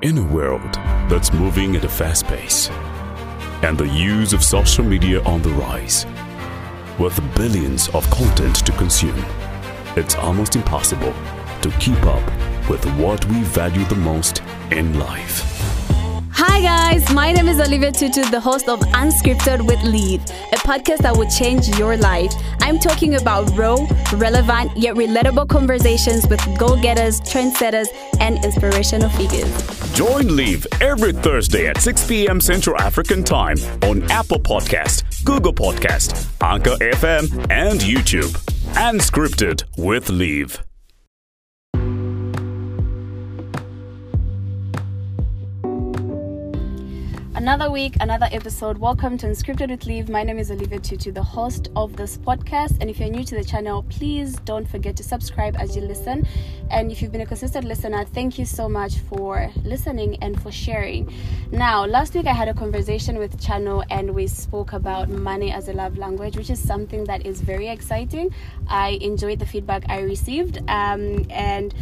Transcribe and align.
In 0.00 0.16
a 0.16 0.22
world 0.22 0.74
that's 1.10 1.32
moving 1.32 1.74
at 1.74 1.82
a 1.82 1.88
fast 1.88 2.24
pace 2.26 2.70
and 3.62 3.76
the 3.76 3.88
use 3.88 4.32
of 4.32 4.44
social 4.44 4.84
media 4.84 5.20
on 5.24 5.42
the 5.42 5.50
rise, 5.50 6.06
with 7.00 7.18
billions 7.34 7.88
of 7.88 8.08
content 8.08 8.64
to 8.64 8.70
consume, 8.70 9.24
it's 9.96 10.14
almost 10.14 10.54
impossible 10.54 11.12
to 11.62 11.70
keep 11.80 12.00
up 12.04 12.24
with 12.70 12.84
what 12.96 13.24
we 13.24 13.42
value 13.42 13.84
the 13.86 13.96
most 13.96 14.40
in 14.70 14.96
life. 15.00 15.42
Hi 16.30 16.60
guys, 16.60 17.12
my 17.12 17.32
name 17.32 17.48
is 17.48 17.58
Olivia 17.58 17.90
Tutu, 17.90 18.22
the 18.30 18.38
host 18.38 18.68
of 18.68 18.78
Unscripted 18.78 19.66
with 19.66 19.82
Leave, 19.82 20.22
a 20.52 20.58
podcast 20.58 20.98
that 20.98 21.16
will 21.16 21.28
change 21.28 21.66
your 21.76 21.96
life. 21.96 22.32
I'm 22.60 22.78
talking 22.78 23.16
about 23.16 23.50
raw, 23.58 23.84
relevant, 24.14 24.76
yet 24.76 24.94
relatable 24.94 25.48
conversations 25.48 26.28
with 26.28 26.40
go-getters, 26.56 27.20
trendsetters, 27.22 27.88
and 28.20 28.44
inspirational 28.44 29.10
figures. 29.10 29.77
Join 29.94 30.36
Leave 30.36 30.66
every 30.80 31.12
Thursday 31.12 31.66
at 31.66 31.80
6 31.80 32.06
p.m. 32.06 32.40
Central 32.40 32.80
African 32.80 33.24
Time 33.24 33.56
on 33.82 34.08
Apple 34.10 34.38
Podcast, 34.38 35.24
Google 35.24 35.52
Podcast, 35.52 36.26
Anchor 36.40 36.76
FM, 36.76 37.50
and 37.50 37.80
YouTube. 37.80 38.32
Unscripted 38.74 39.64
with 39.76 40.08
Leave. 40.08 40.67
Another 47.48 47.70
week, 47.70 47.96
another 48.00 48.28
episode. 48.30 48.76
Welcome 48.76 49.16
to 49.16 49.26
Unscripted 49.26 49.70
with 49.70 49.86
Leave. 49.86 50.10
My 50.10 50.22
name 50.22 50.38
is 50.38 50.50
Olivia 50.50 50.78
Tutu, 50.80 51.10
the 51.10 51.22
host 51.22 51.70
of 51.74 51.96
this 51.96 52.18
podcast. 52.18 52.76
And 52.78 52.90
if 52.90 53.00
you're 53.00 53.08
new 53.08 53.24
to 53.24 53.36
the 53.36 53.42
channel, 53.42 53.84
please 53.84 54.36
don't 54.40 54.68
forget 54.68 54.96
to 54.96 55.02
subscribe 55.02 55.56
as 55.56 55.74
you 55.74 55.80
listen. 55.80 56.28
And 56.70 56.92
if 56.92 57.00
you've 57.00 57.10
been 57.10 57.22
a 57.22 57.26
consistent 57.26 57.64
listener, 57.64 58.04
thank 58.04 58.38
you 58.38 58.44
so 58.44 58.68
much 58.68 58.98
for 58.98 59.50
listening 59.64 60.16
and 60.20 60.38
for 60.42 60.52
sharing. 60.52 61.10
Now, 61.50 61.86
last 61.86 62.12
week 62.12 62.26
I 62.26 62.34
had 62.34 62.48
a 62.48 62.54
conversation 62.54 63.16
with 63.16 63.40
Chano 63.40 63.82
and 63.88 64.14
we 64.14 64.26
spoke 64.26 64.74
about 64.74 65.08
money 65.08 65.50
as 65.50 65.68
a 65.68 65.72
love 65.72 65.96
language, 65.96 66.36
which 66.36 66.50
is 66.50 66.62
something 66.62 67.04
that 67.04 67.24
is 67.24 67.40
very 67.40 67.68
exciting. 67.68 68.30
I 68.68 68.98
enjoyed 69.00 69.38
the 69.38 69.46
feedback 69.46 69.84
I 69.88 70.00
received. 70.00 70.58
Um, 70.68 71.24
and 71.30 71.74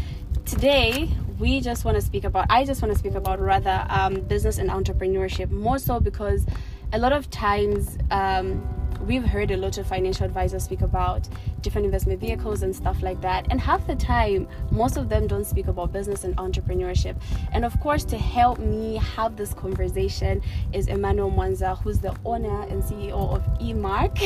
today 0.44 1.10
we 1.38 1.60
just 1.60 1.84
want 1.84 1.94
to 1.94 2.00
speak 2.00 2.24
about 2.24 2.46
i 2.48 2.64
just 2.64 2.80
want 2.82 2.92
to 2.92 2.98
speak 2.98 3.14
about 3.14 3.38
rather 3.40 3.84
um, 3.88 4.14
business 4.22 4.58
and 4.58 4.70
entrepreneurship 4.70 5.50
more 5.50 5.78
so 5.78 6.00
because 6.00 6.46
a 6.92 6.98
lot 6.98 7.12
of 7.12 7.28
times 7.30 7.98
um, 8.10 8.66
we've 9.06 9.24
heard 9.24 9.50
a 9.50 9.56
lot 9.56 9.76
of 9.76 9.86
financial 9.86 10.24
advisors 10.24 10.64
speak 10.64 10.80
about 10.80 11.28
different 11.60 11.84
investment 11.84 12.18
vehicles 12.18 12.62
and 12.62 12.74
stuff 12.74 13.02
like 13.02 13.20
that 13.20 13.46
and 13.50 13.60
half 13.60 13.86
the 13.86 13.94
time 13.94 14.48
most 14.70 14.96
of 14.96 15.08
them 15.08 15.26
don't 15.26 15.44
speak 15.44 15.66
about 15.66 15.92
business 15.92 16.24
and 16.24 16.34
entrepreneurship 16.36 17.14
and 17.52 17.64
of 17.64 17.78
course 17.80 18.04
to 18.04 18.16
help 18.16 18.58
me 18.58 18.96
have 18.96 19.36
this 19.36 19.52
conversation 19.52 20.40
is 20.72 20.88
emmanuel 20.88 21.30
mwanza 21.30 21.76
who's 21.82 21.98
the 21.98 22.14
owner 22.24 22.62
and 22.62 22.82
ceo 22.82 23.34
of 23.34 23.42
emark 23.60 24.18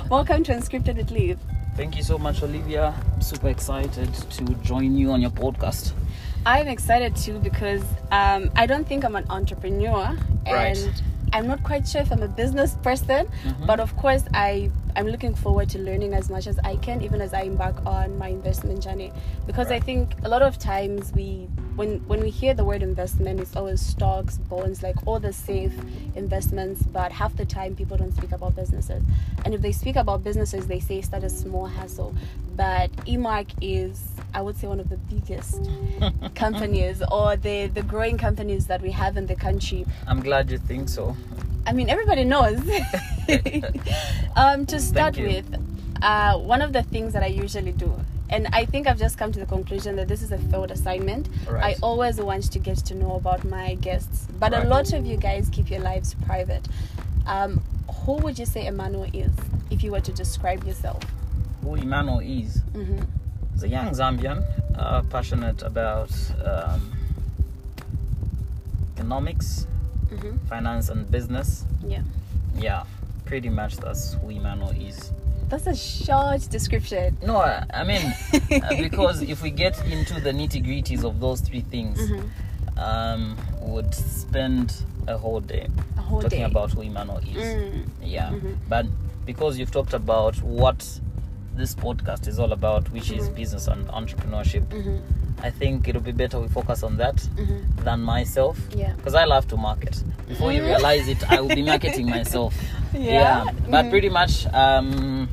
welcome 0.10 0.44
to 0.44 0.52
unscripted 0.52 0.96
with 0.96 1.10
leave 1.10 1.38
Thank 1.74 1.96
you 1.96 2.02
so 2.02 2.18
much, 2.18 2.42
Olivia. 2.42 2.94
I'm 3.14 3.22
super 3.22 3.48
excited 3.48 4.12
to 4.12 4.44
join 4.56 4.94
you 4.94 5.10
on 5.10 5.22
your 5.22 5.30
podcast. 5.30 5.94
I'm 6.44 6.68
excited 6.68 7.14
too 7.16 7.38
because 7.38 7.82
um, 8.10 8.50
I 8.56 8.66
don't 8.66 8.86
think 8.86 9.04
I'm 9.04 9.16
an 9.16 9.26
entrepreneur 9.30 10.16
Right. 10.46 10.76
and 10.76 11.02
I'm 11.32 11.46
not 11.46 11.62
quite 11.62 11.86
sure 11.86 12.00
if 12.02 12.10
I'm 12.10 12.22
a 12.22 12.28
business 12.28 12.74
person, 12.82 13.26
Mm-hmm. 13.44 13.66
but 13.66 13.78
of 13.80 13.96
course 13.96 14.24
I 14.34 14.70
I'm 14.94 15.06
looking 15.06 15.34
forward 15.34 15.68
to 15.70 15.78
learning 15.78 16.14
as 16.14 16.28
much 16.28 16.46
as 16.46 16.58
I 16.60 16.76
can, 16.76 17.02
even 17.02 17.20
as 17.20 17.32
I 17.32 17.42
embark 17.42 17.84
on 17.86 18.18
my 18.18 18.28
investment 18.28 18.82
journey. 18.82 19.12
Because 19.46 19.70
I 19.70 19.80
think 19.80 20.14
a 20.22 20.28
lot 20.28 20.42
of 20.42 20.58
times 20.58 21.12
we 21.14 21.48
when 21.76 22.06
when 22.06 22.20
we 22.20 22.30
hear 22.30 22.52
the 22.52 22.64
word 22.64 22.82
investment, 22.82 23.40
it's 23.40 23.56
always 23.56 23.80
stocks, 23.80 24.38
bonds, 24.38 24.82
like 24.82 24.96
all 25.06 25.18
the 25.18 25.32
safe 25.32 25.72
investments. 26.14 26.82
But 26.82 27.12
half 27.12 27.36
the 27.36 27.46
time 27.46 27.74
people 27.74 27.96
don't 27.96 28.14
speak 28.14 28.32
about 28.32 28.54
businesses, 28.54 29.02
and 29.44 29.54
if 29.54 29.62
they 29.62 29.72
speak 29.72 29.96
about 29.96 30.22
businesses, 30.22 30.66
they 30.66 30.80
say 30.80 31.00
start 31.00 31.24
a 31.24 31.30
small 31.30 31.66
hustle. 31.66 32.14
But 32.54 32.92
Emark 33.06 33.48
is 33.62 34.08
I 34.34 34.42
would 34.42 34.56
say 34.56 34.66
one 34.66 34.80
of 34.80 34.90
the 34.90 34.98
biggest 34.98 35.70
companies 36.34 37.02
or 37.10 37.36
the 37.36 37.68
the 37.68 37.82
growing 37.82 38.18
companies 38.18 38.66
that 38.66 38.82
we 38.82 38.90
have 38.90 39.16
in 39.16 39.26
the 39.26 39.36
country. 39.36 39.86
I'm 40.06 40.20
glad 40.20 40.50
you 40.50 40.58
think 40.58 40.88
so. 40.88 41.16
I 41.66 41.72
mean, 41.72 41.88
everybody 41.88 42.24
knows. 42.24 42.58
um, 44.36 44.66
to 44.66 44.80
start 44.80 45.16
with, 45.16 45.46
uh, 46.02 46.38
one 46.38 46.60
of 46.62 46.72
the 46.72 46.82
things 46.82 47.12
that 47.12 47.22
I 47.22 47.26
usually 47.26 47.72
do, 47.72 47.98
and 48.30 48.48
I 48.52 48.64
think 48.64 48.86
I've 48.86 48.98
just 48.98 49.18
come 49.18 49.30
to 49.32 49.38
the 49.38 49.46
conclusion 49.46 49.96
that 49.96 50.08
this 50.08 50.22
is 50.22 50.32
a 50.32 50.38
failed 50.38 50.70
assignment. 50.70 51.28
Right. 51.48 51.76
I 51.76 51.80
always 51.82 52.16
want 52.16 52.50
to 52.50 52.58
get 52.58 52.78
to 52.78 52.94
know 52.94 53.14
about 53.16 53.44
my 53.44 53.74
guests, 53.76 54.26
but 54.40 54.52
a 54.54 54.64
lot 54.64 54.92
of 54.92 55.06
you 55.06 55.16
guys 55.16 55.48
keep 55.52 55.70
your 55.70 55.80
lives 55.80 56.14
private. 56.26 56.66
Um, 57.26 57.62
who 58.04 58.14
would 58.14 58.38
you 58.38 58.46
say 58.46 58.66
Emmanuel 58.66 59.06
is 59.12 59.30
if 59.70 59.84
you 59.84 59.92
were 59.92 60.00
to 60.00 60.12
describe 60.12 60.64
yourself? 60.64 61.02
Who 61.62 61.74
Emmanuel 61.76 62.20
is? 62.20 62.62
hmm 62.72 63.00
He's 63.52 63.64
a 63.64 63.68
young 63.68 63.90
Zambian, 63.90 64.42
uh, 64.76 65.02
passionate 65.02 65.62
about 65.62 66.10
um, 66.42 66.90
economics, 68.96 69.66
hmm 70.16 70.36
finance, 70.48 70.88
and 70.88 71.10
business. 71.10 71.64
Yeah, 71.86 72.02
Yeah, 72.58 72.84
pretty 73.24 73.48
much 73.48 73.76
that's 73.78 74.14
who 74.14 74.30
Emmanuel 74.30 74.70
is. 74.70 75.10
that's 75.48 75.66
a 75.66 75.74
short 75.76 76.48
description. 76.50 77.16
No, 77.22 77.36
I 77.40 77.84
mean, 77.84 78.02
because 78.78 79.22
if 79.22 79.42
we 79.42 79.50
get 79.50 79.78
into 79.86 80.20
the 80.20 80.30
nitty 80.32 80.64
gritties 80.64 81.04
of 81.04 81.20
those 81.20 81.40
three 81.40 81.60
things, 81.62 81.98
Mhm. 82.00 82.28
um, 82.78 83.36
we 83.60 83.72
would 83.72 83.94
spend 83.94 84.74
a 85.08 85.16
whole 85.18 85.40
day 85.40 85.66
A 85.98 86.00
whole 86.00 86.20
talking 86.22 86.38
day. 86.40 86.44
about 86.44 86.70
who 86.72 86.82
Emmanuel 86.82 87.18
is. 87.18 87.26
Mm. 87.56 87.88
Yeah, 88.02 88.30
Mhm. 88.30 88.56
but 88.68 88.86
because 89.26 89.58
you've 89.58 89.70
talked 89.72 89.94
about 89.94 90.36
what 90.42 91.00
this 91.56 91.74
podcast 91.74 92.26
is 92.28 92.38
all 92.38 92.52
about, 92.52 92.90
which 92.92 93.10
is 93.10 93.28
Mhm. 93.28 93.34
business 93.34 93.66
and 93.68 93.86
entrepreneurship, 93.88 94.64
hmm 94.72 94.98
I 95.44 95.50
think 95.50 95.88
it'll 95.88 96.00
be 96.02 96.12
better 96.12 96.38
we 96.38 96.46
focus 96.48 96.82
on 96.84 96.96
that 96.98 97.20
hmm 97.36 97.58
than 97.84 98.00
myself. 98.00 98.56
Yeah. 98.76 98.92
Because 98.96 99.14
I 99.14 99.24
love 99.24 99.48
to 99.48 99.56
market. 99.56 100.02
Before 100.28 100.52
you 100.52 100.62
Mhm. 100.62 100.66
realize 100.66 101.08
it, 101.08 101.22
I 101.30 101.40
will 101.40 101.48
be 101.54 101.62
marketing 101.62 102.08
myself. 102.18 102.54
Yeah. 102.94 103.44
But 103.68 103.86
Mhm. 103.86 103.90
pretty 103.90 104.08
much, 104.08 104.46
um, 104.54 105.28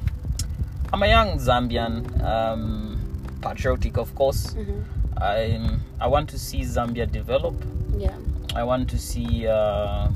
I'm 0.92 1.04
a 1.04 1.08
young 1.08 1.38
Zambian, 1.40 2.24
um, 2.24 2.98
patriotic, 3.42 3.98
of 3.98 4.14
course. 4.16 4.54
hmm 4.54 4.82
I'm, 5.22 5.82
I 6.00 6.08
want 6.08 6.30
to 6.30 6.40
see 6.40 6.62
Zambia 6.62 7.06
develop. 7.12 7.54
Yeah. 7.98 8.16
I 8.56 8.64
want 8.64 8.90
to 8.90 8.98
see 8.98 9.46
uh, 9.48 10.08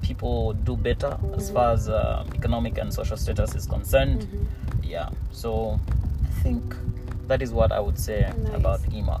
people 0.00 0.52
do 0.64 0.76
better 0.76 1.18
as 1.36 1.50
far 1.50 1.72
as 1.72 1.88
uh, 1.88 2.24
economic 2.34 2.78
and 2.78 2.92
social 2.94 3.16
status 3.16 3.54
is 3.54 3.66
concerned. 3.66 4.26
Yeah, 4.82 5.08
so 5.32 5.78
I 6.24 6.28
think 6.42 6.74
that 7.28 7.42
is 7.42 7.52
what 7.52 7.72
I 7.72 7.80
would 7.80 7.98
say 7.98 8.30
Nice. 8.44 8.54
about 8.54 8.80
EMAC. 8.90 9.20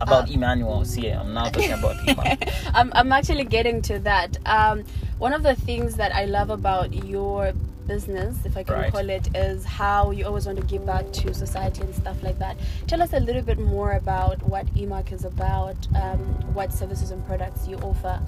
About 0.00 0.28
Uh, 0.28 0.32
Emmanuel, 0.32 0.84
see, 0.84 1.08
I'm 1.10 1.32
now 1.32 1.44
talking 1.44 1.72
about 1.72 1.96
EMAC. 2.06 2.52
I'm, 2.74 2.90
I'm 2.94 3.12
actually 3.12 3.44
getting 3.44 3.80
to 3.82 3.98
that. 4.00 4.36
Um, 4.46 4.84
one 5.18 5.32
of 5.32 5.42
the 5.44 5.54
things 5.54 5.94
that 5.96 6.12
I 6.14 6.24
love 6.24 6.50
about 6.50 6.92
your 7.04 7.52
business, 7.86 8.44
if 8.44 8.56
I 8.56 8.64
can 8.64 8.74
Right. 8.74 8.92
call 8.92 9.08
it, 9.10 9.28
is 9.36 9.64
how 9.64 10.10
you 10.10 10.24
always 10.26 10.46
want 10.46 10.58
to 10.58 10.64
give 10.66 10.84
back 10.84 11.12
to 11.12 11.32
society 11.34 11.82
and 11.82 11.94
stuff 11.94 12.20
like 12.22 12.38
that. 12.40 12.56
Tell 12.88 13.00
us 13.02 13.12
a 13.12 13.20
little 13.20 13.42
bit 13.42 13.58
more 13.60 13.92
about 13.92 14.42
what 14.48 14.66
EMAC 14.74 15.12
is 15.12 15.24
about, 15.24 15.76
um, 15.94 16.18
what 16.54 16.72
services 16.72 17.10
and 17.12 17.24
products 17.26 17.68
you 17.68 17.76
offer. 17.78 18.20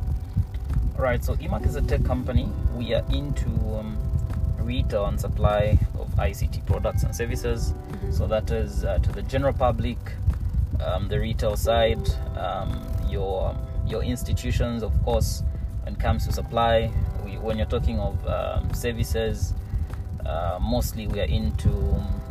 Right, 0.96 1.24
so 1.24 1.34
EMAC 1.36 1.66
is 1.66 1.74
a 1.74 1.82
tech 1.82 2.04
company. 2.04 2.48
We 2.76 2.94
are 2.94 3.04
into 3.12 3.48
um, 3.76 3.96
retail 4.58 5.06
and 5.06 5.20
supply 5.20 5.76
ICT 6.18 6.64
products 6.66 7.02
and 7.04 7.14
services. 7.14 7.74
Mhm. 7.92 8.14
So 8.14 8.26
that 8.26 8.50
is 8.50 8.84
uh, 8.84 8.98
to 8.98 9.12
the 9.12 9.22
general 9.22 9.52
public, 9.52 9.98
um, 10.84 11.08
the 11.08 11.18
retail 11.20 11.56
side, 11.56 12.08
um, 12.38 12.80
your 13.08 13.54
your 13.86 14.02
institutions, 14.02 14.82
of 14.82 14.92
course. 15.04 15.42
When 15.84 15.94
it 15.94 16.00
comes 16.00 16.24
to 16.26 16.32
supply, 16.32 16.90
we, 17.24 17.36
when 17.36 17.58
you're 17.58 17.66
talking 17.66 17.98
of 18.00 18.16
um, 18.26 18.72
services, 18.72 19.52
uh, 20.24 20.58
mostly 20.60 21.06
we 21.06 21.20
are 21.20 21.24
into 21.28 21.70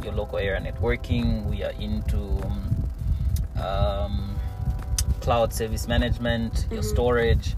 your 0.03 0.13
local 0.13 0.39
area 0.39 0.59
networking. 0.59 1.45
We 1.45 1.63
are 1.63 1.74
into 1.79 2.41
um, 3.62 4.36
cloud 5.21 5.53
service 5.53 5.88
management, 5.88 6.68
your 6.71 6.81
Mhm. 6.81 6.89
storage. 6.89 7.56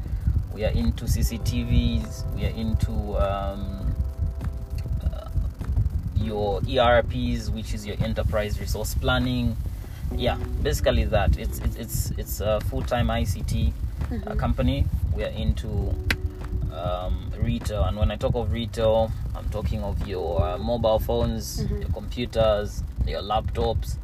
We 0.54 0.66
are 0.66 0.72
into 0.72 1.06
CCTVs. 1.06 2.26
We 2.36 2.46
are 2.46 2.50
into 2.56 2.92
um, 3.18 3.75
your 6.16 6.62
ERPs, 6.68 7.50
which 7.50 7.74
is 7.74 7.86
your 7.86 7.96
enterprise 8.02 8.60
resource 8.60 8.96
planning. 8.96 9.56
Yeah, 10.16 10.38
basically 10.62 11.06
that. 11.06 11.38
It's 11.38 11.60
it's 11.60 11.76
it's, 11.76 12.12
it's 12.18 12.40
a 12.42 12.60
full-time 12.62 13.08
ICT 13.08 13.70
uh, 13.70 13.74
Mhm. 14.10 14.40
company. 14.40 14.86
We 15.16 15.24
are 15.24 15.30
into 15.34 15.94
um, 16.74 17.32
retail, 17.40 17.84
and 17.84 17.98
when 17.98 18.12
I 18.12 18.16
talk 18.18 18.36
of 18.36 18.52
retail, 18.52 19.12
I'm 19.36 19.50
talking 19.50 19.82
of 19.84 20.08
your 20.08 20.42
uh, 20.44 20.58
mobile 20.58 21.00
phones, 21.00 21.64
Mhm. 21.64 21.80
your 21.82 21.90
computers, 21.90 22.84
your 23.08 23.22
laptops, 23.22 23.96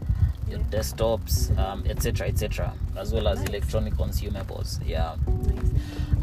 your 0.50 0.60
Yeah. 0.60 0.66
desktops, 0.72 1.56
um, 1.58 1.84
etc., 1.88 2.28
etc., 2.28 2.74
as 2.98 3.14
well 3.14 3.28
as 3.28 3.40
Nice. 3.40 3.50
electronic 3.50 3.94
consumables. 3.96 4.80
Yeah. 4.88 5.16
Nice. 5.28 5.72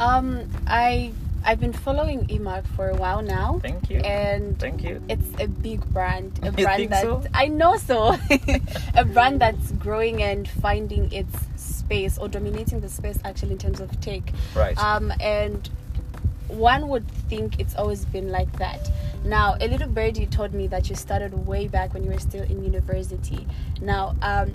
Um, 0.00 0.48
I 0.66 1.12
I've 1.44 1.60
been 1.60 1.72
following 1.72 2.26
Emark 2.26 2.66
for 2.76 2.88
a 2.90 2.94
while 2.96 3.22
now, 3.22 3.58
Thank 3.62 3.90
you. 3.90 3.98
and 4.00 4.58
Thank 4.58 4.82
you. 4.82 5.02
it's 5.08 5.26
a 5.40 5.46
big 5.46 5.84
brand. 5.92 6.38
A 6.42 6.46
You 6.58 6.64
brand 6.64 6.76
think 6.78 6.90
that 6.90 7.02
so? 7.02 7.22
I 7.32 7.48
know 7.48 7.76
so. 7.76 8.16
a 8.94 9.04
brand 9.04 9.40
that's 9.40 9.72
growing 9.72 10.22
and 10.22 10.46
finding 10.48 11.10
its 11.12 11.34
space 11.56 12.18
or 12.18 12.28
dominating 12.28 12.80
the 12.80 12.88
space 12.88 13.18
actually 13.24 13.52
in 13.52 13.58
terms 13.58 13.80
of 13.80 13.98
tech. 14.00 14.22
Right. 14.54 14.76
Um, 14.78 15.12
and 15.20 15.68
one 16.48 16.88
would 16.88 17.08
think 17.28 17.58
it's 17.60 17.74
always 17.76 18.04
been 18.04 18.30
like 18.30 18.50
that. 18.58 18.90
Now, 19.24 19.56
a 19.60 19.68
little 19.68 19.88
birdie 19.88 20.26
told 20.26 20.52
me 20.54 20.66
that 20.68 20.88
you 20.88 20.96
started 20.96 21.46
way 21.46 21.68
back 21.68 21.94
when 21.94 22.04
you 22.04 22.10
were 22.10 22.18
still 22.18 22.42
in 22.42 22.62
university. 22.64 23.46
Now, 23.80 24.16
um, 24.22 24.52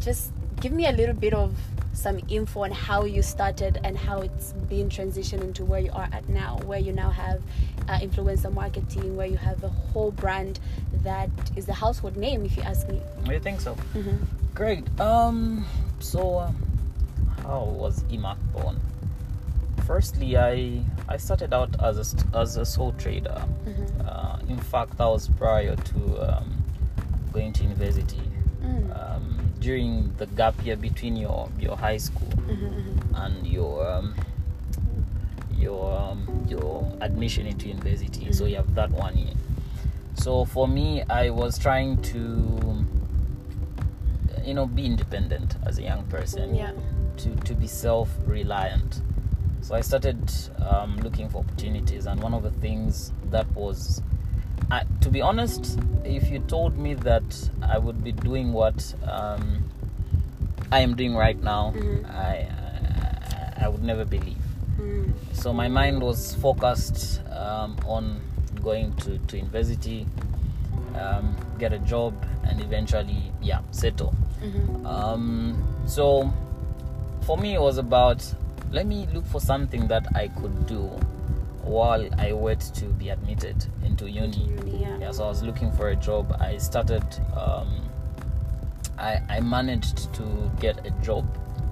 just 0.00 0.32
give 0.60 0.72
me 0.72 0.86
a 0.86 0.92
little 0.92 1.14
bit 1.14 1.34
of 1.34 1.54
some 1.92 2.20
info 2.28 2.62
on 2.64 2.70
how 2.70 3.04
you 3.04 3.22
started 3.22 3.78
and 3.84 3.96
how 3.96 4.20
it's 4.20 4.52
been 4.68 4.88
transitioned 4.88 5.42
into 5.42 5.64
where 5.64 5.80
you 5.80 5.90
are 5.92 6.08
at 6.12 6.28
now, 6.28 6.58
where 6.64 6.78
you 6.78 6.92
now 6.92 7.10
have 7.10 7.42
uh, 7.88 7.98
influencer 7.98 8.52
marketing, 8.52 9.16
where 9.16 9.26
you 9.26 9.36
have 9.36 9.62
a 9.62 9.68
whole 9.68 10.10
brand 10.10 10.58
that 11.02 11.30
is 11.56 11.68
a 11.68 11.72
household 11.72 12.16
name, 12.16 12.44
if 12.44 12.56
you 12.56 12.62
ask 12.62 12.88
me. 12.88 13.00
I 13.26 13.38
think 13.38 13.60
so. 13.60 13.74
Mm-hmm. 13.94 14.16
Great. 14.54 15.00
Um. 15.00 15.64
So, 16.00 16.38
um, 16.40 16.56
how 17.42 17.64
was 17.64 18.02
Emark 18.04 18.38
born? 18.52 18.80
Firstly, 19.86 20.36
I 20.36 20.82
I 21.08 21.16
started 21.16 21.52
out 21.52 21.80
as 21.82 22.14
a 22.14 22.36
as 22.36 22.56
a 22.56 22.64
sole 22.64 22.92
trader. 22.92 23.44
Mm-hmm. 23.66 24.08
Uh, 24.08 24.38
in 24.48 24.58
fact, 24.58 24.98
that 24.98 25.06
was 25.06 25.28
prior 25.28 25.76
to 25.76 26.36
um, 26.36 26.62
going 27.32 27.52
to 27.54 27.62
university. 27.62 28.20
Mm. 28.62 29.14
Um, 29.14 29.41
during 29.62 30.12
the 30.18 30.26
gap 30.26 30.54
year 30.66 30.76
between 30.76 31.16
your 31.16 31.48
your 31.58 31.76
high 31.76 31.98
school 31.98 32.28
Mm-hmm. 32.48 33.14
and 33.14 33.46
your 33.46 33.86
um, 33.88 34.14
your 35.56 35.96
um, 35.96 36.26
your 36.48 36.84
admission 37.00 37.46
into 37.46 37.68
university. 37.68 38.32
So 38.32 38.44
you 38.46 38.56
have 38.56 38.74
that 38.74 38.90
one 38.90 39.16
year. 39.16 39.34
So 40.14 40.44
for 40.44 40.66
me, 40.68 41.02
I 41.08 41.30
was 41.30 41.58
trying 41.58 42.02
to 42.12 42.84
you 44.44 44.54
know 44.54 44.66
be 44.66 44.84
independent 44.84 45.54
as 45.64 45.78
a 45.78 45.82
young 45.82 46.02
person 46.06 46.54
Yeah. 46.54 46.72
to, 47.18 47.30
to 47.46 47.54
be 47.54 47.68
self-reliant 47.68 49.00
so 49.60 49.76
i 49.76 49.80
started 49.80 50.18
um, 50.68 50.96
looking 51.04 51.28
for 51.28 51.38
opportunities 51.44 52.06
and 52.06 52.20
one 52.20 52.34
of 52.34 52.42
the 52.42 52.50
things 52.50 53.12
that 53.30 53.46
was 53.54 54.02
I, 54.72 54.84
to 55.02 55.08
be 55.10 55.20
honest 55.20 55.78
if 56.04 56.30
you 56.32 56.38
told 56.54 56.72
me 56.78 56.94
that 57.08 57.28
i 57.62 57.76
would 57.84 58.02
be 58.02 58.12
doing 58.12 58.52
what 58.52 58.78
um, 59.16 59.62
i 60.70 60.78
am 60.80 60.94
doing 60.96 61.14
right 61.14 61.40
now 61.42 61.72
Mhm. 61.76 62.04
I, 62.10 62.48
I 63.60 63.64
i 63.64 63.68
would 63.68 63.84
never 63.84 64.04
believe 64.04 64.38
Mm. 64.80 65.12
so 65.32 65.52
my 65.52 65.68
mind 65.68 66.00
was 66.02 66.34
focused 66.36 67.20
um, 67.42 67.76
on 67.86 68.04
going 68.62 68.94
to, 69.04 69.18
to 69.28 69.36
university 69.36 70.06
um, 71.02 71.36
get 71.58 71.72
a 71.74 71.78
job 71.80 72.14
and 72.48 72.60
eventually 72.60 73.22
yeah 73.42 73.60
settle 73.70 74.14
Mm-hmm. 74.42 74.86
um, 74.86 75.62
so 75.86 76.32
for 77.26 77.36
me, 77.38 77.54
it 77.54 77.60
was 77.60 77.78
about 77.78 78.18
let 78.72 78.86
me 78.86 79.06
look 79.14 79.24
for 79.26 79.40
something 79.40 79.86
that 79.88 80.04
I 80.16 80.26
could 80.28 80.66
do 80.66 80.90
while 81.64 82.08
I 82.20 82.32
wait 82.32 82.60
to 82.74 82.84
be 82.86 83.08
admitted 83.10 83.64
into 83.84 84.10
uni. 84.10 84.50
Yeah. 84.66 84.98
Yeah, 84.98 85.10
so 85.12 85.24
I 85.24 85.28
was 85.28 85.42
looking 85.42 85.70
for 85.72 85.88
a 85.88 85.96
job. 85.96 86.36
I 86.40 86.58
started. 86.58 87.04
Um, 87.36 87.68
I 88.98 89.20
I 89.28 89.40
managed 89.40 90.12
to 90.14 90.22
get 90.60 90.84
a 90.86 90.90
job 91.02 91.24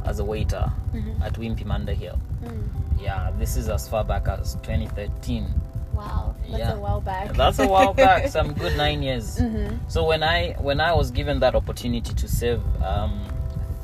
as 0.05 0.19
a 0.21 0.25
waiter 0.25 0.73
Mhm. 0.95 1.21
at 1.23 1.35
Wimpy 1.35 1.65
Manda 1.65 1.93
Hill. 1.95 2.19
Mm. 2.45 2.69
Yeah, 3.01 3.31
this 3.39 3.57
is 3.57 3.69
as 3.69 3.89
far 3.89 4.05
back 4.05 4.29
as 4.29 4.55
2013. 4.63 5.47
Wow, 5.95 6.35
that's 6.49 6.59
Yeah. 6.59 6.73
a 6.75 6.79
while 6.81 7.01
back. 7.01 7.35
That's 7.35 7.59
a 7.59 7.67
while 7.69 7.93
back, 7.95 8.29
some 8.29 8.53
good 8.63 8.77
nine 8.77 9.03
years. 9.03 9.39
Mm-hmm. 9.39 9.77
So 9.89 10.05
when 10.07 10.23
I 10.23 10.53
when 10.59 10.81
I 10.81 10.93
was 10.95 11.11
given 11.11 11.41
that 11.41 11.55
opportunity 11.55 12.15
to 12.15 12.29
save, 12.29 12.63
um, 12.83 13.21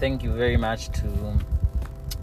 thank 0.01 0.23
you 0.23 0.33
very 0.33 0.57
much 0.57 0.89
to 1.01 1.09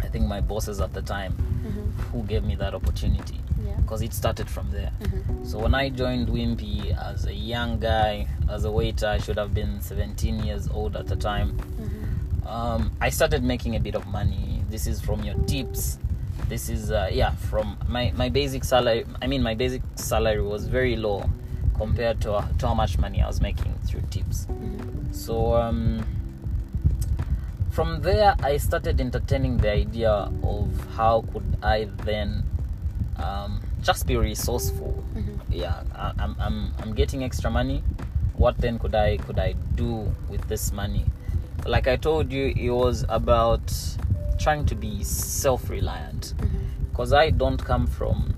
I 0.04 0.08
think 0.08 0.26
my 0.26 0.42
bosses 0.42 0.80
at 0.82 0.94
the 0.94 1.02
time 1.02 1.34
Mm-hmm. 1.64 2.02
who 2.12 2.24
gave 2.24 2.44
me 2.44 2.56
that 2.56 2.74
opportunity. 2.74 3.40
Because 3.84 4.02
it 4.02 4.14
started 4.14 4.50
from 4.50 4.72
there. 4.72 4.92
Mm-hmm. 5.02 5.46
So 5.46 5.60
when 5.60 5.76
I 5.76 5.90
joined 5.90 6.30
Wimpy 6.30 6.98
as 6.98 7.26
a 7.26 7.34
young 7.34 7.80
guy, 7.80 8.28
as 8.50 8.66
a 8.66 8.72
waiter, 8.72 9.08
I 9.08 9.18
should 9.20 9.38
have 9.38 9.54
been 9.54 9.82
17 9.82 10.44
years 10.44 10.68
old 10.70 10.96
at 10.96 11.08
the 11.08 11.16
time. 11.16 11.52
Mm-hmm. 11.52 12.48
Um, 12.48 12.92
I 13.00 13.10
started 13.10 13.44
making 13.44 13.76
a 13.76 13.80
bit 13.80 13.96
of 13.96 14.08
money. 14.08 14.64
This 14.70 14.88
is 14.88 15.02
from 15.02 15.24
your 15.24 15.36
tips. 15.46 16.00
This 16.50 16.70
is 16.70 16.92
uh, 16.92 17.10
yeah 17.12 17.32
from 17.32 17.78
my 17.88 18.12
my 18.16 18.30
basic 18.30 18.64
salary. 18.64 19.06
I 19.22 19.28
mean 19.28 19.44
my 19.44 19.54
basic 19.56 19.82
salary 19.96 20.42
was 20.42 20.66
very 20.66 20.96
low 20.96 21.30
compared 21.76 22.22
to, 22.22 22.34
uh, 22.34 22.48
to 22.60 22.68
how 22.68 22.74
much 22.74 22.98
money 22.98 23.22
I 23.22 23.28
was 23.28 23.42
making 23.42 23.74
through 23.86 24.02
tips. 24.10 24.46
Mm-hmm. 24.46 25.14
So 25.14 25.56
um, 25.56 26.06
from 27.72 28.02
there, 28.02 28.36
I 28.40 28.58
started 28.58 29.02
entertaining 29.02 29.58
the 29.58 29.72
idea 29.72 30.12
of 30.44 30.70
how 30.96 31.26
could 31.34 31.58
I 31.64 31.86
then 32.04 32.44
um, 33.18 33.63
just 33.84 34.08
be 34.08 34.16
resourceful. 34.18 35.04
Mhm. 35.16 35.40
Yeah, 35.52 35.84
I, 35.96 36.12
I'm, 36.20 36.36
I'm 36.40 36.72
I'm 36.82 36.94
getting 36.94 37.24
extra 37.24 37.50
money. 37.52 37.84
What 38.38 38.58
then 38.58 38.80
could 38.80 38.96
I 38.96 39.18
could 39.18 39.38
I 39.40 39.54
do 39.76 40.12
with 40.30 40.48
this 40.48 40.72
money? 40.72 41.06
Like 41.66 41.88
I 41.88 41.96
told 41.98 42.32
you, 42.32 42.54
it 42.56 42.70
was 42.72 43.06
about 43.10 43.72
trying 44.40 44.66
to 44.66 44.76
be 44.76 45.04
self-reliant 45.04 46.34
Mm-hmm. 46.38 46.58
because 46.90 47.14
I 47.14 47.30
don't 47.30 47.58
come 47.64 47.88
from 47.88 48.34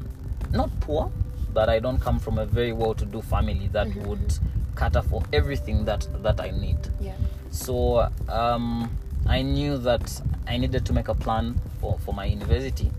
not 0.51 0.69
poor, 0.81 1.12
but 1.53 1.69
I 1.69 1.80
don't 1.80 2.00
come 2.00 2.19
from 2.19 2.38
a 2.38 2.45
very 2.45 2.74
well-to-do 2.74 3.21
family 3.21 3.69
that 3.74 3.88
Mhm. 3.88 4.06
would 4.07 4.39
cater 4.77 5.01
for 5.01 5.24
everything 5.33 5.86
that 5.86 6.07
that 6.24 6.39
I 6.42 6.51
need. 6.51 6.77
Yeah. 7.00 7.13
So 7.51 8.09
um, 8.30 8.89
I 9.27 9.42
knew 9.42 9.77
that 9.77 10.21
I 10.47 10.57
needed 10.57 10.86
to 10.86 10.94
make 10.94 11.07
a 11.07 11.15
plan 11.15 11.56
for, 11.80 11.97
for 12.00 12.13
my 12.13 12.25
university. 12.25 12.92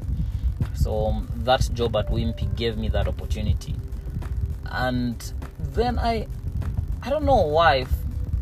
So 0.77 1.23
that 1.45 1.69
job 1.75 1.97
at 1.97 2.09
Wimpy 2.09 2.55
gave 2.57 2.77
me 2.77 2.89
that 2.89 3.09
opportunity, 3.09 3.75
and 4.71 5.33
then 5.75 5.99
I, 5.99 6.27
I 7.03 7.11
don't 7.11 7.25
know 7.25 7.43
why, 7.47 7.79
f- 7.81 7.89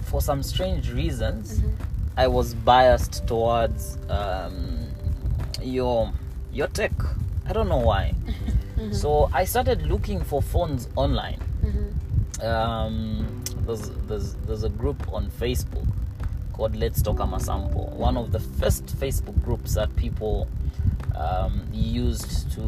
for 0.02 0.20
some 0.20 0.42
strange 0.42 0.90
reasons, 0.92 1.60
Mhm. 1.60 1.72
I 2.16 2.26
was 2.28 2.54
biased 2.54 3.26
towards 3.26 3.98
um, 4.08 4.86
your 5.62 6.12
your 6.52 6.68
tech. 6.68 6.92
I 7.48 7.52
don't 7.52 7.68
know 7.68 7.78
why. 7.92 8.14
Mhm. 8.76 8.94
So 8.94 9.30
I 9.32 9.44
started 9.44 9.82
looking 9.86 10.20
for 10.22 10.40
phones 10.42 10.88
online 10.96 11.38
Mhm. 11.62 12.44
um, 12.44 13.42
there's, 13.66 13.90
there's 14.08 14.34
there's 14.46 14.64
a 14.64 14.68
group 14.68 15.00
on 15.12 15.30
Facebook 15.30 15.86
called 16.52 16.76
Let's 16.76 17.00
Talk 17.02 17.16
Amasampo. 17.16 17.90
One 17.92 18.16
of 18.16 18.30
the 18.32 18.40
first 18.40 18.86
Facebook 18.98 19.42
groups 19.44 19.74
that 19.74 19.94
people 19.96 20.46
um, 21.16 21.62
used 21.72 22.50
to 22.52 22.62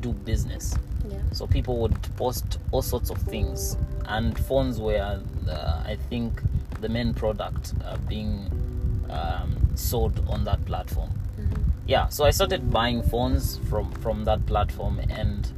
do 0.00 0.12
business. 0.12 0.74
Yeah. 1.10 1.18
So 1.32 1.46
people 1.46 1.78
would 1.78 1.96
post 2.16 2.58
all 2.72 2.82
sorts 2.82 3.10
of 3.10 3.18
things, 3.18 3.76
and 4.06 4.38
phones 4.46 4.80
were, 4.80 5.20
uh, 5.48 5.82
I 5.84 5.96
think, 6.08 6.40
the 6.80 6.88
main 6.88 7.14
product 7.14 7.72
uh, 7.84 7.96
being 8.08 8.50
um, 9.10 9.56
sold 9.74 10.20
on 10.28 10.44
that 10.44 10.64
platform 10.66 11.10
Mhm. 11.38 11.58
yeah 11.86 12.08
so 12.08 12.24
i 12.24 12.30
started 12.30 12.70
buying 12.70 13.02
phones 13.02 13.58
from 13.70 13.90
from 14.02 14.24
that 14.24 14.44
platform 14.46 14.98
and 15.10 15.52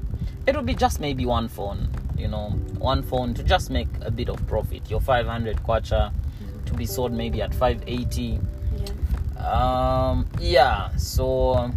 it 0.46 0.54
would 0.56 0.66
be 0.66 0.74
just 0.74 1.00
maybe 1.00 1.24
one 1.26 1.48
phone 1.48 1.88
you 2.16 2.28
know 2.28 2.50
one 2.78 3.02
phone 3.02 3.32
to 3.34 3.42
just 3.42 3.70
make 3.70 3.88
a 4.02 4.10
bit 4.10 4.28
of 4.28 4.44
profit 4.46 4.88
your 4.90 5.00
500 5.00 5.56
kwacha 5.64 6.12
to 6.66 6.74
be 6.74 6.84
sold 6.86 7.12
maybe 7.12 7.40
at 7.42 7.54
580 7.54 8.22
Yeah. 8.22 8.38
Um 9.40 10.26
yeah 10.40 10.90
so 10.96 11.70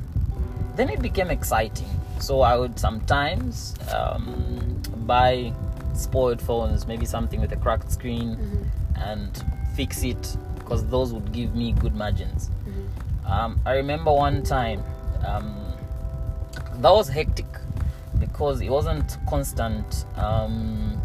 then 0.76 0.90
it 0.90 1.02
became 1.02 1.30
exciting 1.30 1.88
so 2.20 2.42
i 2.42 2.58
would 2.58 2.78
sometimes 2.80 3.74
um, 3.94 4.82
buy 5.06 5.52
spoiled 5.94 6.42
phones 6.42 6.88
maybe 6.88 7.06
something 7.06 7.40
with 7.42 7.52
a 7.52 7.56
cracked 7.58 7.92
screen 7.92 8.36
Mhm. 8.36 8.66
and 9.12 9.44
fix 9.76 10.04
it 10.04 10.38
because 10.56 10.86
those 10.88 11.14
would 11.14 11.32
give 11.32 11.56
me 11.56 11.72
good 11.74 11.96
margins 11.96 12.50
Mhm. 12.68 13.32
um, 13.32 13.60
I 13.66 13.74
remember 13.76 14.12
one 14.12 14.44
time 14.44 14.84
um, 15.26 15.56
that 16.82 16.92
was 16.92 17.10
hectic 17.10 17.46
because 18.20 18.62
it 18.62 18.70
wasn't 18.70 19.18
constant 19.30 20.06
um, 20.16 21.00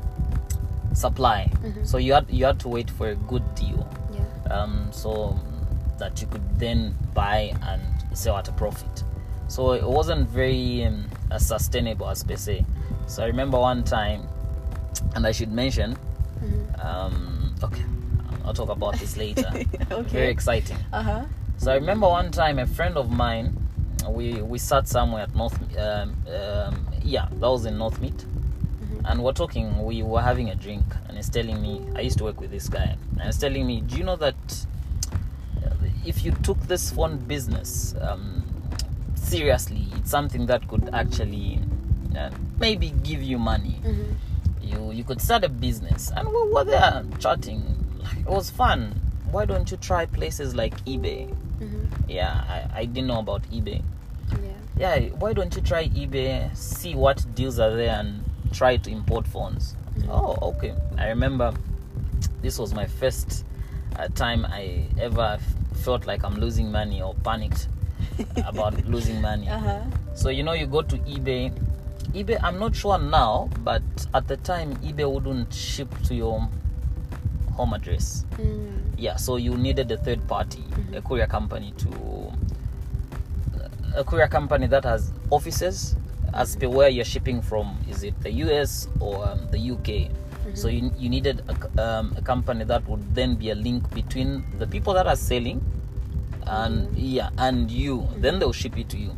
supply, 0.94 1.50
Mhm. 1.62 1.86
so 1.86 1.98
you 1.98 2.14
had 2.14 2.26
you 2.30 2.44
had 2.46 2.58
to 2.60 2.68
wait 2.68 2.90
for 2.90 3.08
a 3.08 3.14
good 3.14 3.42
deal, 3.54 3.86
Yeah. 4.12 4.52
um, 4.54 4.88
so 4.90 5.38
that 5.98 6.20
you 6.20 6.26
could 6.28 6.58
then 6.58 6.94
buy 7.14 7.54
and 7.62 7.82
sell 8.16 8.36
at 8.36 8.48
a 8.48 8.52
profit. 8.52 9.04
So 9.48 9.72
it 9.72 9.82
wasn't 9.84 10.28
very 10.28 10.84
um, 10.84 11.04
as 11.30 11.46
sustainable 11.46 12.08
as 12.08 12.24
per 12.24 12.36
se. 12.36 12.64
So 13.06 13.22
I 13.22 13.26
remember 13.26 13.58
one 13.58 13.84
time, 13.84 14.22
and 15.14 15.26
I 15.26 15.32
should 15.32 15.52
mention 15.52 15.96
Mhm. 16.42 16.84
um, 16.84 17.54
okay, 17.62 17.82
I'll 18.44 18.52
talk 18.54 18.68
about 18.68 18.98
this 18.98 19.16
later. 19.16 19.50
okay. 19.90 20.10
Very 20.10 20.28
exciting. 20.28 20.76
Uh 20.92 21.02
huh. 21.02 21.22
So 21.58 21.72
I 21.72 21.76
remember 21.76 22.06
one 22.08 22.30
time 22.30 22.58
a 22.58 22.66
friend 22.66 22.96
of 22.98 23.10
mine, 23.10 23.56
we 24.08 24.42
we 24.42 24.58
sat 24.58 24.86
somewhere 24.88 25.22
at 25.22 25.34
North, 25.34 25.56
um, 25.78 26.14
um, 26.28 26.86
yeah, 27.02 27.28
that 27.30 27.48
was 27.48 27.64
in 27.64 27.78
Northmead, 27.78 28.24
and 29.06 29.22
we're 29.22 29.32
talking. 29.32 29.84
We 29.84 30.02
were 30.02 30.20
having 30.20 30.50
a 30.50 30.54
drink, 30.54 30.84
and 31.08 31.16
he's 31.16 31.30
telling 31.30 31.62
me 31.62 31.80
I 31.96 32.00
used 32.00 32.18
to 32.18 32.24
work 32.24 32.40
with 32.40 32.50
this 32.50 32.68
guy, 32.68 32.96
and 33.18 33.22
he's 33.22 33.38
telling 33.38 33.66
me, 33.66 33.80
do 33.80 33.96
you 33.96 34.04
know 34.04 34.16
that 34.16 34.36
if 36.06 36.24
you 36.24 36.32
took 36.42 36.58
this 36.62 36.90
phone 36.90 37.18
business 37.18 37.94
um, 38.00 38.44
seriously, 39.14 39.86
it's 39.96 40.10
something 40.10 40.46
that 40.46 40.66
could 40.68 40.88
actually 40.92 41.60
uh, 42.16 42.30
maybe 42.58 42.90
give 43.02 43.22
you 43.22 43.38
money. 43.38 43.80
Mm-hmm. 43.84 44.12
You 44.62 44.92
you 44.92 45.04
could 45.04 45.20
start 45.20 45.44
a 45.44 45.48
business, 45.48 46.10
and 46.16 46.28
we 46.28 46.52
were 46.52 46.64
there 46.64 47.04
chatting. 47.18 47.62
It 48.18 48.26
was 48.26 48.50
fun. 48.50 49.00
Why 49.30 49.44
don't 49.44 49.70
you 49.70 49.76
try 49.76 50.06
places 50.06 50.54
like 50.54 50.76
eBay? 50.84 51.28
Mm-hmm. 51.60 52.10
Yeah, 52.10 52.44
I, 52.48 52.80
I 52.80 52.84
didn't 52.84 53.08
know 53.08 53.18
about 53.18 53.42
eBay. 53.50 53.82
Yeah. 54.30 54.52
Yeah, 54.78 55.08
why 55.10 55.32
don't 55.32 55.54
you 55.54 55.62
try 55.62 55.88
eBay, 55.88 56.54
see 56.56 56.94
what 56.94 57.24
deals 57.34 57.58
are 57.58 57.74
there, 57.74 57.98
and 57.98 58.22
try 58.52 58.76
to 58.76 58.90
import 58.90 59.26
phones? 59.26 59.74
Oh, 60.08 60.36
okay. 60.42 60.74
I 60.98 61.08
remember 61.08 61.54
this 62.42 62.58
was 62.58 62.74
my 62.74 62.86
first 62.86 63.44
uh, 63.96 64.08
time 64.08 64.44
I 64.44 64.84
ever 65.00 65.38
felt 65.86 66.04
like 66.04 66.24
I'm 66.24 66.34
losing 66.34 66.72
money 66.72 67.00
or 67.00 67.14
panicked 67.22 67.68
about 68.44 68.74
losing 68.86 69.22
money. 69.22 69.48
Uh 69.48 69.58
huh. 69.58 69.80
So 70.14 70.30
you 70.30 70.42
know, 70.42 70.52
you 70.52 70.66
go 70.66 70.82
to 70.82 70.96
eBay. 70.98 71.52
eBay, 72.12 72.38
I'm 72.42 72.58
not 72.58 72.74
sure 72.74 72.98
now, 72.98 73.48
but 73.62 73.82
at 74.12 74.26
the 74.26 74.36
time, 74.38 74.74
eBay 74.82 75.06
wouldn't 75.10 75.54
ship 75.54 75.88
to 76.06 76.14
your 76.14 76.48
home 77.52 77.72
address. 77.72 78.24
Mm. 78.32 78.82
Yeah, 78.98 79.14
so 79.14 79.36
you 79.36 79.56
needed 79.56 79.92
a 79.92 79.96
third 79.96 80.26
party, 80.26 80.64
a 80.92 81.00
courier 81.00 81.28
company 81.28 81.72
to 81.78 82.32
a 83.94 84.02
courier 84.02 84.28
company 84.28 84.66
that 84.66 84.84
has 84.84 85.12
offices 85.30 85.94
as 86.34 86.56
per 86.56 86.68
where 86.68 86.88
you're 86.88 87.04
shipping 87.04 87.40
from. 87.40 87.78
Is 87.88 88.02
it 88.02 88.18
the 88.22 88.32
US 88.44 88.88
or 88.98 89.28
um, 89.28 89.46
the 89.52 89.60
UK? 89.70 90.10
So 90.54 90.68
you, 90.68 90.90
you 90.96 91.08
needed 91.10 91.42
a, 91.48 91.82
um, 91.82 92.14
a 92.16 92.22
company 92.22 92.64
that 92.64 92.88
would 92.88 93.14
then 93.14 93.34
be 93.34 93.50
a 93.50 93.54
link 93.54 93.82
between 93.94 94.44
the 94.58 94.66
people 94.66 94.94
that 94.94 95.06
are 95.06 95.16
selling 95.16 95.60
and 96.46 96.96
yeah 96.96 97.30
and 97.38 97.70
you. 97.70 98.08
Then 98.16 98.38
they'll 98.38 98.52
ship 98.52 98.76
it 98.78 98.88
to 98.90 98.98
you. 98.98 99.14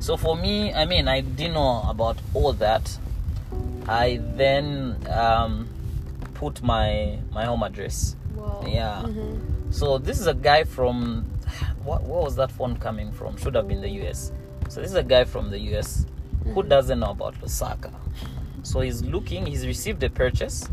So 0.00 0.16
for 0.16 0.36
me, 0.36 0.72
I 0.72 0.84
mean, 0.84 1.08
I 1.08 1.20
didn't 1.20 1.54
know 1.54 1.82
about 1.88 2.18
all 2.34 2.52
that. 2.54 2.98
I 3.88 4.20
then 4.36 4.96
um, 5.10 5.68
put 6.34 6.62
my 6.62 7.18
my 7.32 7.44
home 7.44 7.62
address. 7.62 8.16
Wow. 8.34 8.64
Yeah. 8.66 9.02
Mm-hmm. 9.04 9.72
So 9.72 9.98
this 9.98 10.20
is 10.20 10.26
a 10.26 10.34
guy 10.34 10.64
from 10.64 11.24
what 11.84 12.02
where 12.02 12.20
was 12.20 12.36
that 12.36 12.50
phone 12.52 12.76
coming 12.76 13.12
from? 13.12 13.36
Should 13.36 13.54
have 13.54 13.68
been 13.68 13.80
the 13.80 13.90
US. 14.02 14.32
So 14.68 14.80
this 14.80 14.90
is 14.90 14.96
a 14.96 15.02
guy 15.02 15.24
from 15.24 15.50
the 15.50 15.58
US 15.74 16.06
who 16.44 16.62
doesn't 16.62 17.00
know 17.00 17.10
about 17.10 17.34
Lusaka. 17.40 17.92
So 18.62 18.80
he's 18.80 19.02
looking, 19.02 19.46
he's 19.46 19.66
received 19.66 20.02
a 20.02 20.10
purchase. 20.10 20.68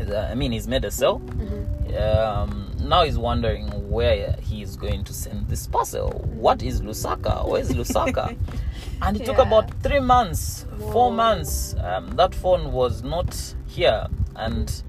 Uh, 0.00 0.16
I 0.30 0.34
mean 0.34 0.52
he's 0.52 0.68
made 0.68 0.84
a 0.84 0.90
sale. 0.90 1.20
Mm-hmm. 1.20 1.96
Um, 1.96 2.71
now 2.88 3.04
he's 3.04 3.18
wondering 3.18 3.66
where 3.90 4.36
he 4.40 4.62
is 4.62 4.76
going 4.76 5.04
to 5.04 5.12
send 5.12 5.48
this 5.48 5.66
parcel. 5.66 6.10
What 6.34 6.62
is 6.62 6.80
Lusaka? 6.80 7.48
Where 7.48 7.60
is 7.60 7.70
Lusaka? 7.70 8.36
and 9.02 9.20
it 9.20 9.24
took 9.24 9.38
about 9.38 9.70
three 9.82 10.00
months, 10.00 10.66
Whoa. 10.78 10.92
four 10.92 11.12
months. 11.12 11.74
Um, 11.82 12.10
that 12.16 12.34
phone 12.34 12.72
was 12.72 13.02
not 13.02 13.54
here, 13.66 14.06
and 14.36 14.82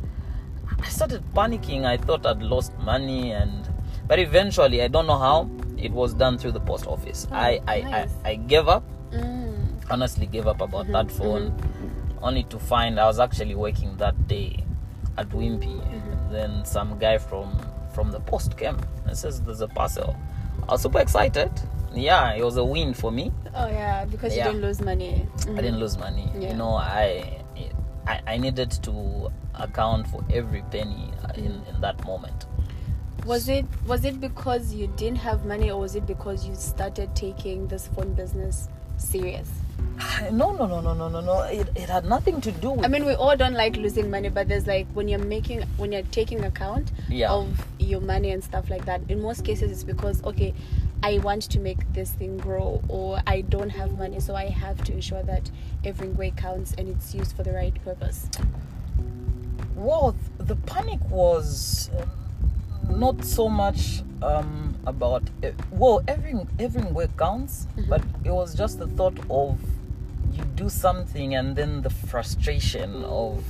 I 0.79 0.87
started 0.89 1.23
panicking. 1.33 1.85
I 1.85 1.97
thought 1.97 2.25
I'd 2.25 2.41
lost 2.41 2.77
money, 2.79 3.31
and 3.31 3.67
but 4.07 4.19
eventually, 4.19 4.81
I 4.81 4.87
don't 4.87 5.07
know 5.07 5.17
how 5.17 5.49
it 5.77 5.91
was 5.91 6.13
done 6.13 6.37
through 6.37 6.53
the 6.53 6.59
post 6.59 6.87
office. 6.87 7.27
Oh, 7.31 7.35
I, 7.35 7.59
I, 7.67 7.81
nice. 7.81 8.09
I 8.23 8.29
I 8.31 8.35
gave 8.35 8.67
up. 8.67 8.83
Mm. 9.11 9.83
Honestly, 9.89 10.25
gave 10.25 10.47
up 10.47 10.61
about 10.61 10.87
that 10.91 11.11
phone, 11.11 11.53
only 12.21 12.43
to 12.45 12.57
find 12.57 12.99
I 12.99 13.05
was 13.05 13.19
actually 13.19 13.55
working 13.55 13.97
that 13.97 14.27
day 14.27 14.63
at 15.17 15.29
Wimpy. 15.29 15.81
Then 16.31 16.65
some 16.65 16.97
guy 16.97 17.17
from 17.19 17.59
from 17.93 18.11
the 18.11 18.19
post 18.21 18.57
came 18.57 18.77
and 19.05 19.17
says 19.17 19.41
there's 19.41 19.61
a 19.61 19.67
parcel. 19.67 20.15
I 20.67 20.73
was 20.73 20.81
super 20.81 20.99
excited. 20.99 21.51
Yeah, 21.93 22.33
it 22.33 22.43
was 22.43 22.57
a 22.57 22.63
win 22.63 22.93
for 22.93 23.11
me. 23.11 23.31
Oh 23.53 23.67
yeah, 23.67 24.05
because 24.05 24.35
Yeah. 24.35 24.45
you 24.45 24.51
didn't 24.53 24.65
lose 24.67 24.81
money. 24.81 25.27
I 25.41 25.61
didn't 25.61 25.79
lose 25.79 25.97
money. 25.97 26.29
Yeah. 26.33 26.49
You 26.49 26.55
know, 26.55 26.73
I, 26.75 27.41
I 28.07 28.21
I 28.25 28.37
needed 28.37 28.71
to 28.83 29.31
account 29.55 30.07
for 30.07 30.23
every 30.31 30.63
penny 30.71 31.11
in, 31.35 31.43
mm. 31.43 31.69
in 31.69 31.81
that 31.81 32.03
moment. 32.05 32.47
Was 33.25 33.47
it 33.47 33.65
was 33.87 34.05
it 34.05 34.19
because 34.19 34.73
you 34.73 34.87
didn't 34.87 35.19
have 35.19 35.45
money, 35.45 35.71
or 35.71 35.79
was 35.79 35.95
it 35.95 36.05
because 36.05 36.47
you 36.47 36.55
started 36.55 37.15
taking 37.15 37.67
this 37.67 37.87
phone 37.87 38.13
business 38.13 38.69
serious? 38.97 39.49
No, 40.31 40.51
no, 40.53 40.65
no, 40.65 40.79
no, 40.81 40.93
no, 40.93 41.09
no, 41.09 41.21
no. 41.21 41.41
It, 41.43 41.69
it 41.75 41.89
had 41.89 42.05
nothing 42.05 42.39
to 42.41 42.51
do 42.51 42.71
with. 42.71 42.85
I 42.85 42.87
mean, 42.87 43.05
we 43.05 43.13
all 43.13 43.35
don't 43.35 43.53
like 43.53 43.75
losing 43.75 44.09
money, 44.09 44.29
but 44.29 44.47
there's 44.47 44.65
like 44.67 44.87
when 44.93 45.07
you're 45.07 45.19
making 45.19 45.61
when 45.77 45.91
you're 45.91 46.01
taking 46.11 46.43
account 46.45 46.91
Yeah. 47.09 47.31
of 47.31 47.47
your 47.79 48.01
money 48.01 48.31
and 48.31 48.43
stuff 48.43 48.69
like 48.69 48.85
that. 48.85 49.01
In 49.09 49.21
most 49.21 49.43
cases, 49.43 49.71
it's 49.71 49.83
because 49.83 50.23
okay, 50.23 50.53
I 51.03 51.17
want 51.19 51.43
to 51.43 51.59
make 51.59 51.79
this 51.93 52.11
thing 52.11 52.37
grow, 52.37 52.81
or 52.87 53.21
I 53.27 53.41
don't 53.41 53.69
have 53.69 53.97
money, 53.97 54.19
so 54.19 54.35
I 54.35 54.45
have 54.49 54.83
to 54.85 54.93
ensure 54.93 55.23
that 55.23 55.51
every 55.83 56.07
way 56.09 56.31
counts 56.35 56.73
and 56.77 56.87
it's 56.87 57.13
used 57.13 57.35
for 57.35 57.43
the 57.43 57.51
right 57.53 57.75
purpose. 57.83 58.29
Well, 59.75 60.15
the 60.37 60.55
panic 60.55 61.01
was 61.09 61.89
um, 61.99 62.09
not 62.99 63.23
so 63.23 63.49
much 63.49 64.01
um, 64.21 64.75
about. 64.85 65.23
Uh, 65.43 65.51
well, 65.71 66.01
every 66.07 66.35
every 66.59 66.83
work 66.83 67.15
counts, 67.17 67.67
but 67.89 68.01
it 68.23 68.31
was 68.31 68.55
just 68.55 68.79
the 68.79 68.87
thought 68.87 69.17
of 69.29 69.59
you 70.31 70.43
do 70.55 70.69
something 70.69 71.35
and 71.35 71.55
then 71.55 71.81
the 71.81 71.89
frustration 71.89 73.03
of 73.05 73.43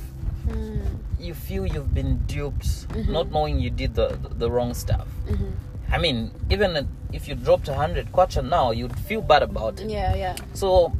Mm. 0.46 0.98
you 1.18 1.32
feel 1.32 1.64
you've 1.64 1.94
been 1.94 2.18
duped, 2.26 2.86
not 3.08 3.30
knowing 3.32 3.58
you 3.58 3.70
did 3.70 3.94
the 3.94 4.18
the 4.38 4.50
wrong 4.50 4.74
stuff. 4.74 5.08
Mm-hmm. 5.26 5.50
I 5.90 5.96
mean, 5.96 6.32
even 6.50 6.86
if 7.14 7.28
you 7.28 7.34
dropped 7.34 7.66
a 7.68 7.74
hundred 7.74 8.12
kwacha 8.12 8.46
now, 8.46 8.70
you'd 8.70 8.98
feel 8.98 9.22
bad 9.22 9.42
about 9.42 9.80
it. 9.80 9.88
Yeah, 9.88 10.14
yeah. 10.14 10.36
So, 10.52 10.92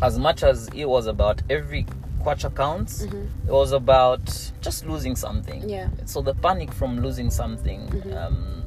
as 0.00 0.16
much 0.16 0.44
as 0.44 0.68
it 0.68 0.84
was 0.84 1.08
about 1.08 1.42
every 1.50 1.86
kwacha 2.22 2.54
counts, 2.54 3.02
Mm-hmm. 3.06 3.48
it 3.48 3.52
was 3.52 3.72
about 3.72 4.52
just 4.60 4.86
losing 4.86 5.16
something. 5.16 5.68
Yeah. 5.68 5.88
So 6.06 6.22
the 6.22 6.34
panic 6.34 6.72
from 6.72 7.00
losing 7.00 7.30
something, 7.30 7.80
Mm-hmm. 7.88 8.12
um, 8.16 8.62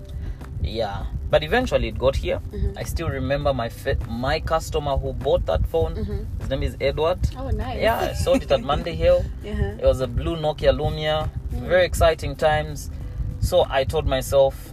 yeah. 0.62 1.06
But 1.30 1.44
eventually 1.44 1.88
it 1.90 1.98
got 1.98 2.16
here. 2.16 2.40
Mm-hmm. 2.52 2.78
I 2.78 2.84
still 2.84 3.10
remember 3.10 3.54
my 3.54 3.70
fe- 3.70 3.98
my 4.10 4.40
customer 4.40 4.96
who 4.98 5.14
bought 5.14 5.46
that 5.48 5.66
phone. 5.68 5.96
His 6.40 6.50
name 6.50 6.64
is 6.64 6.76
Edward. 6.80 7.20
Oh, 7.38 7.50
nice. 7.50 7.82
Yeah, 7.82 8.00
I 8.00 8.14
sold 8.14 8.44
it 8.44 8.52
at 8.52 8.62
Manda 8.70 8.92
Hill. 8.92 9.24
Uh-huh. 9.48 9.64
It 9.80 9.84
was 9.84 10.02
a 10.02 10.08
blue 10.08 10.38
Nokia 10.38 10.72
Lumia. 10.76 11.30
Very 11.52 11.86
exciting 11.86 12.36
times. 12.36 12.90
So 13.40 13.66
I 13.70 13.84
told 13.84 14.06
myself, 14.08 14.72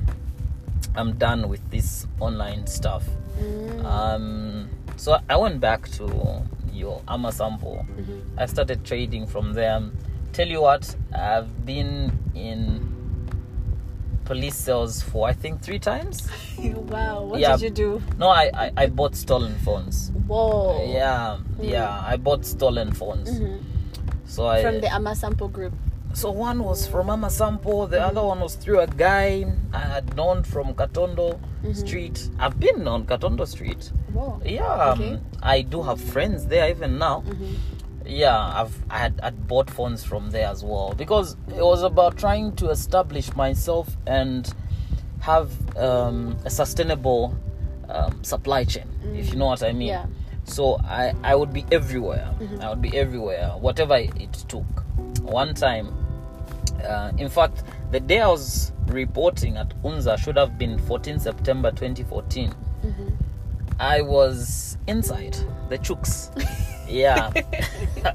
I'm 0.94 1.14
done 1.16 1.48
with 1.48 1.62
this 1.70 2.06
online 2.20 2.66
stuff. 2.66 3.04
Mm. 3.40 3.84
Um, 3.84 4.68
so 4.96 5.18
I 5.28 5.36
went 5.36 5.58
back 5.60 5.88
to 5.92 6.04
your 6.72 7.00
Amasampo. 7.08 7.86
Mm-hmm. 7.86 8.38
I 8.38 8.46
started 8.46 8.84
trading 8.84 9.26
from 9.26 9.52
there. 9.52 9.82
Tell 10.32 10.48
you 10.48 10.62
what, 10.62 10.94
I've 11.14 11.66
been 11.66 12.18
in 12.34 12.88
police 14.24 14.54
cells 14.56 15.02
for 15.02 15.28
I 15.28 15.32
think 15.32 15.60
three 15.62 15.78
times. 15.78 16.28
wow. 16.58 17.22
What 17.24 17.40
Yeah. 17.40 17.56
did 17.56 17.62
you 17.62 17.70
do? 17.70 18.02
No, 18.18 18.28
I, 18.28 18.50
I, 18.54 18.72
I 18.76 18.86
bought 18.86 19.14
stolen 19.16 19.54
phones. 19.58 20.10
Whoa. 20.26 20.90
Yeah, 20.90 21.38
yeah, 21.60 22.02
I 22.06 22.16
bought 22.16 22.44
stolen 22.46 22.92
phones. 22.92 23.30
So 24.24 24.46
I. 24.46 24.62
Mm-hmm. 24.62 24.66
From 24.66 24.80
the 24.80 24.86
Amasampo 24.88 25.52
group. 25.52 25.74
So 26.14 26.30
one 26.30 26.62
was 26.62 26.86
from 26.86 27.06
Mama 27.06 27.28
Sampo, 27.30 27.86
the 27.88 28.00
other 28.02 28.22
one 28.22 28.40
was 28.40 28.54
through 28.54 28.80
a 28.80 28.86
guy 28.86 29.46
I 29.72 29.78
had 29.78 30.14
known 30.16 30.42
from 30.44 30.74
Katondo 30.74 31.38
Mm-hmm. 31.62 31.72
Street. 31.74 32.28
I've 32.40 32.58
been 32.58 32.88
on 32.88 33.06
Katondo 33.06 33.46
Street. 33.46 33.92
Yeah, 34.44 34.66
um, 34.66 35.00
Okay. 35.00 35.20
I 35.42 35.62
do 35.62 35.80
have 35.82 36.00
friends 36.00 36.46
there 36.46 36.68
even 36.68 36.98
now. 36.98 37.22
Yeah, 38.04 38.36
I've 38.36 38.76
I 38.90 38.98
had 38.98 39.20
I'd 39.22 39.46
bought 39.46 39.70
phones 39.70 40.02
from 40.02 40.30
there 40.32 40.48
as 40.48 40.64
well 40.64 40.92
because 40.98 41.36
it 41.56 41.62
was 41.62 41.84
about 41.84 42.18
trying 42.18 42.56
to 42.56 42.70
establish 42.70 43.32
myself 43.36 43.96
and 44.08 44.52
have 45.20 45.52
um, 45.76 46.36
a 46.44 46.50
sustainable 46.50 47.32
um, 47.88 48.24
supply 48.24 48.64
chain, 48.64 48.88
if 49.14 49.30
you 49.30 49.36
know 49.36 49.46
what 49.46 49.62
I 49.62 49.70
mean. 49.72 49.86
Yeah. 49.88 50.06
So 50.42 50.78
I 50.82 51.14
I 51.22 51.36
would 51.36 51.52
be 51.52 51.64
everywhere. 51.70 52.28
I 52.60 52.70
would 52.70 52.82
be 52.82 52.96
everywhere, 52.98 53.50
whatever 53.60 53.94
it 53.96 54.32
took. 54.48 54.66
One 55.22 55.54
time, 55.54 55.94
uh, 56.84 57.12
in 57.18 57.28
fact, 57.28 57.62
the 57.90 58.00
day 58.00 58.20
I 58.20 58.28
was 58.28 58.72
reporting 58.86 59.56
at 59.56 59.70
UNZA 59.82 60.18
should 60.18 60.36
have 60.36 60.58
been 60.58 60.78
14 60.78 61.18
September 61.18 61.70
2014. 61.70 62.52
I 63.78 64.00
was 64.02 64.76
inside 64.86 65.36
the 65.68 65.78
chooks. 65.78 66.30
yeah 66.88 67.32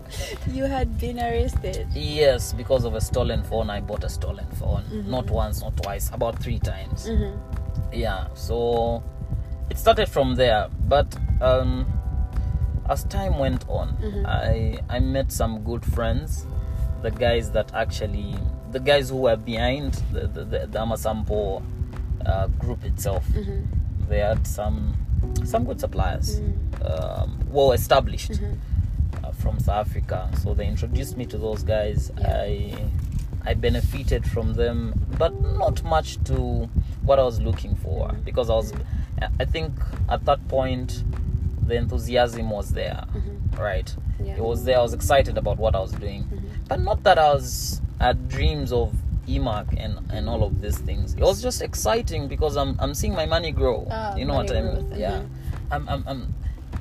You 0.47 0.65
had 0.65 0.99
been 0.99 1.19
arrested. 1.19 1.87
yes 1.93 2.53
because 2.53 2.83
of 2.85 2.93
a 2.95 3.01
stolen 3.01 3.41
phone 3.43 3.69
i 3.71 3.79
bought 3.81 4.03
a 4.03 4.09
stolen 4.09 4.45
phone 4.59 4.83
Mm-hmm. 4.83 5.09
not 5.09 5.31
once 5.31 5.61
not 5.61 5.75
twice 5.77 6.11
about 6.13 6.37
three 6.37 6.59
times 6.59 7.07
Mhm. 7.09 7.39
yeah 7.93 8.27
so 8.35 9.01
it 9.71 9.77
started 9.79 10.07
from 10.09 10.35
there 10.35 10.67
but 10.87 11.07
um 11.41 11.87
as 12.89 13.05
time 13.05 13.39
went 13.39 13.65
on 13.67 13.97
Mm-hmm. 13.97 14.25
i 14.27 14.77
i 14.89 14.99
met 14.99 15.31
some 15.31 15.61
good 15.63 15.83
friends 15.83 16.45
the 17.01 17.09
guys 17.09 17.49
that 17.51 17.73
actually 17.73 18.35
the 18.71 18.79
guys 18.79 19.09
who 19.09 19.17
were 19.17 19.35
behind 19.37 19.93
the 20.11 20.21
the, 20.27 20.43
the, 20.45 20.59
the 20.67 20.79
amasampo 20.79 21.61
uh, 22.25 22.47
group 22.59 22.83
itself 22.83 23.25
Mhm. 23.33 23.65
they 24.09 24.19
had 24.19 24.45
some 24.47 24.95
some 25.45 25.63
good 25.65 25.79
suppliers 25.79 26.39
Mm. 26.39 26.53
um, 26.91 27.39
well 27.51 27.71
established 27.71 28.31
Mhm. 28.31 28.57
uh, 29.23 29.31
from 29.31 29.59
south 29.59 29.87
africa 29.87 30.29
so 30.41 30.53
they 30.53 30.67
introduced 30.67 31.17
me 31.17 31.25
to 31.25 31.37
those 31.37 31.63
guys 31.63 32.11
Yeah. 32.19 32.41
i 32.43 32.75
i 33.45 33.53
benefited 33.53 34.27
from 34.27 34.53
them 34.53 34.93
but 35.17 35.33
not 35.41 35.83
much 35.83 36.17
to 36.25 36.69
what 37.03 37.19
i 37.19 37.23
was 37.23 37.39
looking 37.41 37.75
for 37.75 38.09
Mhm. 38.09 38.23
because 38.25 38.49
i 38.49 38.55
was 38.55 38.73
i 39.39 39.45
think 39.45 39.71
at 40.09 40.25
that 40.25 40.39
point 40.47 41.03
the 41.67 41.75
enthusiasm 41.75 42.49
was 42.49 42.71
there 42.73 43.03
Mhm. 43.15 43.59
right 43.59 43.95
Yeah. 44.23 44.35
it 44.37 44.41
was 44.43 44.63
there 44.65 44.77
i 44.77 44.81
was 44.81 44.93
excited 44.93 45.37
about 45.37 45.57
what 45.57 45.75
i 45.75 45.79
was 45.79 45.91
doing 45.91 46.23
Mhm. 46.23 46.39
but 46.67 46.79
not 46.79 47.03
that 47.03 47.17
i 47.17 47.33
was 47.33 47.81
had 47.99 48.29
dreams 48.29 48.71
of 48.71 48.93
EMAC 49.27 49.75
and, 49.83 49.99
and 50.11 50.29
all 50.29 50.43
of 50.43 50.61
these 50.61 50.77
things. 50.77 51.13
It 51.15 51.21
was 51.21 51.41
just 51.41 51.61
exciting 51.61 52.27
because 52.27 52.55
I'm 52.55 52.77
I'm 52.79 52.93
seeing 52.93 53.13
my 53.13 53.25
money 53.25 53.51
grow. 53.51 53.87
Ah, 53.91 54.15
you 54.15 54.25
know 54.25 54.35
what 54.35 54.51
I 54.51 54.61
mean? 54.61 54.93
Yeah. 54.95 55.19
mhm. 55.19 55.27
I'm, 55.71 55.89
I'm 55.89 56.03
I'm 56.07 56.33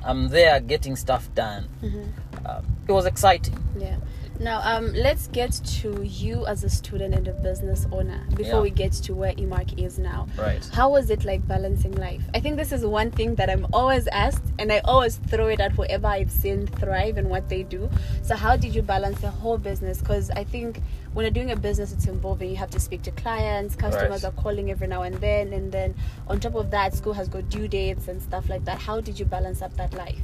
I'm 0.05 0.27
there 0.29 0.59
getting 0.61 0.95
stuff 0.95 1.27
done. 1.35 1.67
Mhm. 1.83 2.07
Um, 2.45 2.65
it 2.87 2.91
was 2.91 3.05
exciting. 3.05 3.57
Yeah. 3.77 3.97
Now, 4.39 4.61
um, 4.63 4.93
let's 4.93 5.27
get 5.29 5.51
to 5.81 6.03
you 6.03 6.45
as 6.45 6.63
a 6.63 6.69
student 6.69 7.15
and 7.15 7.27
a 7.27 7.33
business 7.33 7.87
owner 7.91 8.23
before 8.35 8.45
Yeah. 8.57 8.61
we 8.61 8.69
get 8.69 8.91
to 8.93 9.15
where 9.15 9.33
Emark 9.33 9.79
is 9.81 9.97
now. 9.97 10.27
Right. 10.37 10.63
How 10.71 10.91
was 10.91 11.09
it 11.09 11.25
like 11.25 11.47
balancing 11.47 11.93
life? 11.93 12.21
I 12.35 12.39
think 12.39 12.55
this 12.55 12.71
is 12.71 12.85
one 12.85 13.09
thing 13.09 13.33
that 13.35 13.49
I'm 13.49 13.65
always 13.73 14.07
asked, 14.09 14.43
and 14.59 14.71
I 14.71 14.79
always 14.85 15.15
throw 15.15 15.47
it 15.47 15.59
at 15.59 15.71
whoever 15.71 16.05
I've 16.05 16.29
seen 16.31 16.67
thrive 16.67 17.17
and 17.17 17.29
what 17.31 17.49
they 17.49 17.63
do. 17.63 17.89
So, 18.21 18.35
how 18.35 18.55
did 18.55 18.75
you 18.75 18.83
balance 18.83 19.19
the 19.21 19.31
whole 19.31 19.57
business? 19.57 19.99
Because 19.99 20.29
I 20.29 20.43
think 20.43 20.81
when 21.13 21.23
you're 21.23 21.31
doing 21.31 21.49
a 21.51 21.55
business, 21.55 21.91
it's 21.91 22.05
involving. 22.05 22.51
You 22.51 22.57
have 22.57 22.69
to 22.71 22.79
speak 22.79 23.01
to 23.03 23.11
clients, 23.11 23.75
customers 23.75 24.23
Right. 24.23 24.31
are 24.31 24.41
calling 24.43 24.69
every 24.69 24.87
now 24.87 25.01
and 25.01 25.15
then, 25.15 25.51
and 25.51 25.71
then 25.71 25.95
on 26.27 26.39
top 26.39 26.53
of 26.53 26.69
that, 26.69 26.93
school 26.93 27.13
has 27.13 27.27
got 27.27 27.49
due 27.49 27.67
dates 27.67 28.07
and 28.07 28.21
stuff 28.21 28.49
like 28.49 28.65
that. 28.65 28.77
How 28.77 29.01
did 29.01 29.19
you 29.19 29.25
balance 29.25 29.63
up 29.63 29.75
that 29.77 29.93
life? 29.95 30.21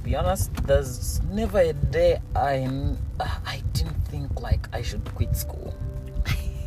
To 0.00 0.04
be 0.04 0.16
honest, 0.16 0.50
there's 0.66 1.20
never 1.30 1.58
a 1.60 1.72
day 1.74 2.18
I 2.34 2.66
I 3.44 3.62
didn't 3.74 4.00
think 4.08 4.40
like 4.40 4.66
I 4.72 4.80
should 4.82 5.04
quit 5.14 5.36
school. 5.36 5.74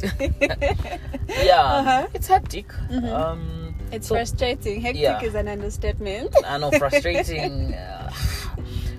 yeah, 0.29 1.63
Uh-huh. 1.63 2.07
it's 2.13 2.27
hectic. 2.27 2.67
Mhm. 2.91 3.09
Um, 3.13 3.75
It's 3.91 4.07
so- 4.07 4.15
frustrating. 4.15 4.81
Hectic 4.81 5.01
yeah. 5.01 5.21
is 5.23 5.33
an 5.35 5.47
understatement. 5.47 6.35
I 6.45 6.57
know 6.57 6.71
frustrating. 6.71 7.73
uh, 7.73 8.11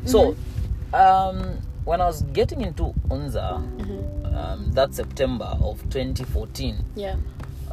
so, 0.05 0.35
um, 0.93 1.59
when 1.85 2.01
I 2.01 2.07
was 2.07 2.23
getting 2.33 2.61
into 2.63 2.95
Unza, 3.09 3.61
Mhm. 3.79 4.35
um, 4.35 4.73
that 4.73 4.95
September 4.95 5.57
of 5.61 5.79
2014, 5.91 6.85
Yeah. 6.97 7.17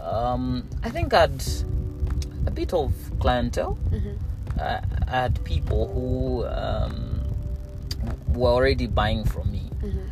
um, 0.01 0.63
I 0.83 0.89
think 0.89 1.13
I 1.13 1.21
had 1.21 1.43
a 2.45 2.51
bit 2.51 2.73
of 2.73 2.91
clientele. 3.19 3.77
Mhm. 3.91 4.15
I, 4.61 4.83
I 5.07 5.11
had 5.21 5.43
people 5.43 5.87
who 5.93 6.45
um, 6.45 7.21
were 8.33 8.49
already 8.49 8.87
buying 8.87 9.23
from 9.25 9.51
me. 9.51 9.63
Mhm. 9.83 10.09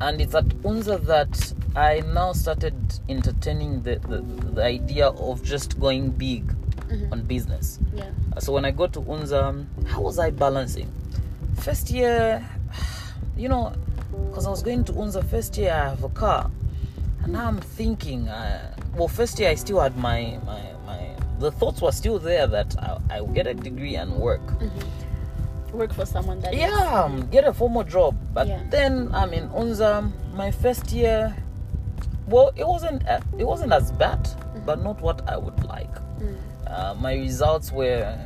And 0.00 0.20
it's 0.20 0.34
at 0.34 0.46
Unza 0.62 1.04
that 1.06 1.52
I 1.76 2.00
now 2.12 2.32
started 2.32 2.74
entertaining 3.08 3.82
the, 3.82 3.96
the, 4.00 4.20
the 4.54 4.62
idea 4.64 5.08
of 5.08 5.42
just 5.42 5.78
going 5.80 6.10
big 6.10 6.44
Mhm. 6.88 7.12
on 7.12 7.22
business. 7.22 7.78
Yeah. 7.94 8.10
So 8.38 8.52
when 8.52 8.64
I 8.66 8.70
got 8.70 8.92
to 8.94 9.00
Unza, 9.00 9.64
how 9.86 10.02
was 10.02 10.18
I 10.18 10.30
balancing? 10.30 10.90
First 11.56 11.90
year, 11.90 12.44
you 13.36 13.48
know, 13.48 13.72
because 14.28 14.46
I 14.46 14.50
was 14.50 14.62
going 14.62 14.84
to 14.84 14.92
Unza 14.92 15.24
first 15.24 15.56
year, 15.56 15.72
I 15.72 15.88
have 15.90 16.04
a 16.04 16.08
car, 16.10 16.50
and 17.22 17.32
now 17.32 17.46
I'm 17.48 17.60
thinking, 17.60 18.28
uh, 18.28 18.74
well, 18.94 19.08
first 19.08 19.38
year 19.40 19.48
I 19.50 19.54
still 19.54 19.80
had 19.80 19.96
my 19.96 20.38
my 20.44 20.60
the 21.38 21.50
thoughts 21.52 21.80
were 21.82 21.92
still 21.92 22.18
there 22.18 22.46
that 22.46 22.74
I, 22.78 22.98
I 23.18 23.24
get 23.26 23.46
a 23.46 23.54
degree 23.54 23.96
and 23.96 24.12
work. 24.16 24.40
Work 25.72 25.94
for 25.94 26.04
someone 26.06 26.40
that 26.40 26.52
is- 26.54 26.60
Yeah, 26.60 27.02
um, 27.04 27.26
get 27.30 27.44
a 27.44 27.52
formal 27.52 27.82
job. 27.84 28.14
But 28.34 28.46
Yeah. 28.46 28.60
then 28.70 29.08
I'm 29.14 29.32
in 29.32 29.48
Unza, 29.50 30.10
my 30.34 30.50
first 30.50 30.92
year. 30.92 31.34
Well, 32.28 32.52
it 32.56 32.66
wasn't 32.66 33.06
uh, 33.08 33.20
it 33.38 33.44
wasn't 33.44 33.72
as 33.72 33.90
bad, 33.92 34.28
but 34.66 34.82
not 34.82 35.00
what 35.00 35.26
I 35.28 35.36
would 35.36 35.64
like. 35.64 35.92
Mm. 36.20 36.36
Uh, 36.66 36.94
my 37.00 37.14
results 37.14 37.72
were, 37.72 38.16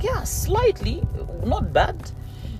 yeah, 0.00 0.22
slightly 0.24 1.02
not 1.44 1.72
bad, 1.72 1.96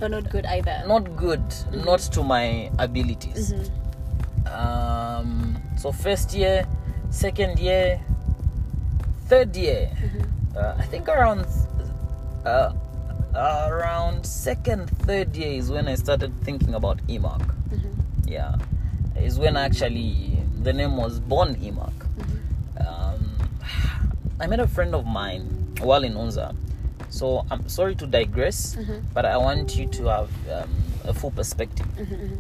But 0.01 0.11
not 0.11 0.29
good 0.31 0.45
either. 0.47 0.83
not 0.87 1.17
good, 1.17 1.43
not 1.73 2.01
to 2.13 2.23
my 2.23 2.71
abilities. 2.79 3.53
Mhm. 3.55 3.71
Um, 4.53 5.57
so 5.79 5.91
first 5.93 6.35
year, 6.35 6.67
second 7.11 7.59
year, 7.59 7.99
third 9.27 9.57
year, 9.57 9.91
Mhm. 9.95 10.57
uh, 10.57 10.75
I 10.79 10.83
think 10.85 11.09
around 11.09 11.47
uh, 12.45 12.73
around 13.35 14.25
second, 14.25 14.89
third 15.07 15.35
year 15.37 15.53
is 15.59 15.71
when 15.71 15.89
I 15.89 15.95
started 15.97 16.33
thinking 16.45 16.75
about 16.75 16.99
EMAC. 17.09 17.41
Mhm. 17.71 17.91
Yeah, 18.27 18.57
is 19.17 19.39
when 19.39 19.57
actually 19.57 20.39
the 20.63 20.73
name 20.73 20.97
was 20.97 21.21
born 21.21 21.55
EMAC. 21.57 21.93
Mhm. 22.19 22.87
Um, 22.87 23.49
I 24.41 24.47
met 24.47 24.61
a 24.61 24.67
friend 24.69 24.95
of 24.95 25.07
mine 25.07 25.75
while 25.81 26.05
in 26.05 26.15
Unza. 26.15 26.55
So 27.09 27.45
I'm 27.51 27.69
sorry 27.69 27.95
to 27.97 28.07
digress, 28.07 28.77
Mhm. 28.77 29.03
but 29.15 29.25
I 29.25 29.37
want 29.37 29.77
you 29.77 29.87
to 29.87 30.05
have 30.07 30.29
um, 30.53 30.69
a 31.05 31.15
full 31.15 31.31
perspective. 31.31 31.87
Mhm. 31.97 32.39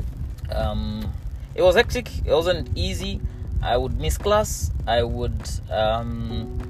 Um, 0.54 1.12
it 1.54 1.62
was 1.62 1.76
hectic. 1.76 2.10
It 2.26 2.32
wasn't 2.32 2.68
easy. 2.76 3.20
I 3.62 3.76
would 3.76 3.98
miss 4.00 4.18
class. 4.18 4.70
I 4.86 5.02
would. 5.02 5.40
Um, 5.70 6.60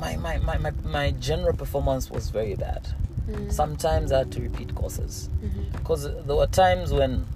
my, 0.00 0.16
my, 0.16 0.38
my, 0.38 0.58
my, 0.58 0.72
my 0.84 1.10
general 1.12 1.54
performance 1.56 2.10
was 2.10 2.30
very 2.30 2.54
bad. 2.54 2.86
Mhm. 3.28 3.52
Sometimes 3.52 4.12
I 4.12 4.18
had 4.18 4.32
to 4.32 4.40
repeat 4.40 4.74
courses 4.74 5.28
Mhm. 5.42 5.72
because 5.72 6.04
there 6.26 6.36
were 6.36 6.46
times 6.46 6.92
when 6.92 7.26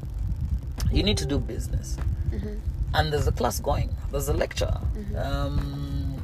you 0.91 1.03
need 1.03 1.19
to 1.19 1.27
do 1.27 1.39
business 1.39 1.97
Mhm. 2.31 2.59
and 2.95 3.13
there's 3.13 3.27
a 3.27 3.33
class 3.33 3.61
going, 3.61 3.91
there's 4.11 4.29
a 4.29 4.33
lecture. 4.35 4.75
Mhm. 4.97 5.27
Um, 5.27 6.23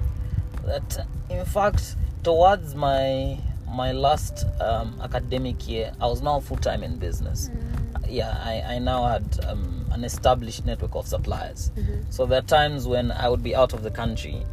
that 0.64 1.06
in 1.30 1.44
fact, 1.44 1.96
towards 2.22 2.74
my 2.74 3.38
my 3.70 3.92
last 3.92 4.46
um, 4.62 4.98
academic 5.02 5.68
year, 5.68 5.92
I 6.00 6.06
was 6.06 6.22
now 6.22 6.40
full 6.40 6.56
time 6.56 6.82
in 6.82 6.96
business. 6.98 7.50
Mm. 7.50 8.08
Yeah, 8.08 8.30
I, 8.42 8.76
I 8.76 8.78
now 8.78 9.04
had 9.06 9.44
um, 9.46 9.84
an 9.92 10.04
established 10.04 10.64
network 10.64 10.94
of 10.94 11.06
suppliers. 11.06 11.70
Mhm. 11.76 12.04
So 12.10 12.24
there 12.24 12.38
are 12.38 12.46
times 12.46 12.86
when 12.86 13.12
I 13.12 13.28
would 13.28 13.42
be 13.42 13.54
out 13.54 13.74
of 13.74 13.82
the 13.82 13.90
country 13.90 14.46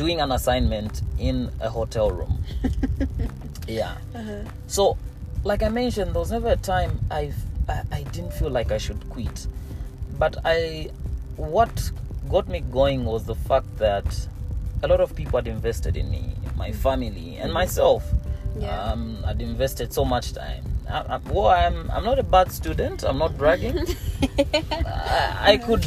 doing 0.00 0.18
an 0.22 0.32
assignment 0.32 1.02
in 1.18 1.50
a 1.60 1.68
hotel 1.68 2.10
room. 2.10 2.42
yeah. 3.68 3.98
Uh-huh. 4.14 4.44
So, 4.66 4.96
like 5.44 5.62
I 5.62 5.68
mentioned, 5.68 6.14
there 6.14 6.20
was 6.20 6.32
never 6.32 6.48
a 6.48 6.56
time 6.56 6.98
I've, 7.10 7.36
I 7.68 7.82
I 7.92 8.02
didn't 8.04 8.32
feel 8.32 8.48
like 8.48 8.72
I 8.72 8.78
should 8.78 9.00
quit, 9.10 9.46
but 10.18 10.38
I 10.42 10.88
what 11.36 11.90
got 12.30 12.48
me 12.48 12.60
going 12.60 13.04
was 13.04 13.24
the 13.24 13.34
fact 13.34 13.76
that 13.76 14.08
a 14.82 14.88
lot 14.88 15.00
of 15.00 15.14
people 15.14 15.36
had 15.36 15.46
invested 15.48 15.98
in 15.98 16.10
me, 16.10 16.32
my 16.56 16.72
family, 16.72 17.36
and 17.36 17.52
myself. 17.52 18.02
Yeah. 18.58 18.82
Um, 18.82 19.18
I'd 19.26 19.42
invested 19.42 19.92
so 19.92 20.06
much 20.06 20.32
time. 20.32 20.64
I, 20.88 21.16
I, 21.16 21.16
well, 21.28 21.48
I'm 21.48 21.90
I'm 21.90 22.06
not 22.06 22.18
a 22.18 22.22
bad 22.22 22.50
student. 22.50 23.04
I'm 23.04 23.18
not 23.18 23.36
bragging. 23.36 23.76
I, 24.38 25.52
I 25.52 25.56
could 25.58 25.86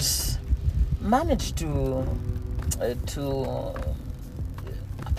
manage 1.02 1.56
to 1.56 2.06
uh, 2.80 2.94
to 3.08 3.74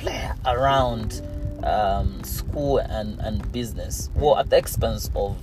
play 0.04 0.30
around 0.46 1.22
um, 1.64 2.22
school 2.24 2.78
and, 2.78 3.18
and 3.20 3.50
business 3.52 4.10
well 4.14 4.36
at 4.38 4.50
the 4.50 4.56
expense 4.56 5.10
of 5.16 5.36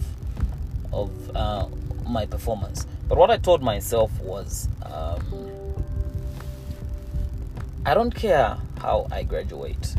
of 0.93 1.10
uh, 1.36 1.65
my 2.08 2.26
performance 2.26 2.86
but 3.08 3.17
what 3.17 3.32
i 3.32 3.38
told 3.38 3.62
myself 3.63 4.12
was 4.21 4.67
um, 4.84 5.24
i 7.86 7.93
don't 7.93 8.13
care 8.13 8.58
how 8.80 9.08
i 9.12 9.24
graduate 9.24 9.95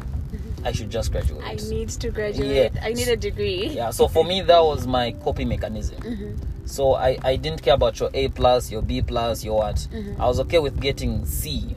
i 0.64 0.70
should 0.72 0.90
just 0.90 1.10
graduate 1.12 1.42
I 1.44 1.54
need 1.56 1.88
to 1.88 2.10
graduate. 2.10 2.72
Yeah. 2.74 2.84
I 2.84 2.92
need 2.92 3.08
a 3.08 3.16
degree. 3.16 3.66
yeah 3.68 3.90
so 3.90 4.06
for 4.06 4.24
me 4.24 4.42
that 4.42 4.60
was 4.62 4.86
my 4.86 5.12
coping 5.24 5.48
mechanism 5.48 5.98
Mhm. 6.02 6.36
so 6.66 6.94
I, 6.94 7.18
I 7.24 7.34
didn't 7.36 7.62
care 7.62 7.74
about 7.74 7.98
your 7.98 8.10
A 8.14 8.28
plus, 8.28 8.70
your 8.70 8.82
B 8.82 9.02
plus, 9.02 9.44
your 9.44 9.58
what. 9.58 9.76
Mhm. 9.92 10.20
I 10.20 10.26
was 10.26 10.38
okay 10.40 10.58
with 10.60 10.80
getting 10.80 11.26
C. 11.26 11.74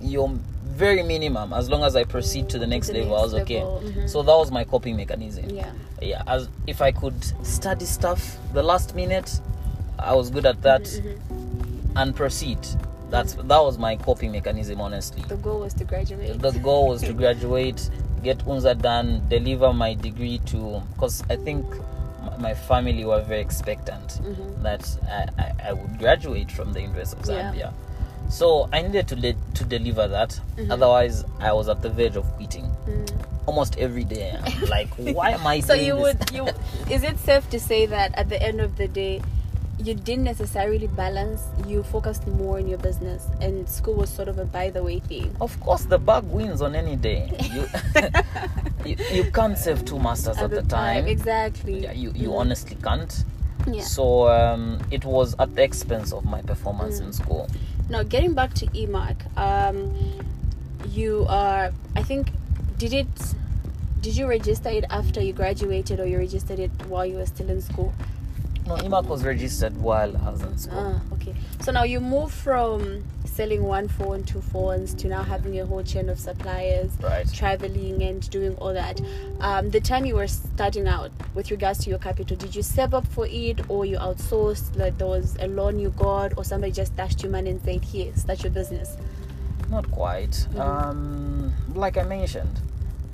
Your 0.00 0.30
very 0.74 1.02
minimum 1.02 1.52
as 1.52 1.68
long 1.70 1.82
as 1.84 1.94
i 1.96 2.04
proceed 2.04 2.48
to 2.48 2.58
the 2.58 2.66
next 2.66 2.88
the 2.88 2.94
level 2.94 3.16
i 3.16 3.20
next 3.20 3.32
was 3.32 3.42
okay 3.42 3.60
mhm. 3.60 4.08
so 4.08 4.22
that 4.22 4.36
was 4.36 4.50
my 4.50 4.64
coping 4.64 4.96
mechanism 4.96 5.48
Yeah. 5.48 5.70
yeah 6.02 6.22
as 6.26 6.48
if 6.66 6.82
i 6.82 6.90
could 6.92 7.14
study 7.44 7.84
stuff 7.84 8.36
the 8.52 8.62
last 8.62 8.94
minute 8.94 9.40
i 9.98 10.14
was 10.14 10.30
good 10.30 10.46
at 10.46 10.60
that 10.62 10.82
Mm-hmm, 10.82 11.96
and 11.96 12.16
proceed 12.16 12.58
that's 13.10 13.34
that 13.34 13.58
was 13.62 13.78
my 13.78 13.94
coping 13.96 14.32
mechanism 14.32 14.80
honestly 14.80 15.22
The 15.28 15.36
goal 15.36 15.60
was 15.60 15.74
to 15.74 15.84
graduate. 15.84 16.40
the 16.40 16.50
goal 16.58 16.88
was 16.88 17.02
to 17.02 17.12
graduate 17.22 17.88
get 18.22 18.38
unza 18.46 18.74
done 18.80 19.22
deliver 19.28 19.72
my 19.72 19.94
degree 19.94 20.38
to 20.46 20.82
because 20.92 21.22
i 21.30 21.36
think 21.36 21.64
my 22.38 22.54
family 22.54 23.04
were 23.04 23.20
very 23.22 23.40
expectant 23.40 24.20
that 24.62 24.84
I, 25.08 25.28
I, 25.42 25.68
I 25.68 25.72
would 25.72 25.98
graduate 25.98 26.50
from 26.50 26.72
the 26.72 26.80
university 26.80 27.32
of 27.32 27.54
Yeah. 27.54 27.70
So 28.28 28.68
i 28.72 28.82
needed 28.82 29.06
to 29.08 29.16
le- 29.16 29.34
to 29.54 29.64
deliver 29.64 30.08
that 30.08 30.38
otherwise 30.70 31.24
i 31.40 31.52
was 31.52 31.68
at 31.68 31.82
the 31.82 31.90
verge 31.90 32.16
of 32.16 32.24
quitting 32.36 32.70
almost 33.46 33.76
every 33.78 34.04
day 34.04 34.34
I'm 34.42 34.64
like 34.68 34.88
why 34.96 35.30
am 35.32 35.46
i 35.46 35.60
so 35.60 35.74
you 35.74 35.94
this? 35.96 36.02
would 36.18 36.30
you 36.32 36.46
is 36.94 37.02
it 37.02 37.18
safe 37.18 37.48
to 37.50 37.60
say 37.60 37.86
that 37.86 38.14
at 38.16 38.28
the 38.30 38.42
end 38.42 38.60
of 38.60 38.76
the 38.76 38.88
day 38.88 39.20
you 39.78 39.92
didn't 39.92 40.24
necessarily 40.24 40.86
balance 40.86 41.42
you 41.66 41.82
focused 41.82 42.26
more 42.26 42.56
on 42.58 42.66
your 42.68 42.78
business 42.78 43.26
and 43.40 43.68
school 43.68 43.94
was 43.94 44.08
sort 44.08 44.28
of 44.28 44.38
a 44.38 44.44
by 44.46 44.70
the 44.70 44.82
way 44.82 45.00
thing 45.00 45.34
Of 45.40 45.58
course, 45.60 45.84
the 45.84 45.98
bug 45.98 46.24
wins 46.30 46.62
on 46.62 46.76
any 46.76 46.94
day. 46.94 47.28
You, 47.52 47.66
you, 48.84 48.96
you 49.12 49.30
can't 49.32 49.58
save 49.58 49.84
two 49.84 49.98
masters 49.98 50.38
at, 50.38 50.50
the 50.50 50.62
time. 50.62 51.06
exactly 51.08 51.80
Yeah, 51.82 51.92
you, 51.92 52.12
you 52.14 52.34
honestly 52.36 52.76
can't. 52.82 53.24
Yeah. 53.68 53.82
So 53.82 54.28
um, 54.28 54.78
it 54.92 55.04
was 55.04 55.34
at 55.40 55.54
the 55.56 55.64
expense 55.64 56.12
of 56.12 56.24
my 56.24 56.40
performance 56.42 57.00
Mm. 57.00 57.06
in 57.06 57.12
school. 57.12 57.48
Now 57.88 58.02
getting 58.02 58.34
back 58.34 58.54
to 58.54 58.66
emark 58.66 59.16
um 59.36 59.92
you 60.88 61.26
are 61.28 61.72
i 61.96 62.02
think 62.02 62.30
did 62.78 62.92
it 62.92 63.34
did 64.00 64.16
you 64.16 64.26
register 64.26 64.68
it 64.68 64.84
after 64.90 65.20
you 65.20 65.32
graduated 65.32 66.00
or 66.00 66.06
you 66.06 66.18
registered 66.18 66.58
it 66.58 66.70
while 66.88 67.06
you 67.06 67.16
were 67.16 67.26
still 67.26 67.48
in 67.48 67.60
school 67.60 67.92
No, 68.66 68.76
IMAC 68.76 69.04
was 69.06 69.24
registered 69.24 69.76
while 69.76 70.16
I 70.16 70.30
was 70.30 70.40
in 70.42 70.56
school. 70.56 70.78
Ah, 71.10 71.14
okay. 71.14 71.34
So 71.60 71.70
now 71.70 71.82
you 71.82 72.00
move 72.00 72.32
from 72.32 73.04
selling 73.26 73.62
one 73.64 73.88
phone, 73.88 74.24
two 74.24 74.40
phones, 74.40 74.94
to 74.94 75.08
now 75.08 75.22
having 75.22 75.58
a 75.60 75.66
whole 75.66 75.82
chain 75.82 76.08
of 76.08 76.18
suppliers, 76.18 76.90
Right. 77.02 77.30
traveling 77.32 78.02
and 78.02 78.28
doing 78.30 78.54
all 78.56 78.72
that. 78.72 79.00
Um, 79.40 79.68
the 79.70 79.80
time 79.80 80.06
you 80.06 80.14
were 80.14 80.28
starting 80.28 80.88
out, 80.88 81.10
with 81.34 81.50
regards 81.50 81.80
to 81.80 81.90
your 81.90 81.98
capital, 81.98 82.36
did 82.36 82.54
you 82.56 82.62
save 82.62 82.94
up 82.94 83.06
for 83.08 83.26
it, 83.26 83.68
or 83.68 83.84
you 83.84 83.98
outsourced? 83.98 84.76
Like 84.78 84.96
there 84.96 85.08
was 85.08 85.36
a 85.40 85.46
loan 85.48 85.78
you 85.78 85.90
got, 85.90 86.38
or 86.38 86.44
somebody 86.44 86.72
just 86.72 86.96
dashed 86.96 87.22
you 87.22 87.28
money 87.28 87.50
and 87.50 87.60
said, 87.62 87.84
"Here, 87.84 88.12
start 88.16 88.42
your 88.44 88.52
business." 88.52 88.96
Not 89.68 89.90
quite. 89.90 90.30
Mm-hmm. 90.54 90.60
Um, 90.60 91.52
like 91.74 91.98
I 91.98 92.04
mentioned, 92.04 92.60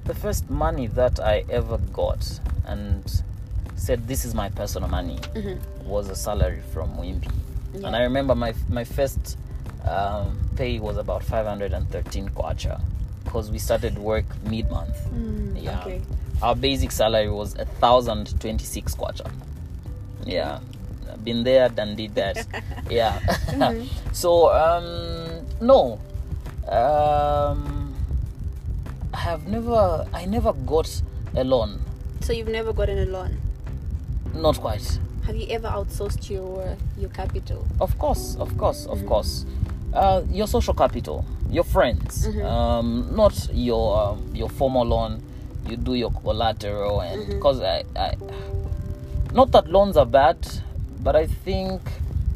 the 0.04 0.14
first 0.14 0.48
money 0.50 0.86
that 0.88 1.18
I 1.18 1.44
ever 1.50 1.78
got 1.78 2.40
and 2.66 3.22
said 3.80 4.06
this 4.06 4.24
is 4.24 4.34
my 4.34 4.48
personal 4.50 4.88
money 4.88 5.18
was 5.84 6.10
a 6.10 6.14
salary 6.14 6.60
from 6.72 6.90
Wimpy. 6.96 7.32
Yeah. 7.74 7.86
And 7.86 7.96
I 7.96 8.02
remember 8.02 8.34
my 8.34 8.52
my 8.68 8.84
first 8.84 9.38
um, 9.88 10.38
pay 10.56 10.78
was 10.78 10.96
about 10.98 11.24
513 11.24 12.28
kwacha 12.30 12.80
because 13.24 13.50
we 13.50 13.58
started 13.58 13.98
work 13.98 14.24
mid 14.44 14.70
month. 14.70 14.96
yeah. 15.56 15.80
okay. 15.80 16.02
Our 16.42 16.54
basic 16.54 16.90
salary 16.90 17.30
was 17.30 17.56
1026 17.56 18.94
kwacha. 18.94 19.30
Yeah. 20.26 20.60
Been 21.24 21.44
there, 21.44 21.68
done 21.68 21.96
did 21.96 22.14
that. 22.14 22.46
yeah. 22.90 23.18
so 24.12 24.52
um 24.52 25.46
no. 25.60 25.98
Um 26.68 27.94
I 29.14 29.18
have 29.18 29.48
never 29.48 30.06
I 30.12 30.24
never 30.26 30.52
got 30.52 31.02
a 31.34 31.44
loan. 31.44 31.80
So 32.20 32.32
you've 32.32 32.48
never 32.48 32.72
gotten 32.72 32.98
a 32.98 33.06
loan. 33.06 33.39
Not 34.34 34.58
quite. 34.60 34.98
Have 35.26 35.36
you 35.36 35.46
ever 35.50 35.68
outsourced 35.68 36.30
your 36.30 36.76
your 36.98 37.10
capital? 37.10 37.66
Of 37.80 37.98
course, 37.98 38.36
of 38.36 38.56
course, 38.56 38.86
of 38.86 39.04
course. 39.06 39.44
Uh, 39.92 40.22
your 40.30 40.46
social 40.46 40.72
capital, 40.74 41.24
your 41.50 41.64
friends, 41.64 42.26
um, 42.44 43.08
not 43.14 43.48
your 43.52 43.98
um, 44.00 44.30
your 44.34 44.48
formal 44.48 44.84
loan. 44.86 45.22
You 45.68 45.76
do 45.76 45.94
your 45.94 46.10
collateral, 46.10 47.00
and 47.00 47.26
because 47.26 47.60
I, 47.60 47.84
I, 47.96 48.14
not 49.32 49.52
that 49.52 49.68
loans 49.68 49.96
are 49.96 50.06
bad, 50.06 50.38
but 51.00 51.14
I 51.14 51.26
think 51.26 51.80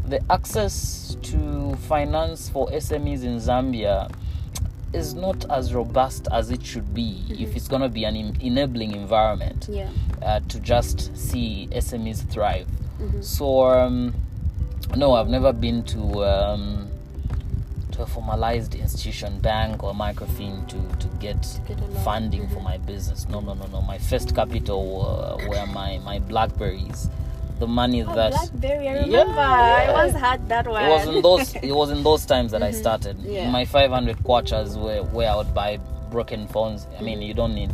the 0.06 0.20
access 0.30 1.16
to 1.22 1.74
finance 1.88 2.50
for 2.50 2.68
SMEs 2.68 3.24
in 3.24 3.36
Zambia 3.38 4.10
is 4.94 5.14
not 5.14 5.44
as 5.50 5.74
robust 5.74 6.28
as 6.32 6.50
it 6.50 6.64
should 6.64 6.94
be 6.94 7.22
if 7.30 7.56
it's 7.56 7.68
going 7.68 7.82
to 7.82 7.88
be 7.88 8.04
an 8.04 8.16
en- 8.16 8.36
enabling 8.40 8.92
environment 8.92 9.66
Yeah. 9.70 9.88
uh, 10.22 10.40
to 10.48 10.60
just 10.60 11.16
see 11.16 11.68
SMEs 11.72 12.22
thrive. 12.30 12.66
So 13.20 13.66
um, 13.66 14.14
no, 14.96 15.14
I've 15.14 15.28
never 15.28 15.52
been 15.52 15.82
to 15.84 16.24
um, 16.24 16.88
to 17.92 18.02
a 18.02 18.06
formalized 18.06 18.74
institution, 18.74 19.38
bank 19.40 19.82
or 19.84 19.92
microfin 19.92 20.66
to 20.68 20.78
to 20.98 21.08
get, 21.18 21.36
get 21.68 21.78
a 21.78 21.84
loan. 21.84 22.04
funding 22.04 22.48
for 22.48 22.60
my 22.60 22.78
business. 22.78 23.28
No, 23.28 23.40
no, 23.40 23.54
no, 23.54 23.66
no. 23.66 23.82
My 23.82 23.98
first 23.98 24.34
capital 24.34 25.38
uh, 25.40 25.48
were 25.48 25.66
my 25.66 25.98
my 26.04 26.18
blackberries, 26.20 27.08
the 27.58 27.66
money 27.66 28.02
Oh, 28.02 28.14
that 28.14 28.32
BlackBerry, 28.32 28.88
I 28.88 28.94
Yeah, 28.94 29.02
remember. 29.04 29.40
I 29.40 29.84
yeah. 29.84 29.92
once 29.92 30.14
had 30.14 30.48
that 30.48 30.66
one. 30.66 30.84
it 30.84 30.88
was 30.88 31.06
in 31.08 31.22
those 31.22 31.54
it 31.70 31.72
was 31.74 31.90
in 31.90 32.02
those 32.02 32.26
times 32.26 32.50
that 32.52 32.62
I 32.62 32.70
started. 32.72 33.16
Yeah. 33.20 33.50
My 33.50 33.64
500 33.64 34.16
kwachas 34.18 34.76
were 34.76 35.02
where 35.10 35.30
I 35.30 35.36
would 35.36 35.54
buy 35.54 35.78
broken 36.10 36.46
phones. 36.48 36.86
I 36.98 37.02
mean, 37.02 37.22
you 37.22 37.34
don't 37.34 37.54
need 37.54 37.72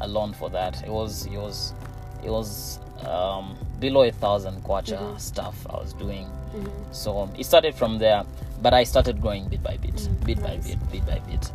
a 0.00 0.06
loan 0.08 0.32
for 0.32 0.48
that. 0.50 0.82
It 0.82 0.90
was 0.90 1.26
it 1.26 1.36
was 1.38 1.72
it 2.24 2.30
was 2.30 2.78
um, 3.06 3.56
below 3.80 4.02
a 4.02 4.12
thousand 4.12 4.62
kwacha 4.62 5.18
stuff 5.20 5.66
I 5.68 5.74
was 5.76 5.92
doing. 5.94 6.28
So 6.92 7.18
um, 7.20 7.32
it 7.38 7.44
started 7.44 7.74
from 7.74 7.98
there, 7.98 8.24
but 8.62 8.72
I 8.72 8.84
started 8.84 9.20
growing 9.20 9.48
bit 9.48 9.62
by 9.62 9.76
bit, 9.76 10.08
bit 10.24 10.40
by 10.42 10.56
bit, 10.56 10.78
bit 10.90 11.04
by 11.06 11.18
bit. 11.30 11.50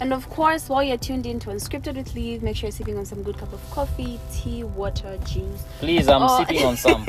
And 0.00 0.12
of 0.12 0.28
course, 0.28 0.68
while 0.68 0.82
you're 0.82 0.98
tuned 0.98 1.24
in 1.24 1.40
to 1.40 1.48
Unscripted 1.50 1.96
with 1.96 2.14
Leave, 2.14 2.42
make 2.42 2.56
sure 2.56 2.66
you're 2.66 2.72
sipping 2.72 2.98
on 2.98 3.06
some 3.06 3.22
good 3.22 3.38
cup 3.38 3.50
of 3.52 3.70
coffee, 3.70 4.20
tea, 4.32 4.62
water, 4.62 5.16
juice, 5.24 5.62
Please, 5.78 6.06
I'm 6.08 6.22
Oh. 6.22 6.38
sipping 6.38 6.62
on 6.64 6.76
some. 6.76 7.06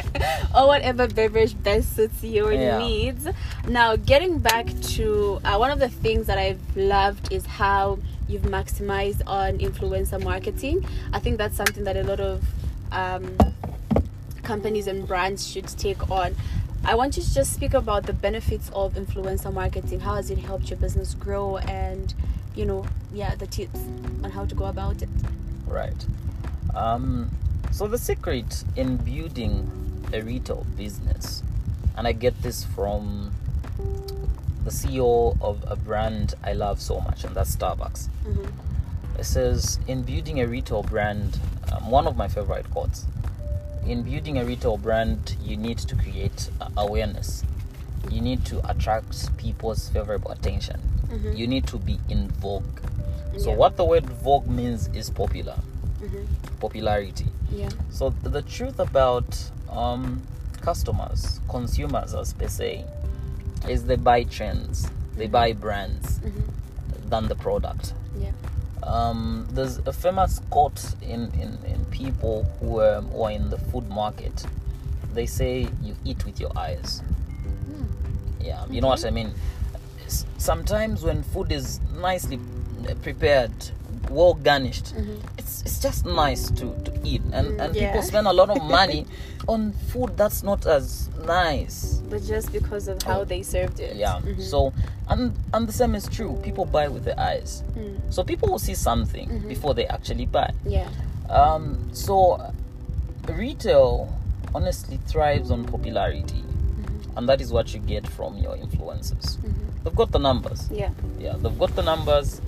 or 0.54 0.66
whatever 0.68 1.08
beverage 1.08 1.60
best 1.62 1.96
suits 1.96 2.22
your 2.22 2.52
Yeah. 2.52 2.78
needs. 2.78 3.26
Now, 3.68 3.96
getting 3.96 4.38
back 4.38 4.66
to 4.94 5.40
uh, 5.44 5.56
one 5.56 5.72
of 5.72 5.80
the 5.80 5.88
things 5.88 6.26
that 6.26 6.38
I've 6.38 6.60
loved 6.76 7.32
is 7.32 7.44
how 7.44 7.98
you've 8.28 8.42
maximized 8.42 9.22
on 9.26 9.58
influencer 9.58 10.22
marketing. 10.22 10.86
I 11.12 11.18
think 11.18 11.38
that's 11.38 11.56
something 11.56 11.82
that 11.84 11.96
a 11.96 12.04
lot 12.04 12.20
of 12.20 12.44
um, 12.92 13.36
companies 14.44 14.86
and 14.86 15.06
brands 15.08 15.46
should 15.46 15.66
take 15.66 16.08
on. 16.10 16.36
I 16.84 16.94
want 16.94 17.16
you 17.16 17.22
to 17.22 17.34
just 17.34 17.52
speak 17.52 17.74
about 17.74 18.06
the 18.06 18.12
benefits 18.12 18.70
of 18.74 18.94
influencer 18.94 19.52
marketing. 19.52 20.00
How 20.00 20.14
has 20.14 20.30
it 20.30 20.38
helped 20.38 20.70
your 20.70 20.78
business 20.78 21.14
grow? 21.14 21.58
And, 21.58 22.14
you 22.54 22.64
know, 22.64 22.86
yeah, 23.12 23.34
the 23.34 23.46
tips 23.46 23.80
on 24.24 24.30
how 24.30 24.46
to 24.46 24.54
go 24.54 24.64
about 24.66 25.02
it. 25.02 25.08
Right. 25.66 26.06
Um, 26.74 27.30
so 27.72 27.86
the 27.86 27.98
secret 27.98 28.64
in 28.76 28.96
building 28.96 29.70
a 30.12 30.22
retail 30.22 30.64
business, 30.76 31.42
and 31.96 32.06
I 32.06 32.12
get 32.12 32.40
this 32.42 32.64
from 32.64 33.32
the 34.64 34.70
CEO 34.70 35.36
of 35.40 35.64
a 35.66 35.76
brand 35.76 36.34
I 36.42 36.52
love 36.52 36.80
so 36.80 37.00
much, 37.00 37.24
and 37.24 37.34
that's 37.34 37.54
Starbucks. 37.54 38.08
It 39.18 39.24
says, 39.24 39.80
in 39.86 40.02
building 40.02 40.40
a 40.40 40.46
retail 40.46 40.82
brand, 40.82 41.38
um, 41.72 41.90
one 41.90 42.06
of 42.06 42.16
my 42.16 42.28
favorite 42.28 42.70
quotes. 42.70 43.04
In 43.88 44.02
building 44.02 44.36
a 44.36 44.44
retail 44.44 44.76
brand, 44.76 45.34
you 45.42 45.56
need 45.56 45.78
to 45.78 45.96
create 45.96 46.50
awareness. 46.76 47.42
You 48.10 48.20
need 48.20 48.44
to 48.46 48.60
attract 48.70 49.34
people's 49.38 49.88
favorable 49.88 50.30
attention. 50.30 50.80
Mm-hmm. 51.06 51.32
You 51.32 51.46
need 51.46 51.66
to 51.68 51.78
be 51.78 51.98
in 52.10 52.28
vogue. 52.28 52.80
So, 53.38 53.50
Yeah. 53.50 53.56
what 53.56 53.76
the 53.78 53.84
word 53.84 54.04
vogue 54.06 54.46
means 54.46 54.88
is 54.88 55.08
popular, 55.08 55.56
mm-hmm. 56.02 56.24
popularity. 56.60 57.28
Yeah. 57.50 57.70
So, 57.90 58.10
th- 58.10 58.32
the 58.32 58.42
truth 58.42 58.78
about 58.78 59.50
um, 59.70 60.22
customers, 60.60 61.40
consumers, 61.48 62.12
as 62.14 62.34
per 62.34 62.48
se, 62.48 62.84
is 63.68 63.84
they 63.84 63.96
buy 63.96 64.24
trends, 64.24 64.86
they 65.16 65.24
mm-hmm. 65.24 65.32
buy 65.32 65.52
brands 65.54 66.20
than 67.08 67.26
the 67.28 67.34
product 67.34 67.94
Yeah. 68.20 68.32
Um, 68.88 69.46
there's 69.52 69.78
a 69.78 69.92
famous 69.92 70.40
quote 70.50 70.82
in, 71.02 71.30
in, 71.40 71.58
in 71.66 71.84
people 71.90 72.44
who 72.60 72.80
are, 72.80 73.00
who 73.02 73.22
are 73.22 73.30
in 73.30 73.50
the 73.50 73.58
food 73.58 73.88
market. 73.88 74.44
They 75.14 75.26
say 75.26 75.68
you 75.82 75.94
eat 76.04 76.24
with 76.24 76.40
your 76.40 76.50
eyes. 76.56 77.00
Hmm. 77.00 77.84
Yeah, 78.40 78.64
you 78.70 78.80
know 78.80 78.88
what 78.88 79.04
I 79.04 79.10
mean. 79.10 79.32
S- 80.06 80.24
Sometimes 80.38 81.02
when 81.04 81.22
food 81.22 81.52
is 81.52 81.80
nicely 82.00 82.40
prepared, 83.02 83.52
well 84.10 84.34
garnished, 84.34 84.94
it's 85.36 85.37
it's 85.48 85.62
it's 85.62 85.78
just 85.80 86.04
nice 86.04 86.50
to 86.50 86.66
to 86.84 86.92
eat 87.04 87.22
and 87.32 87.60
and 87.60 87.74
yeah. 87.74 87.86
people 87.86 88.02
spend 88.02 88.26
a 88.26 88.32
lot 88.32 88.50
of 88.50 88.62
money 88.62 89.06
on 89.48 89.72
food 89.92 90.14
that's 90.16 90.42
not 90.42 90.66
as 90.66 91.08
nice 91.24 92.02
But 92.10 92.22
just 92.22 92.52
because 92.52 92.88
of 92.88 93.02
how 93.02 93.24
they 93.24 93.42
served 93.42 93.80
it. 93.80 93.92
Oh. 93.94 93.98
yeah 93.98 94.20
Mhm. 94.20 94.42
so 94.42 94.72
and 95.08 95.32
and 95.54 95.66
the 95.68 95.72
same 95.72 95.94
is 95.94 96.06
true 96.08 96.38
people 96.42 96.64
buy 96.66 96.88
with 96.88 97.04
their 97.04 97.18
eyes 97.18 97.62
Mm. 97.76 97.96
so 98.12 98.22
people 98.24 98.48
will 98.52 98.58
see 98.68 98.74
something 98.74 99.28
Mhm. 99.28 99.48
before 99.48 99.74
they 99.74 99.86
actually 99.86 100.26
buy 100.26 100.52
Yeah. 100.66 100.88
um 101.30 101.64
so 101.92 102.14
retail 103.26 104.12
honestly 104.54 104.98
thrives 105.06 105.50
on 105.50 105.64
popularity 105.64 106.42
Mm-hmm. 106.44 107.18
and 107.18 107.28
that 107.28 107.40
is 107.40 107.52
what 107.52 107.72
you 107.74 107.80
get 107.80 108.06
from 108.06 108.36
your 108.38 108.56
influencers 108.56 109.36
Mhm. 109.38 109.84
they've 109.84 109.94
got 110.02 110.10
the 110.12 110.18
numbers 110.18 110.68
Yeah. 110.70 110.90
yeah 111.18 111.34
they've 111.42 111.58
got 111.58 111.74
the 111.74 111.82
numbers 111.82 112.40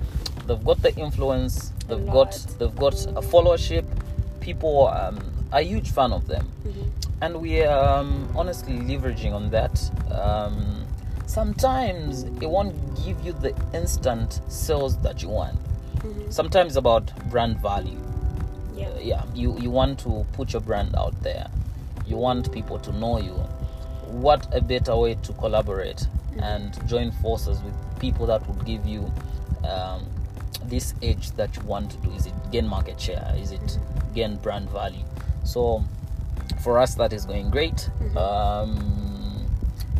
they've 0.51 0.65
got 0.65 0.81
the 0.81 0.93
influence 0.97 1.71
they've 1.87 2.05
got 2.07 2.31
they've 2.59 2.75
got 2.75 2.93
a 3.15 3.21
followership. 3.21 3.85
People 4.41 4.87
um, 4.87 5.19
are 5.53 5.59
a 5.59 5.63
huge 5.63 5.91
fan 5.91 6.11
of 6.11 6.27
them. 6.27 6.45
Mhm. 6.65 6.91
and 7.21 7.35
we 7.41 7.61
are 7.63 7.99
um, 7.99 8.27
honestly 8.35 8.73
leveraging 8.73 9.31
on 9.33 9.49
that 9.51 9.75
um, 10.11 10.85
sometimes 11.27 12.23
it 12.41 12.49
won't 12.49 12.73
give 13.05 13.17
you 13.25 13.31
the 13.33 13.53
instant 13.73 14.41
sales 14.47 14.97
that 14.97 15.21
you 15.23 15.29
want. 15.29 15.57
Mhm. 15.99 16.33
sometimes 16.33 16.67
it's 16.71 16.77
about 16.77 17.05
brand 17.29 17.57
value. 17.59 18.01
Yeah. 18.75 18.87
uh, 18.87 18.99
yeah 19.11 19.23
you 19.35 19.57
you 19.59 19.69
want 19.71 19.99
to 19.99 20.25
put 20.33 20.51
your 20.53 20.61
brand 20.61 20.95
out 20.97 21.15
there. 21.23 21.47
You 22.07 22.17
want 22.17 22.51
people 22.51 22.77
to 22.79 22.91
know 22.91 23.19
you. 23.19 23.35
What 24.25 24.41
a 24.53 24.59
better 24.59 24.95
way 24.97 25.15
to 25.15 25.33
collaborate 25.33 26.07
and 26.39 26.67
join 26.89 27.11
forces 27.23 27.61
with 27.63 27.73
people 27.99 28.25
that 28.25 28.45
would 28.47 28.65
give 28.65 28.85
you 28.85 29.01
um, 29.63 30.01
this 30.69 30.93
edge 31.01 31.31
that 31.31 31.55
you 31.55 31.63
want 31.63 31.91
to 31.91 31.97
do 31.97 32.11
is 32.11 32.25
it 32.25 32.33
gain 32.51 32.67
market 32.67 32.99
share? 32.99 33.33
Is 33.37 33.51
it 33.51 33.77
gain 34.13 34.37
brand 34.37 34.69
value? 34.69 35.03
So 35.43 35.83
for 36.63 36.77
us 36.79 36.95
that 36.95 37.13
is 37.13 37.25
going 37.25 37.49
great. 37.49 37.89
Um, 38.15 39.47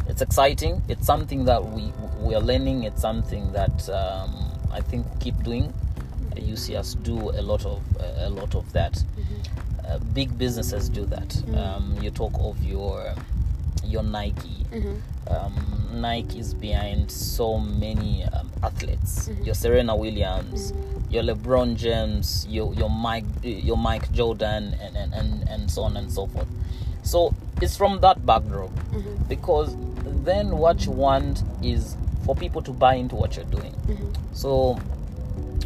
it's 0.07 0.21
exciting. 0.21 0.81
It's 0.87 1.05
something 1.05 1.45
that 1.45 1.63
we 1.63 1.91
we 2.19 2.35
are 2.35 2.41
learning. 2.41 2.83
It's 2.83 3.01
something 3.01 3.51
that 3.53 3.89
um, 3.89 4.51
i 4.71 4.79
think 4.81 5.05
we 5.13 5.19
keep 5.19 5.43
doing. 5.43 5.73
Uh, 6.35 6.41
you 6.41 6.55
see 6.55 6.75
us 6.75 6.93
do 6.95 7.17
a 7.31 7.41
lot 7.41 7.65
of 7.65 7.81
uh, 7.99 8.27
a 8.27 8.29
lot 8.29 8.55
of 8.55 8.71
that. 8.73 9.03
Uh, 9.87 9.99
big 10.13 10.37
businesses 10.37 10.89
do 10.89 11.05
that. 11.05 11.43
Um, 11.55 11.97
you 12.01 12.11
talk 12.11 12.33
of 12.39 12.61
your 12.63 13.13
your 13.83 14.03
nike 14.03 14.60
Mhm. 14.71 14.95
um, 15.27 16.01
Nike 16.01 16.39
is 16.39 16.53
behind 16.53 17.11
so 17.11 17.57
many 17.57 18.23
um, 18.25 18.49
athletes. 18.63 19.29
Your 19.43 19.53
Serena 19.55 19.95
Williams, 19.95 20.73
your 21.09 21.23
LeBron 21.23 21.75
James, 21.75 22.45
your 22.49 22.73
your 22.73 22.89
Mike 22.89 23.25
your 23.43 23.77
Mike 23.77 24.11
Jordan, 24.13 24.75
and, 24.81 24.95
and, 24.95 25.13
and, 25.13 25.49
and 25.49 25.69
so 25.71 25.83
on 25.83 25.97
and 25.97 26.11
so 26.11 26.27
forth. 26.27 26.47
So 27.03 27.33
it's 27.61 27.75
from 27.75 27.99
that 28.01 28.25
backdrop 28.25 28.69
Mhm. 28.91 29.27
because 29.27 29.75
then 30.25 30.57
what 30.57 30.85
you 30.85 30.91
want 30.91 31.43
is 31.61 31.95
for 32.25 32.35
people 32.35 32.61
to 32.61 32.71
buy 32.71 32.95
into 32.95 33.15
what 33.15 33.35
you're 33.35 33.45
doing. 33.51 33.73
Mhm. 33.87 34.13
So 34.33 34.77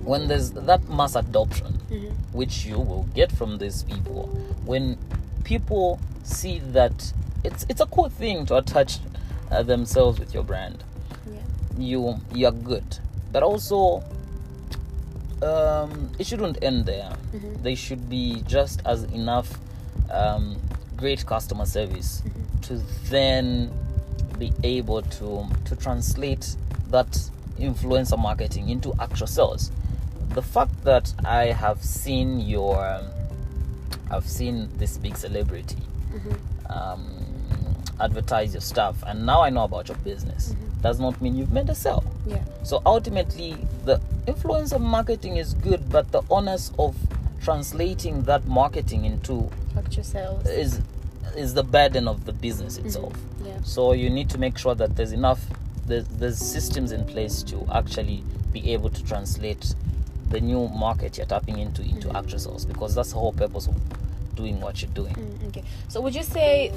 when 0.03 0.27
there's 0.27 0.51
that 0.51 0.87
mass 0.89 1.15
adoption, 1.15 1.79
Mhm. 1.91 2.11
which 2.33 2.65
you 2.65 2.79
will 2.79 3.05
get 3.13 3.31
from 3.31 3.57
these 3.59 3.83
people, 3.83 4.29
when 4.65 4.97
people 5.43 5.99
see 6.23 6.59
that 6.73 7.13
it's 7.45 7.65
it's 7.69 7.81
a 7.81 7.85
cool 7.85 8.09
thing 8.09 8.45
to 8.47 8.57
attach 8.57 8.99
uh, 9.51 9.63
themselves 9.63 10.19
with 10.19 10.33
your 10.33 10.43
brand, 10.43 10.83
Yeah. 11.31 11.39
you 11.77 12.19
you 12.33 12.47
are 12.47 12.51
good. 12.51 12.99
But 13.31 13.43
also, 13.43 14.03
um, 15.41 16.09
it 16.19 16.25
shouldn't 16.27 16.57
end 16.63 16.85
there. 16.85 17.11
Mhm. 17.33 17.61
They 17.63 17.75
should 17.75 18.09
be 18.09 18.41
just 18.47 18.81
as 18.85 19.03
enough 19.03 19.59
um, 20.11 20.55
great 20.97 21.25
customer 21.25 21.65
service 21.65 22.21
to 22.63 22.81
then 23.09 23.71
be 24.39 24.51
able 24.63 25.01
to 25.01 25.47
to 25.65 25.75
translate 25.75 26.55
that 26.91 27.29
influencer 27.59 28.17
marketing 28.17 28.69
into 28.69 28.93
actual 28.99 29.27
sales. 29.27 29.71
The 30.33 30.41
fact 30.41 30.83
that 30.83 31.13
I 31.23 31.45
have 31.53 31.81
seen 31.83 32.39
your, 32.41 33.01
I've 34.11 34.27
seen 34.27 34.69
this 34.77 34.97
big 34.97 35.15
celebrity 35.17 35.77
Mhm. 36.13 36.35
um, 36.69 37.14
advertise 37.99 38.53
your 38.53 38.61
stuff, 38.61 39.03
and 39.05 39.25
now 39.25 39.41
I 39.41 39.49
know 39.49 39.63
about 39.63 39.87
your 39.87 39.97
business. 39.97 40.49
Mm-hmm. 40.49 40.81
Does 40.81 40.99
not 40.99 41.21
mean 41.21 41.35
you've 41.35 41.51
made 41.51 41.69
a 41.69 41.75
sale. 41.75 42.03
Yeah. 42.27 42.43
So 42.63 42.81
ultimately, 42.85 43.57
the 43.85 43.99
influencer 44.27 44.79
marketing 44.79 45.37
is 45.37 45.53
good, 45.55 45.89
but 45.89 46.11
the 46.11 46.21
onus 46.29 46.71
of 46.77 46.95
translating 47.41 48.23
that 48.23 48.45
marketing 48.45 49.05
into 49.05 49.49
Factor 49.73 50.03
sales. 50.03 50.47
is 50.47 50.81
is 51.35 51.53
the 51.53 51.63
burden 51.63 52.07
of 52.07 52.25
the 52.25 52.33
business 52.33 52.77
mm-hmm. 52.77 52.87
itself. 52.87 53.13
Yeah. 53.43 53.59
So 53.63 53.93
you 53.93 54.09
need 54.09 54.29
to 54.31 54.37
make 54.37 54.57
sure 54.57 54.75
that 54.75 54.95
there's 54.95 55.11
enough 55.11 55.41
there's, 55.85 56.07
there's 56.07 56.37
systems 56.37 56.91
in 56.91 57.05
place 57.05 57.43
to 57.43 57.67
actually 57.73 58.23
be 58.51 58.73
able 58.73 58.89
to 58.89 59.03
translate 59.05 59.75
the 60.29 60.41
new 60.41 60.67
market 60.69 61.17
you're 61.17 61.25
tapping 61.27 61.59
into 61.59 61.81
into 61.81 62.07
mm-hmm. 62.07 62.17
actual 62.17 62.39
sales 62.39 62.65
because 62.65 62.95
that's 62.95 63.11
the 63.11 63.19
whole 63.19 63.33
purpose 63.33 63.67
of 63.67 63.75
doing 64.35 64.59
what 64.59 64.81
you're 64.81 64.91
doing. 64.91 65.13
Mm, 65.13 65.47
okay. 65.49 65.63
So 65.87 66.01
would 66.01 66.15
you 66.15 66.23
say 66.23 66.71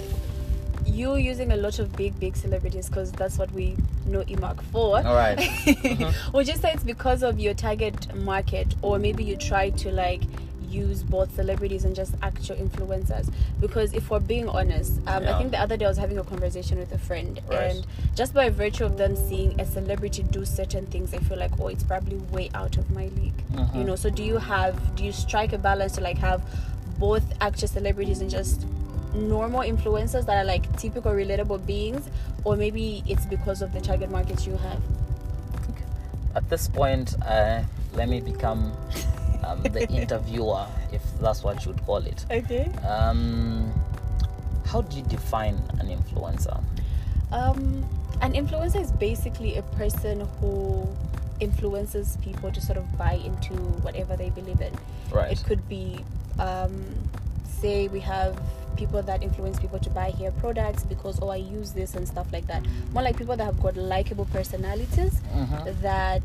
you 0.89 1.17
using 1.17 1.53
a 1.53 1.57
lot 1.57 1.79
of 1.79 1.95
big, 1.97 2.19
big 2.19 2.37
celebrities 2.37 2.89
because 2.89 3.13
that's 3.13 3.39
what 3.39 3.51
we 3.53 3.77
know 4.07 4.23
EMAC 4.25 4.61
for? 4.73 4.97
All 5.07 5.15
right. 5.15 5.39
would 6.33 6.49
you 6.49 6.57
say 6.57 6.73
it's 6.73 6.83
because 6.85 7.23
of 7.23 7.39
your 7.39 7.55
target 7.55 8.15
market, 8.15 8.75
or 8.83 8.99
maybe 8.99 9.23
you 9.25 9.37
try 9.37 9.71
to 9.71 9.91
like 9.91 10.23
use 10.69 11.03
both 11.03 11.35
celebrities 11.35 11.85
and 11.85 11.95
just 11.97 12.15
actual 12.23 12.57
influencers? 12.57 13.33
Because 13.61 13.93
if 13.95 14.11
we're 14.11 14.21
being 14.21 14.49
honest, 14.49 14.99
um, 15.07 15.27
I 15.27 15.37
think 15.39 15.51
the 15.51 15.61
other 15.61 15.77
day 15.77 15.85
I 15.85 15.89
was 15.89 15.97
having 15.99 16.19
a 16.19 16.25
conversation 16.25 16.79
with 16.79 16.93
a 16.93 16.99
friend, 16.99 17.41
Right. 17.49 17.73
and 17.73 17.87
just 18.15 18.35
by 18.35 18.49
virtue 18.51 18.85
of 18.85 18.97
them 18.99 19.17
seeing 19.17 19.59
a 19.61 19.65
celebrity 19.67 20.23
do 20.25 20.45
certain 20.45 20.87
things, 20.87 21.13
I 21.15 21.19
feel 21.19 21.39
like 21.39 21.53
oh, 21.61 21.69
it's 21.69 21.85
probably 21.85 22.17
way 22.33 22.51
out 22.55 22.77
of 22.77 22.91
my 22.91 23.09
league. 23.21 23.37
Mhm. 23.53 23.75
You 23.77 23.85
know. 23.85 23.97
So 23.97 24.11
do 24.11 24.23
you 24.25 24.39
have 24.39 24.95
do 24.97 25.05
you 25.05 25.13
strike 25.13 25.53
a 25.53 25.59
balance 25.59 25.93
to 25.93 26.01
like 26.01 26.19
have 26.19 26.43
both 26.99 27.23
actual 27.41 27.69
celebrities 27.69 28.21
and 28.21 28.29
just 28.31 28.67
normal 29.15 29.61
influencers 29.61 30.27
that 30.27 30.37
are 30.39 30.45
like 30.45 30.65
typical 30.77 31.13
relatable 31.13 31.65
beings 31.67 32.09
or 32.45 32.57
maybe 32.57 33.03
it's 33.07 33.25
because 33.27 33.63
of 33.63 33.73
the 33.73 33.81
target 33.81 34.11
market 34.11 34.47
you 34.47 34.57
have 34.57 34.81
At 36.35 36.49
this 36.51 36.69
point, 36.69 37.15
uh, 37.27 37.63
let 37.95 38.09
me 38.09 38.21
become 38.21 38.73
um, 39.45 39.63
the 39.63 39.89
interviewer, 40.01 40.67
if 40.93 41.03
that's 41.21 41.43
what 41.43 41.65
you'd 41.65 41.81
call 41.87 41.99
it. 42.05 42.25
okay 42.31 42.71
Um, 42.87 43.73
how 44.67 44.83
do 44.83 44.97
you 44.99 45.03
define 45.05 45.57
an 45.81 45.89
influencer? 45.89 46.63
um 47.33 47.85
an 48.21 48.33
influencer 48.33 48.81
is 48.81 48.91
basically 48.93 49.57
a 49.57 49.63
person 49.63 50.27
who 50.41 50.87
influences 51.41 52.17
people 52.23 52.51
to 52.51 52.61
sort 52.61 52.77
of 52.79 52.85
buy 52.99 53.13
into 53.25 53.55
whatever 53.85 54.17
they 54.17 54.31
believe 54.31 54.61
in 54.61 54.73
Right. 55.13 55.33
it 55.33 55.45
could 55.45 55.67
be 55.69 55.99
um 56.39 56.75
say 57.61 57.89
we 57.89 58.01
have 58.01 58.39
people 58.79 59.03
that 59.03 59.23
influence 59.23 59.59
people 59.59 59.79
to 59.81 59.91
buy 59.91 60.11
hair 60.11 60.31
products 60.41 60.85
because 60.85 61.19
oh 61.21 61.29
i 61.29 61.37
use 61.37 61.73
this 61.73 61.95
and 61.97 62.07
stuff 62.07 62.33
like 62.33 62.47
that 62.47 62.63
more 62.93 63.03
like 63.03 63.17
people 63.19 63.37
that 63.37 63.45
have 63.45 63.61
got 63.63 63.77
likable 63.77 64.25
personalities 64.27 65.21
Mhm. 65.37 65.81
that 65.83 66.23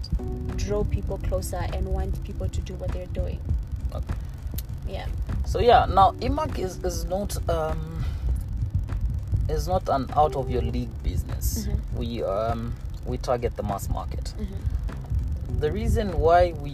draw 0.58 0.84
people 0.84 1.18
closer 1.28 1.62
and 1.74 1.88
want 1.88 2.24
people 2.24 2.48
to 2.50 2.62
do 2.62 2.74
what 2.76 2.92
they're 2.92 3.14
doing 3.14 3.40
Okay. 3.94 4.14
yeah 4.88 5.08
So 5.46 5.60
yeah, 5.60 5.86
now 5.86 6.12
IMAC 6.22 6.58
is 6.60 6.78
is 6.84 7.06
not 7.06 7.38
um 7.50 8.04
is 9.50 9.68
not 9.68 9.88
an 9.90 10.08
out 10.16 10.36
of 10.36 10.50
your 10.50 10.62
league 10.64 10.90
business. 11.04 11.68
Mhm. 11.68 11.78
We 12.00 12.24
um 12.24 12.74
we 13.06 13.18
target 13.18 13.56
the 13.58 13.64
mass 13.64 13.90
market. 13.90 14.34
Mhm. 14.40 15.60
The 15.60 15.70
reason 15.72 16.08
why 16.20 16.54
we 16.64 16.74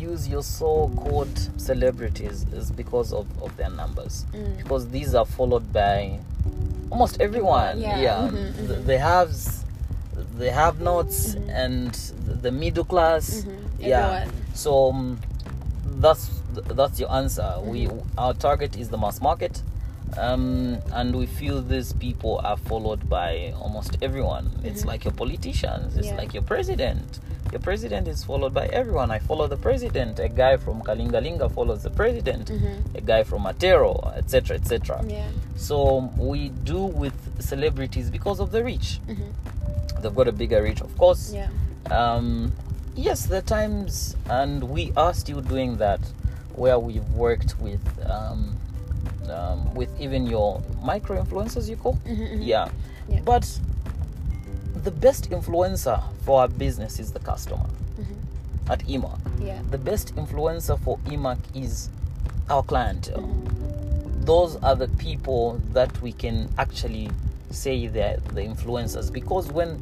use 0.00 0.28
your 0.28 0.42
so-called 0.42 1.38
celebrities 1.56 2.44
is 2.52 2.70
because 2.70 3.12
of, 3.12 3.26
of 3.42 3.56
their 3.56 3.70
numbers. 3.70 4.24
Mm. 4.32 4.56
Because 4.58 4.88
these 4.88 5.14
are 5.14 5.26
followed 5.26 5.72
by 5.72 6.18
almost 6.90 7.20
everyone. 7.20 7.80
Yeah. 7.80 8.28
Mhm, 8.30 8.56
Th- 8.56 8.68
mhm. 8.68 8.84
They 8.86 8.98
have 8.98 9.30
they 10.38 10.50
have 10.50 10.80
notes 10.80 11.34
Mhm. 11.34 11.50
and 11.50 11.92
the 12.42 12.50
middle 12.50 12.84
class. 12.84 13.42
Mhm. 13.44 13.52
Yeah. 13.78 14.06
Everyone. 14.22 14.44
So 14.54 14.90
um, 14.90 15.18
that's 16.00 16.30
that's 16.74 16.98
your 17.00 17.12
answer. 17.12 17.54
We 17.62 17.86
Mm-hmm. 17.86 18.18
our 18.18 18.34
target 18.34 18.76
is 18.76 18.88
the 18.88 18.98
mass 18.98 19.20
market, 19.20 19.62
um, 20.18 20.78
and 20.92 21.14
we 21.16 21.26
feel 21.26 21.60
these 21.62 21.92
people 21.92 22.40
are 22.44 22.56
followed 22.56 23.08
by 23.08 23.52
almost 23.60 23.96
everyone. 24.02 24.50
It's 24.64 24.82
Mhm. 24.82 24.86
like 24.86 25.04
your 25.04 25.12
politicians. 25.14 25.96
It's 25.96 26.08
Yeah. 26.08 26.16
like 26.16 26.34
your 26.34 26.42
president. 26.42 27.20
Your 27.52 27.60
president 27.60 28.06
is 28.06 28.22
followed 28.22 28.54
by 28.54 28.66
everyone. 28.68 29.10
I 29.10 29.18
follow 29.18 29.46
the 29.48 29.56
president. 29.56 30.18
A 30.20 30.28
guy 30.28 30.56
from 30.56 30.82
Kalingalinga 30.82 31.50
follows 31.52 31.82
the 31.82 31.90
president. 31.90 32.48
Mhm. 32.50 32.94
A 32.94 33.00
guy 33.00 33.24
from 33.24 33.42
Matero, 33.44 34.16
etc., 34.16 34.56
etc. 34.56 35.04
yeah 35.08 35.24
So 35.56 36.10
we 36.16 36.50
do 36.64 36.80
with 36.84 37.14
celebrities 37.42 38.08
because 38.10 38.40
of 38.40 38.50
the 38.52 38.62
reach. 38.64 39.00
Mhm. 39.08 39.16
They've 40.02 40.14
got 40.14 40.28
a 40.28 40.32
bigger 40.32 40.62
reach, 40.62 40.80
of 40.80 40.96
course 40.96 41.32
yeah 41.32 41.48
um, 41.90 42.52
yes, 42.94 43.26
there 43.26 43.38
are 43.38 43.42
times, 43.42 44.14
and 44.28 44.62
we 44.64 44.92
are 44.96 45.12
still 45.14 45.40
doing 45.40 45.78
that, 45.78 46.00
where 46.54 46.78
we've 46.78 47.08
worked 47.14 47.58
with 47.60 47.80
um, 48.08 48.56
um, 49.28 49.74
with 49.74 49.90
even 50.00 50.26
your 50.26 50.62
micro 50.82 51.22
influencers, 51.22 51.68
you 51.68 51.76
call, 51.76 51.98
Yeah. 52.06 52.14
Mm-hmm, 52.14 52.42
Yeah. 53.12 53.20
But 53.24 53.60
the 54.84 54.90
best 54.90 55.30
influencer 55.30 56.02
for 56.24 56.40
our 56.42 56.48
business 56.48 56.98
is 56.98 57.12
the 57.12 57.18
customer 57.20 57.66
Mm-hmm. 57.98 58.72
at 58.72 58.80
EMAC. 58.86 59.18
Yeah. 59.44 59.60
The 59.70 59.78
best 59.78 60.14
influencer 60.16 60.78
for 60.80 60.98
EMAC 61.06 61.38
is 61.54 61.88
our 62.48 62.62
clientele. 62.62 63.18
Mm-hmm. 63.22 64.24
Those 64.24 64.56
are 64.62 64.76
the 64.76 64.88
people 64.88 65.60
that 65.72 66.00
we 66.02 66.12
can 66.12 66.48
actually 66.58 67.10
say 67.50 67.86
they're 67.88 68.18
the 68.32 68.42
influencers 68.42 69.12
because 69.12 69.50
when 69.52 69.76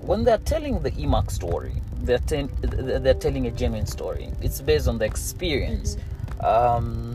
when 0.00 0.24
they're 0.24 0.38
telling 0.38 0.80
the 0.82 0.90
EMAC 0.92 1.30
story, 1.30 1.72
they're, 2.02 2.18
ten, 2.18 2.48
they're 2.62 3.14
telling 3.14 3.46
a 3.46 3.50
genuine 3.52 3.86
story. 3.86 4.30
It's 4.40 4.60
based 4.60 4.88
on 4.88 4.98
the 4.98 5.04
experience. 5.04 5.96
Um, 6.40 7.11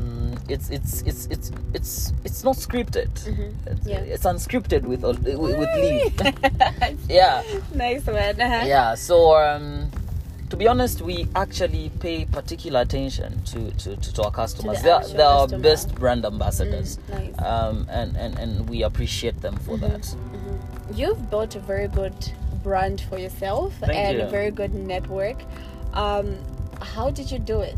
it's 0.49 0.69
it's 0.69 1.01
it's 1.01 1.25
it's 1.27 1.51
it's 1.73 2.13
it's 2.23 2.43
not 2.43 2.55
scripted. 2.55 3.07
It's, 3.07 3.23
Mm-hmm. 3.27 3.89
Yeah. 3.89 3.99
it's 3.99 4.23
unscripted 4.25 4.83
with 4.83 5.03
with, 5.03 5.19
with 5.23 5.69
Lee. 5.75 6.12
yeah, 7.10 7.43
nice 7.75 8.05
one. 8.05 8.17
Uh-huh. 8.41 8.65
yeah. 8.65 8.95
So 8.95 9.36
um, 9.36 9.91
to 10.49 10.55
be 10.57 10.67
honest, 10.67 11.01
we 11.01 11.27
actually 11.36 11.91
pay 11.99 12.25
particular 12.25 12.81
attention 12.81 13.41
to 13.45 13.71
to, 13.71 13.95
to, 13.97 14.13
to 14.13 14.23
our 14.23 14.31
customers. 14.31 14.77
the 14.77 14.83
they 14.83 14.91
are, 14.91 15.07
they 15.07 15.23
are 15.23 15.39
our 15.41 15.47
best 15.60 15.93
brand 15.95 16.25
ambassadors, 16.25 16.97
Mm, 16.97 17.19
nice. 17.38 17.45
um, 17.45 17.88
and, 17.89 18.15
and 18.17 18.39
and 18.39 18.69
we 18.69 18.83
appreciate 18.83 19.41
them 19.41 19.55
for 19.57 19.77
Mm-hmm. 19.77 19.88
that. 19.88 20.15
You've 20.97 21.29
built 21.29 21.55
a 21.55 21.60
very 21.60 21.88
good 21.89 22.15
brand 22.63 23.01
for 23.10 23.17
yourself 23.19 23.73
Thank 23.81 23.93
and 23.95 24.17
you. 24.17 24.23
a 24.23 24.29
very 24.29 24.51
good 24.51 24.73
network. 24.73 25.38
Um, 25.93 26.38
how 26.81 27.10
did 27.10 27.29
you 27.31 27.39
do 27.39 27.60
it? 27.62 27.77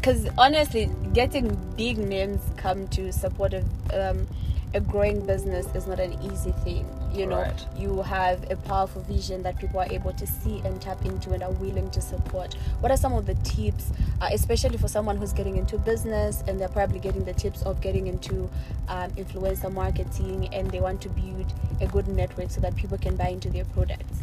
Because 0.00 0.26
honestly, 0.38 0.88
getting 1.12 1.54
big 1.76 1.98
names 1.98 2.40
come 2.56 2.88
to 2.88 3.12
support 3.12 3.52
a, 3.52 3.62
um, 3.92 4.26
a 4.72 4.80
growing 4.80 5.26
business 5.26 5.66
is 5.74 5.86
not 5.86 6.00
an 6.00 6.16
easy 6.32 6.52
thing. 6.64 6.88
You 7.12 7.26
know, 7.26 7.40
Right. 7.42 7.66
you 7.76 8.00
have 8.00 8.50
a 8.50 8.56
powerful 8.56 9.02
vision 9.02 9.42
that 9.42 9.58
people 9.58 9.78
are 9.78 9.92
able 9.92 10.14
to 10.14 10.26
see 10.26 10.62
and 10.64 10.80
tap 10.80 11.04
into 11.04 11.32
and 11.32 11.42
are 11.42 11.50
willing 11.50 11.90
to 11.90 12.00
support. 12.00 12.54
What 12.80 12.90
are 12.90 12.96
some 12.96 13.12
of 13.12 13.26
the 13.26 13.34
tips, 13.44 13.90
uh, 14.22 14.28
especially 14.32 14.78
for 14.78 14.88
someone 14.88 15.18
who's 15.18 15.34
getting 15.34 15.56
into 15.58 15.76
business 15.76 16.42
and 16.48 16.58
they're 16.58 16.68
probably 16.68 17.00
getting 17.00 17.24
the 17.26 17.34
tips 17.34 17.60
of 17.64 17.82
getting 17.82 18.06
into 18.06 18.48
um, 18.88 19.10
influencer 19.12 19.70
marketing 19.70 20.48
and 20.54 20.70
they 20.70 20.80
want 20.80 21.02
to 21.02 21.10
build 21.10 21.52
a 21.82 21.86
good 21.88 22.08
network 22.08 22.50
so 22.50 22.60
that 22.62 22.74
people 22.74 22.96
can 22.96 23.16
buy 23.16 23.28
into 23.28 23.50
their 23.50 23.66
products 23.66 24.20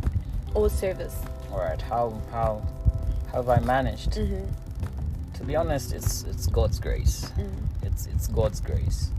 or 0.56 0.72
service? 0.72 1.18
All 1.52 1.60
right, 1.60 1.80
how 1.82 2.20
how 2.32 2.64
how 3.32 3.44
have 3.44 3.50
I 3.50 3.60
managed? 3.60 4.14
Mm-hmm. 4.14 4.46
To 5.38 5.44
be 5.44 5.56
honest, 5.56 5.94
it's 5.94 6.24
it's 6.24 6.48
God's 6.48 6.80
grace. 6.80 7.32
It's 7.84 8.08
it's 8.08 8.28
God's 8.28 8.60
grace. 8.60 9.10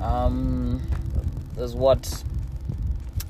Um, 0.00 0.82
there's 1.54 1.74
what 1.74 2.22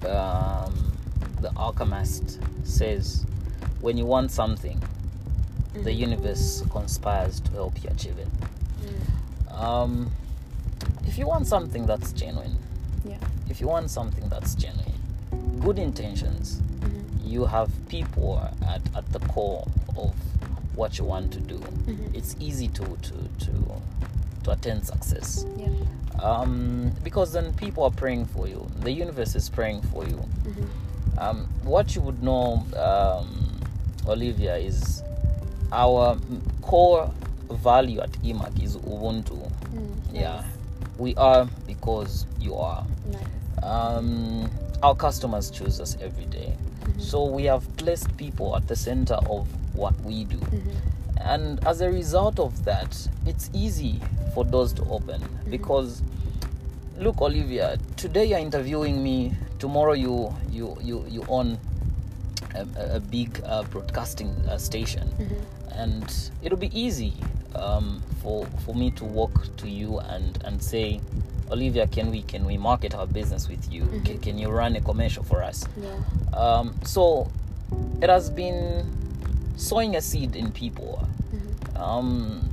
um, 0.07 0.93
the 1.41 1.51
alchemist 1.57 2.41
says: 2.65 3.25
when 3.81 3.97
you 3.99 4.07
want 4.07 4.31
something, 4.31 4.81
the 5.75 5.93
universe 5.93 6.63
conspires 6.71 7.41
to 7.41 7.51
help 7.53 7.83
you 7.83 7.91
achieve 7.91 8.19
it. 8.19 8.29
Um, 9.53 10.11
if 11.07 11.17
you 11.19 11.27
want 11.27 11.47
something 11.47 11.87
that's 11.87 12.13
genuine, 12.13 12.57
Yeah. 13.05 13.17
if 13.49 13.61
you 13.61 13.69
want 13.69 13.91
something 13.91 14.29
that's 14.29 14.55
genuine, 14.55 14.93
good 15.61 15.79
intentions, 15.79 16.61
Mm-hmm. 16.61 17.29
you 17.29 17.47
have 17.47 17.71
people 17.89 18.39
at, 18.69 18.83
at 18.95 19.11
the 19.13 19.19
core 19.21 19.67
of 19.97 20.13
what 20.77 20.99
you 20.99 21.05
want 21.05 21.33
to 21.33 21.41
do. 21.41 21.57
Mm-hmm. 21.59 22.15
It's 22.15 22.37
easy 22.39 22.69
to 22.69 22.85
to 22.85 23.13
to 23.47 23.53
to 24.45 24.51
attain 24.51 24.83
success. 24.83 25.45
Yeah. 25.57 25.69
Um, 26.23 26.93
because 27.03 27.33
then 27.33 27.53
people 27.55 27.83
are 27.85 27.91
praying 27.91 28.27
for 28.27 28.47
you. 28.47 28.67
The 28.81 28.91
universe 28.93 29.35
is 29.35 29.49
praying 29.51 29.83
for 29.83 30.05
you. 30.05 30.17
Mm-hmm. 30.17 31.19
Um, 31.19 31.47
what 31.65 31.95
you 31.95 32.01
would 32.03 32.23
know, 32.23 32.65
um, 32.77 33.61
Olivia, 34.07 34.57
is 34.57 35.03
our 35.73 36.19
core 36.63 37.11
value 37.51 38.01
at 38.01 38.13
EMAC 38.23 38.63
is 38.63 38.77
Ubuntu. 38.77 39.51
Mm, 39.75 39.91
Yeah, 40.13 40.45
we 40.99 41.15
are 41.17 41.49
because 41.67 42.27
you 42.39 42.55
are. 42.55 42.85
Nice. 43.11 43.23
Um, 43.63 44.51
our 44.83 44.95
customers 44.95 45.51
choose 45.51 45.81
us 45.81 45.97
every 46.01 46.27
day. 46.27 46.55
So 46.99 47.25
we 47.25 47.45
have 47.45 47.65
placed 47.77 48.15
people 48.17 48.55
at 48.57 48.69
the 48.69 48.77
center 48.77 49.15
of 49.29 49.47
what 49.77 49.99
we 50.01 50.25
do. 50.25 50.41
And 51.21 51.65
as 51.67 51.81
a 51.81 51.91
result 51.91 52.39
of 52.39 52.65
that, 52.65 53.09
it's 53.27 53.51
easy 53.53 54.01
for 54.35 54.45
doors 54.45 54.73
to 54.75 54.83
open 54.85 55.23
because 55.51 56.03
look 56.99 57.21
Olivia, 57.21 57.79
today 57.97 58.25
you're 58.27 58.39
interviewing 58.39 59.03
me, 59.03 59.33
tomorrow 59.59 59.93
you 59.93 60.33
you 60.51 60.77
you 60.83 61.05
you 61.09 61.25
own 61.29 61.59
a, 62.55 62.97
a 62.97 63.01
big 63.01 63.41
uh, 63.45 63.63
broadcasting 63.65 64.29
uh, 64.49 64.57
station 64.59 65.09
and 65.73 66.31
it'll 66.43 66.59
be 66.59 66.71
easy 66.79 67.13
um, 67.55 68.03
for 68.23 68.47
for 68.65 68.75
me 68.75 68.91
to 68.93 69.05
walk 69.05 69.57
to 69.57 69.69
you 69.69 69.99
and 70.01 70.43
and 70.45 70.63
say 70.63 71.01
Olivia, 71.51 71.87
can 71.87 72.11
we 72.11 72.23
can 72.23 72.45
we 72.45 72.57
market 72.57 72.95
our 72.95 73.07
business 73.07 73.49
with 73.49 73.73
you? 73.73 73.87
Can, 74.05 74.19
can 74.19 74.39
you 74.39 74.49
run 74.51 74.77
a 74.77 74.81
commercial 74.81 75.23
for 75.23 75.43
us? 75.43 75.65
Yeah. 75.81 76.39
Um, 76.39 76.75
so 76.85 77.31
it 78.03 78.11
has 78.11 78.31
been 78.31 78.85
sowing 79.57 79.97
a 79.97 80.01
seed 80.01 80.37
in 80.37 80.53
people, 80.53 81.09
mm-hmm. 81.35 81.77
um, 81.77 82.49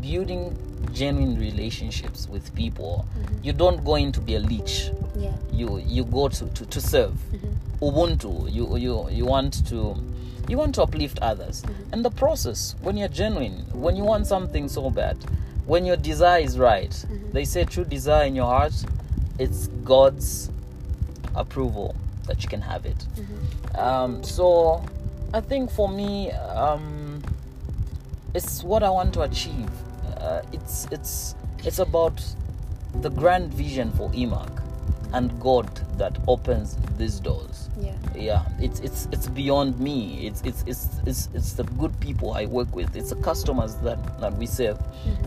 building 0.00 0.56
genuine 0.92 1.38
relationships 1.38 2.28
with 2.28 2.54
people. 2.54 3.06
Mm-hmm. 3.18 3.44
You 3.44 3.52
don't 3.52 3.84
go 3.84 3.96
in 3.96 4.12
to 4.12 4.20
be 4.20 4.36
a 4.36 4.40
leech. 4.40 4.90
Yeah. 5.16 5.32
You 5.52 5.78
you 5.78 6.04
go 6.04 6.28
to, 6.28 6.46
to, 6.46 6.66
to 6.66 6.80
serve. 6.80 7.12
Mm-hmm. 7.12 7.84
Ubuntu. 7.84 8.52
You 8.52 8.76
you 8.76 9.08
you 9.10 9.26
want 9.26 9.66
to 9.68 9.96
you 10.48 10.56
want 10.56 10.74
to 10.76 10.82
uplift 10.82 11.18
others. 11.20 11.62
And 11.92 12.04
the 12.04 12.10
process, 12.10 12.74
when 12.80 12.96
you're 12.96 13.08
genuine, 13.08 13.64
when 13.72 13.96
you 13.96 14.04
want 14.04 14.26
something 14.26 14.68
so 14.68 14.90
bad, 14.90 15.16
when 15.66 15.84
your 15.84 15.96
desire 15.96 16.40
is 16.40 16.58
right, 16.58 17.04
they 17.32 17.44
say 17.44 17.64
true 17.64 17.84
desire 17.84 18.26
in 18.26 18.34
your 18.34 18.46
heart, 18.46 18.72
it's 19.38 19.66
God's 19.84 20.50
approval 21.34 21.94
that 22.26 22.42
you 22.42 22.48
can 22.48 22.62
have 22.62 22.86
it. 22.86 23.06
Um, 23.74 24.24
so 24.24 24.82
I 25.34 25.40
think 25.40 25.70
for 25.70 25.88
me, 25.88 26.30
um, 26.32 27.22
it's 28.34 28.64
what 28.64 28.82
I 28.82 28.90
want 28.90 29.12
to 29.14 29.22
achieve. 29.22 29.70
Uh, 30.16 30.42
it's 30.52 30.86
it's 30.90 31.34
it's 31.64 31.78
about 31.78 32.24
the 33.02 33.10
grand 33.10 33.52
vision 33.52 33.92
for 33.92 34.10
EMAC 34.10 34.62
and 35.12 35.38
God 35.40 35.68
that 35.98 36.16
opens 36.26 36.76
these 36.96 37.20
doors. 37.20 37.68
Yeah. 37.80 37.94
Yeah, 38.14 38.44
it's 38.60 38.80
it's 38.80 39.06
it's 39.12 39.28
beyond 39.28 39.78
me. 39.78 40.26
It's 40.26 40.42
it's 40.42 40.64
it's 40.66 40.88
it's, 41.06 41.28
it's 41.34 41.52
the 41.52 41.64
good 41.64 41.98
people 42.00 42.32
I 42.32 42.46
work 42.46 42.74
with. 42.74 42.96
It's 42.96 43.10
the 43.10 43.16
customers 43.16 43.74
that, 43.76 44.20
that 44.20 44.34
we 44.36 44.46
serve. 44.46 44.78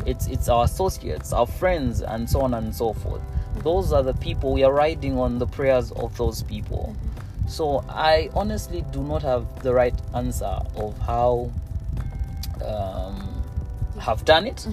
It's 0.06 0.28
it's 0.28 0.50
our 0.50 0.66
associates, 0.66 1.32
our 1.32 1.48
friends, 1.48 2.02
and 2.02 2.30
so 2.30 2.42
on 2.42 2.54
and 2.54 2.74
so 2.74 2.94
forth. 2.94 3.22
Those 3.64 3.94
are 3.94 4.04
the 4.04 4.14
people 4.16 4.54
we 4.54 4.64
are 4.64 4.74
riding 4.74 5.18
on 5.18 5.38
the 5.38 5.48
prayers 5.48 5.92
of 5.92 6.18
those 6.18 6.44
people. 6.44 6.96
So 7.52 7.84
I 7.90 8.30
honestly 8.34 8.86
do 8.92 9.04
not 9.04 9.24
have 9.24 9.62
the 9.62 9.74
right 9.74 9.94
answer 10.16 10.58
of 10.78 10.98
how 11.00 11.52
um, 12.66 13.44
have 14.00 14.24
done 14.24 14.48
it. 14.48 14.66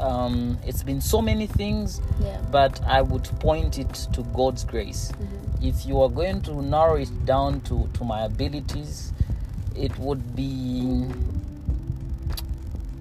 Um, 0.00 0.58
it's 0.66 0.82
been 0.82 1.02
so 1.02 1.20
many 1.20 1.46
things, 1.46 2.00
Yeah. 2.22 2.40
but 2.50 2.80
I 2.86 3.02
would 3.02 3.24
point 3.40 3.78
it 3.78 3.92
to 4.14 4.22
God's 4.32 4.64
grace. 4.64 5.12
If 5.60 5.84
you 5.84 6.00
are 6.00 6.08
going 6.08 6.40
to 6.42 6.62
narrow 6.62 6.96
it 6.96 7.26
down 7.26 7.60
to, 7.62 7.88
to 7.92 8.04
my 8.04 8.22
abilities, 8.24 9.12
it 9.76 9.96
would 9.98 10.34
be 10.34 11.06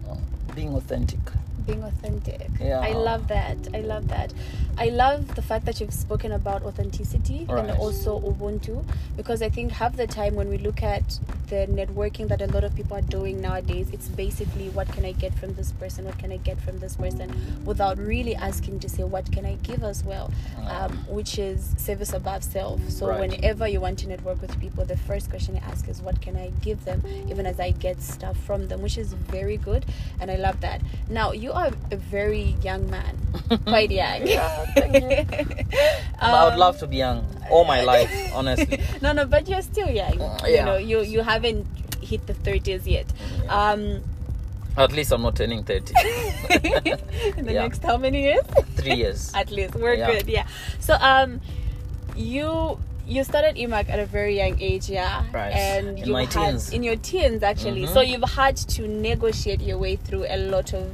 uh, 0.10 0.16
being 0.54 0.76
authentic. 0.76 1.20
Being 1.65 1.84
authentic. 1.84 2.49
Yeah. 2.60 2.80
I 2.80 2.91
love 2.91 3.28
that. 3.28 3.58
I 3.73 3.82
love 3.82 4.08
that. 4.10 4.34
I 4.78 4.89
love 4.89 5.36
the 5.36 5.41
fact 5.41 5.65
that 5.65 5.80
you've 5.80 5.93
spoken 5.93 6.32
about 6.32 6.63
authenticity 6.63 7.45
and 7.49 7.71
also 7.71 8.19
Ubuntu 8.19 8.84
because 9.15 9.41
I 9.41 9.49
think 9.49 9.71
half 9.71 9.95
the 9.95 10.08
time 10.08 10.36
when 10.36 10.49
we 10.49 10.58
look 10.58 10.82
at 10.84 11.19
the 11.54 11.68
networking 11.68 12.28
that 12.30 12.42
a 12.42 12.48
lot 12.48 12.63
of 12.63 12.76
people 12.76 12.98
are 12.98 13.02
doing 13.02 13.39
nowadays, 13.39 13.88
it's 13.94 14.08
basically 14.08 14.70
what 14.70 14.88
can 14.88 15.06
I 15.06 15.12
get 15.12 15.34
from 15.36 15.54
this 15.54 15.72
person? 15.74 16.06
What 16.06 16.18
can 16.18 16.32
I 16.32 16.38
get 16.38 16.60
from 16.60 16.80
this 16.80 16.96
person? 16.96 17.30
Without 17.63 18.00
really 18.00 18.36
asking 18.36 18.80
to 18.80 18.89
say, 18.89 19.04
what 19.04 19.32
can 19.32 19.46
I 19.46 19.56
give 19.62 19.84
as 19.84 20.04
well? 20.04 20.32
Uh-huh. 20.58 20.86
Um, 20.86 20.92
which 21.08 21.38
is 21.38 21.76
service 21.78 22.12
above 22.13 22.44
self. 22.44 22.80
So 22.90 23.08
Right. 23.08 23.19
whenever 23.19 23.67
you 23.67 23.80
want 23.80 24.00
to 24.00 24.08
network 24.08 24.42
with 24.42 24.60
people, 24.60 24.84
the 24.84 24.98
first 24.98 25.30
question 25.30 25.54
you 25.56 25.62
ask 25.69 25.88
is, 25.88 26.02
what 26.02 26.21
can 26.21 26.36
I 26.36 26.52
give 26.62 26.86
them? 26.86 27.04
Even 27.30 27.46
as 27.46 27.60
I 27.60 27.69
get 27.69 28.02
stuff 28.02 28.38
from 28.38 28.67
them, 28.67 28.82
which 28.82 28.98
is 28.98 29.13
very 29.13 29.58
good. 29.58 29.86
And 30.19 30.32
I 30.32 30.38
love 30.38 30.60
that. 30.62 30.82
Now, 31.08 31.34
you 31.34 31.52
are 31.52 31.69
a 31.92 31.98
very 31.98 32.56
young 32.63 32.90
man, 32.90 33.15
quite 33.67 33.92
young. 33.92 34.25
Yeah, 34.25 34.65
you. 34.75 35.25
I 36.19 36.46
would 36.46 36.54
um, 36.54 36.60
love 36.60 36.80
to 36.80 36.88
be 36.88 36.98
young 36.98 37.27
all 37.50 37.65
my 37.65 37.82
life, 37.82 38.12
honestly. 38.34 38.82
no, 39.02 39.12
no, 39.12 39.25
but 39.25 39.48
you're 39.48 39.62
still 39.62 39.90
young. 39.90 40.19
Uh, 40.19 40.40
you 40.46 40.54
yeah. 40.54 40.65
know, 40.65 40.77
you 40.77 41.02
you 41.02 41.21
haven't 41.44 41.67
hit 42.02 42.25
the 42.27 42.33
30s 42.33 42.85
yet. 42.85 43.06
Yeah. 43.44 43.71
Um, 43.71 44.02
At 44.77 44.91
least 44.91 45.12
I'm 45.12 45.21
not 45.21 45.35
turning 45.35 45.63
30. 45.63 45.94
in 47.37 47.46
the 47.46 47.54
Yeah. 47.54 47.62
next 47.63 47.83
how 47.83 47.98
many 47.98 48.23
years? 48.23 48.44
Three 48.75 48.96
years. 48.96 49.31
At 49.35 49.52
least 49.52 49.75
we're 49.75 49.94
Yeah. 49.96 50.12
good. 50.12 50.27
Yeah. 50.27 50.48
So 50.79 50.96
um, 50.96 51.41
you 52.15 52.79
you 53.06 53.23
started 53.25 53.56
EMAC 53.58 53.89
at 53.89 54.00
a 54.00 54.06
very 54.06 54.37
young 54.37 54.56
age, 54.62 54.87
yeah, 54.89 55.23
Right. 55.33 55.52
and 55.52 56.00
In 56.00 56.06
you 56.08 56.13
my 56.13 56.21
had 56.23 56.31
teens. 56.31 56.71
in 56.71 56.83
your 56.83 56.96
teens 56.96 57.44
actually. 57.44 57.83
Mhm. 57.83 57.94
So 57.94 58.00
you've 58.02 58.23
had 58.23 58.56
to 58.56 58.87
negotiate 58.87 59.62
your 59.62 59.77
way 59.77 59.98
through 59.98 60.25
a 60.29 60.37
lot 60.37 60.73
of 60.73 60.87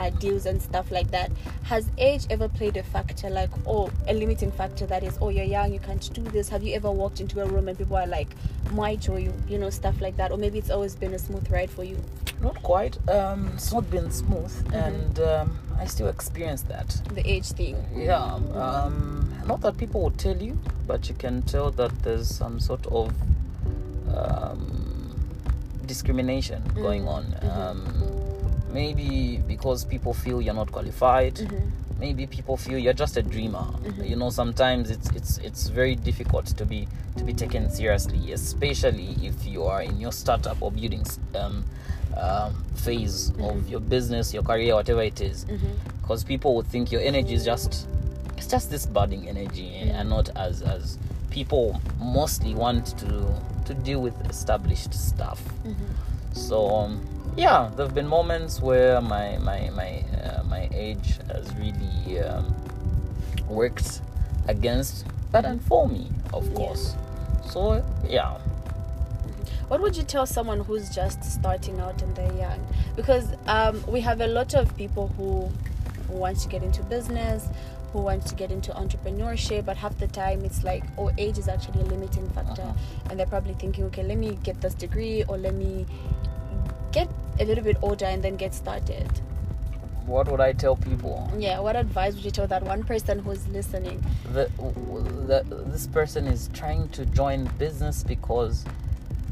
uh, 0.00 0.10
deals 0.10 0.46
and 0.46 0.60
stuff 0.62 0.90
like 0.90 1.10
that. 1.10 1.30
Has 1.64 1.88
age 1.98 2.24
ever 2.30 2.48
played 2.48 2.76
a 2.76 2.82
factor, 2.82 3.28
like 3.30 3.50
oh, 3.66 3.90
a 4.08 4.14
limiting 4.14 4.50
factor 4.50 4.86
that 4.86 5.02
is, 5.02 5.18
oh, 5.20 5.28
you're 5.28 5.44
young, 5.44 5.72
you 5.72 5.80
can't 5.80 6.12
do 6.14 6.22
this? 6.22 6.48
Have 6.48 6.62
you 6.62 6.74
ever 6.74 6.90
walked 6.90 7.20
into 7.20 7.40
a 7.42 7.46
room 7.46 7.68
and 7.68 7.76
people 7.76 7.96
are 7.96 8.06
like, 8.06 8.28
might 8.72 9.08
or 9.08 9.18
you, 9.18 9.32
you 9.48 9.58
know, 9.58 9.70
stuff 9.70 10.00
like 10.00 10.16
that, 10.16 10.30
or 10.32 10.38
maybe 10.38 10.58
it's 10.58 10.70
always 10.70 10.94
been 10.96 11.12
a 11.14 11.18
smooth 11.18 11.50
ride 11.50 11.70
for 11.70 11.84
you, 11.84 11.96
Not 12.40 12.62
quite. 12.62 12.96
Um, 13.08 13.50
it's 13.54 13.72
not 13.72 13.90
been 13.90 14.10
smooth, 14.10 14.50
Mm-hmm. 14.50 14.74
and 14.74 15.20
um, 15.20 15.58
I 15.78 15.84
still 15.86 16.08
experience 16.08 16.62
that. 16.62 16.88
the 17.14 17.22
age 17.28 17.48
thing. 17.52 17.76
Yeah. 17.94 18.22
Um, 18.54 19.32
not 19.46 19.60
that 19.62 19.76
people 19.76 20.00
will 20.02 20.10
tell 20.12 20.36
you, 20.36 20.58
but 20.86 21.08
you 21.08 21.14
can 21.14 21.42
tell 21.42 21.70
that 21.72 21.92
there's 22.02 22.28
some 22.28 22.58
sort 22.60 22.86
of 22.86 23.12
um, 24.14 25.14
discrimination 25.86 26.62
going 26.74 27.06
on. 27.08 27.34
Um, 27.42 27.84
maybe 28.72 29.40
because 29.46 29.84
people 29.84 30.14
feel 30.14 30.40
you're 30.40 30.54
not 30.54 30.70
qualified. 30.72 31.38
Maybe 31.98 32.26
people 32.26 32.56
feel 32.56 32.78
you're 32.78 32.94
just 32.94 33.16
a 33.18 33.22
dreamer. 33.22 33.66
You 34.02 34.16
know, 34.16 34.30
sometimes 34.30 34.90
it's 34.90 35.10
it's 35.10 35.38
it's 35.38 35.68
very 35.68 35.94
difficult 35.94 36.46
to 36.46 36.64
be 36.64 36.88
to 37.16 37.24
be 37.24 37.34
taken 37.34 37.70
seriously, 37.70 38.32
especially 38.32 39.16
if 39.22 39.44
you 39.46 39.64
are 39.64 39.82
in 39.82 40.00
your 40.00 40.12
startup 40.12 40.62
or 40.62 40.70
building 40.72 41.04
um, 41.34 41.64
um, 42.16 42.64
phase 42.74 43.32
of 43.40 43.68
your 43.68 43.80
business, 43.80 44.32
your 44.32 44.42
career, 44.42 44.74
whatever 44.74 45.02
it 45.02 45.20
is. 45.20 45.44
Because 46.00 46.24
people 46.24 46.54
would 46.56 46.66
think 46.66 46.90
your 46.90 47.02
energy 47.02 47.34
is 47.34 47.44
just 47.44 47.86
it's 48.38 48.46
just 48.46 48.70
this 48.70 48.86
budding 48.86 49.28
energy 49.28 49.74
and 49.76 50.08
not 50.08 50.30
as 50.36 50.62
as 50.62 50.96
people 51.30 51.80
mostly 52.00 52.54
want 52.54 52.98
to 52.98 53.34
to 53.66 53.74
deal 53.74 54.00
with 54.00 54.14
established 54.30 54.94
stuff. 54.94 55.42
So 56.32 56.66
um, 56.70 57.06
yeah 57.36 57.70
there 57.76 57.86
have 57.86 57.94
been 57.94 58.08
moments 58.08 58.60
where 58.60 59.00
my 59.00 59.38
my 59.38 59.70
my 59.70 60.04
uh, 60.22 60.42
my 60.44 60.68
age 60.72 61.18
has 61.28 61.54
really 61.56 62.20
um, 62.20 62.54
worked 63.48 64.02
against 64.48 65.06
but 65.32 65.44
and 65.44 65.62
for 65.62 65.88
me 65.88 66.08
of 66.32 66.52
course 66.54 66.96
so 67.48 67.84
yeah 68.08 68.38
What 69.70 69.80
would 69.82 69.96
you 69.96 70.02
tell 70.02 70.26
someone 70.26 70.60
who's 70.66 70.90
just 70.90 71.22
starting 71.22 71.78
out 71.78 72.02
and 72.02 72.10
they're 72.16 72.32
young? 72.34 72.58
Because 72.96 73.28
um, 73.46 73.84
we 73.86 74.00
have 74.00 74.20
a 74.20 74.26
lot 74.26 74.54
of 74.54 74.76
people 74.76 75.14
who, 75.16 75.46
who 76.08 76.18
want 76.18 76.40
to 76.40 76.48
get 76.48 76.64
into 76.64 76.82
business, 76.82 77.46
who 77.92 78.00
want 78.00 78.26
to 78.26 78.34
get 78.34 78.50
into 78.50 78.72
entrepreneurship, 78.72 79.64
but 79.64 79.76
half 79.76 79.96
the 79.98 80.08
time 80.08 80.44
it's 80.44 80.64
like, 80.64 80.82
oh, 80.98 81.12
age 81.18 81.38
is 81.38 81.46
actually 81.46 81.82
a 81.82 81.84
limiting 81.84 82.28
factor. 82.30 82.62
Uh-huh. 82.62 83.10
And 83.10 83.18
they're 83.20 83.26
probably 83.30 83.54
thinking, 83.54 83.84
okay, 83.84 84.02
let 84.02 84.18
me 84.18 84.36
get 84.42 84.60
this 84.60 84.74
degree 84.74 85.22
or 85.28 85.38
let 85.38 85.54
me 85.54 85.86
get 86.90 87.08
a 87.38 87.44
little 87.44 87.64
bit 87.64 87.76
older 87.82 88.04
and 88.06 88.22
then 88.22 88.36
get 88.36 88.54
started. 88.54 89.08
what 90.06 90.28
would 90.30 90.40
i 90.40 90.52
tell 90.52 90.74
people 90.76 91.16
Yeah, 91.38 91.60
what 91.60 91.76
advice 91.76 92.14
would 92.14 92.24
you 92.24 92.30
tell 92.38 92.46
that 92.52 92.62
one 92.64 92.82
person 92.82 93.18
who's 93.20 93.46
listening? 93.48 94.02
the, 94.32 94.48
the 95.30 95.44
this 95.72 95.86
person 95.86 96.26
is 96.26 96.48
trying 96.60 96.88
to 96.96 97.04
join 97.06 97.44
business 97.58 98.02
because 98.02 98.64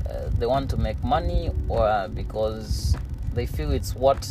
uh, 0.09 0.31
they 0.39 0.47
want 0.47 0.71
to 0.71 0.77
make 0.77 1.03
money 1.03 1.51
or 1.69 2.09
because 2.15 2.97
they 3.35 3.47
feel 3.47 3.71
it's 3.73 3.95
what 3.95 4.29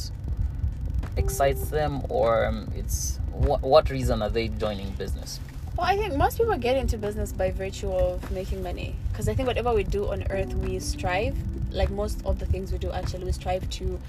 excites 1.18 1.70
them 1.70 2.02
or 2.10 2.46
um, 2.46 2.72
it's 2.76 3.20
what, 3.32 3.62
what 3.62 3.90
reason 3.90 4.22
are 4.22 4.30
they 4.30 4.48
joining 4.48 4.90
business 5.04 5.40
Well, 5.78 5.86
I 5.86 5.96
think 5.98 6.16
most 6.16 6.38
people 6.38 6.58
get 6.58 6.76
into 6.78 6.98
business 6.98 7.32
by 7.32 7.52
virtue 7.52 7.92
of 7.92 8.32
making 8.32 8.64
money. 8.64 8.96
Because 9.12 9.30
I 9.30 9.36
think 9.36 9.46
whatever 9.48 9.72
we 9.80 9.84
do 9.84 10.02
on 10.14 10.24
earth, 10.32 10.52
we 10.56 10.80
strive. 10.80 11.38
Like 11.72 11.90
most 11.90 12.26
of 12.26 12.40
the 12.40 12.46
things 12.46 12.72
we 12.72 12.78
do, 12.78 12.92
actually, 12.92 13.26
we 13.26 13.32
strive 13.32 13.70
to 13.72 14.00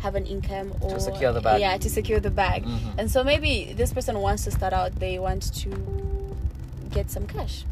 have 0.00 0.14
an 0.14 0.26
income 0.26 0.72
or 0.80 0.98
secure 1.00 1.32
the 1.32 1.40
bag. 1.40 1.60
Yeah, 1.60 1.76
to 1.78 1.88
secure 1.88 2.20
the 2.20 2.30
bag. 2.30 2.64
Mhm. 2.64 2.98
And 2.98 3.10
so 3.10 3.24
maybe 3.24 3.72
this 3.76 3.92
person 3.92 4.18
wants 4.20 4.44
to 4.44 4.50
start 4.50 4.72
out. 4.72 4.94
They 4.96 5.18
want 5.18 5.52
to 5.62 5.70
get 6.90 7.10
some 7.10 7.26
cash. 7.26 7.64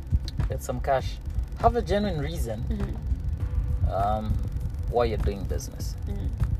get 0.48 0.62
some 0.62 0.80
cash 0.80 1.16
have 1.60 1.76
a 1.76 1.80
genuine 1.82 2.20
reason 2.20 2.64
Mm-hmm. 2.68 3.90
um, 3.90 4.32
why 4.90 5.04
you're 5.06 5.16
doing 5.18 5.42
business 5.44 5.94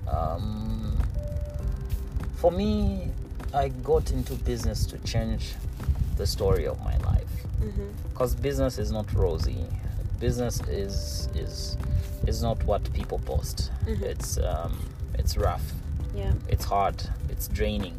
um, 0.08 0.96
for 2.36 2.50
me 2.50 3.08
i 3.52 3.68
got 3.68 4.10
into 4.12 4.34
business 4.34 4.86
to 4.86 4.96
change 4.98 5.52
the 6.16 6.26
story 6.26 6.66
of 6.66 6.78
my 6.82 6.96
life 6.98 7.20
Mm-hmm. 7.60 7.82
because 8.10 8.34
business 8.34 8.78
is 8.78 8.90
not 8.92 9.12
rosy 9.12 9.64
business 10.20 10.60
is 10.68 11.28
is 11.34 11.76
is 12.26 12.42
not 12.42 12.62
what 12.64 12.82
people 12.92 13.18
post 13.24 13.70
Mhm. 13.86 14.02
it's 14.02 14.38
um 14.38 14.78
it's 15.18 15.36
rough 15.36 15.62
Yeah. 16.16 16.32
it's 16.48 16.64
hard 16.64 16.96
it's 17.28 17.48
draining 17.48 17.94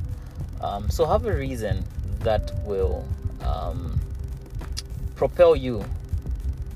um, 0.62 0.90
so 0.90 1.06
have 1.06 1.26
a 1.26 1.34
reason 1.36 1.84
that 2.22 2.52
will 2.66 3.06
um, 3.44 4.00
propel 5.16 5.56
you 5.56 5.84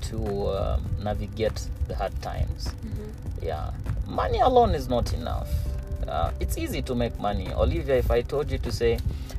to 0.02 0.48
um, 0.48 0.84
navigate 1.02 1.66
the 1.88 1.94
hard 1.94 2.12
times 2.22 2.68
Mm-hmm. 2.84 3.44
yeah 3.46 3.70
money 4.06 4.40
alone 4.40 4.74
is 4.74 4.88
not 4.88 5.12
enough 5.12 5.48
uh, 6.08 6.30
it's 6.40 6.56
easy 6.58 6.82
to 6.82 6.94
make 6.94 7.18
money 7.20 7.52
olivia 7.54 7.96
if 7.96 8.10
i 8.10 8.22
told 8.22 8.50
you 8.50 8.58
to 8.58 8.72
say 8.72 8.98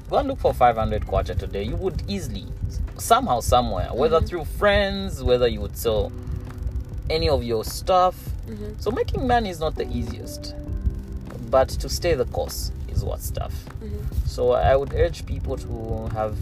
go 0.09 0.17
and 0.17 0.27
look 0.27 0.39
for 0.39 0.53
500 0.53 1.05
kwacha 1.05 1.37
today 1.37 1.63
you 1.63 1.75
would 1.77 2.01
easily 2.07 2.45
somehow 2.97 3.39
somewhere 3.41 3.89
whether 3.93 4.19
Mhm. 4.21 4.27
through 4.27 4.45
friends 4.45 5.23
whether 5.23 5.47
you 5.47 5.61
would 5.61 5.75
sell 5.77 6.11
any 7.09 7.29
of 7.29 7.43
your 7.43 7.63
stuff 7.63 8.15
Mm-hmm. 8.49 8.73
so 8.79 8.91
making 8.91 9.27
money 9.27 9.49
is 9.49 9.59
not 9.59 9.75
the 9.75 9.87
easiest 9.87 10.55
but 11.49 11.69
to 11.69 11.87
stay 11.87 12.15
the 12.15 12.25
course 12.25 12.71
is 12.89 13.03
what's 13.03 13.29
tough 13.31 13.53
Mm-hmm. 13.83 14.25
so 14.27 14.51
i 14.53 14.75
would 14.75 14.93
urge 14.93 15.25
people 15.25 15.55
to 15.57 16.07
have 16.15 16.35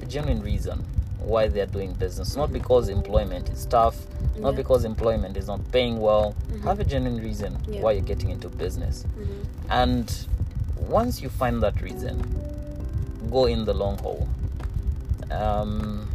a 0.00 0.06
genuine 0.06 0.42
reason 0.42 0.78
why 1.18 1.48
they're 1.48 1.66
doing 1.66 1.92
business 1.94 2.36
not 2.36 2.52
because 2.52 2.88
employment 2.88 3.48
is 3.50 3.66
tough 3.66 3.96
not 4.38 4.50
Yeah. 4.52 4.56
because 4.56 4.84
employment 4.84 5.36
is 5.36 5.48
not 5.48 5.60
paying 5.72 5.98
well 6.00 6.34
Mhm. 6.52 6.62
have 6.62 6.80
a 6.80 6.84
genuine 6.84 7.20
reason 7.22 7.58
Yeah. 7.68 7.80
why 7.82 7.92
you're 7.92 8.02
getting 8.14 8.30
into 8.30 8.48
business 8.48 9.04
Mm-hmm. 9.04 9.70
and 9.70 10.26
once 10.88 11.20
you 11.20 11.28
find 11.28 11.62
that 11.62 11.80
reason 11.82 12.22
go 13.30 13.46
in 13.46 13.64
the 13.64 13.74
long 13.74 13.98
haul 13.98 14.28
um, 15.30 16.08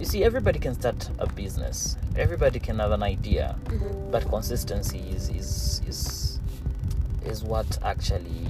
you 0.00 0.06
see 0.06 0.24
everybody 0.24 0.58
can 0.58 0.74
start 0.74 1.10
a 1.18 1.26
business 1.26 1.96
everybody 2.16 2.58
can 2.58 2.78
have 2.78 2.90
an 2.92 3.02
idea 3.02 3.54
Mm-hmm. 3.66 4.10
but 4.10 4.26
consistency 4.28 4.98
is 5.14 5.28
is 5.30 5.82
is 5.86 6.40
is 7.24 7.44
what 7.44 7.78
actually 7.84 8.48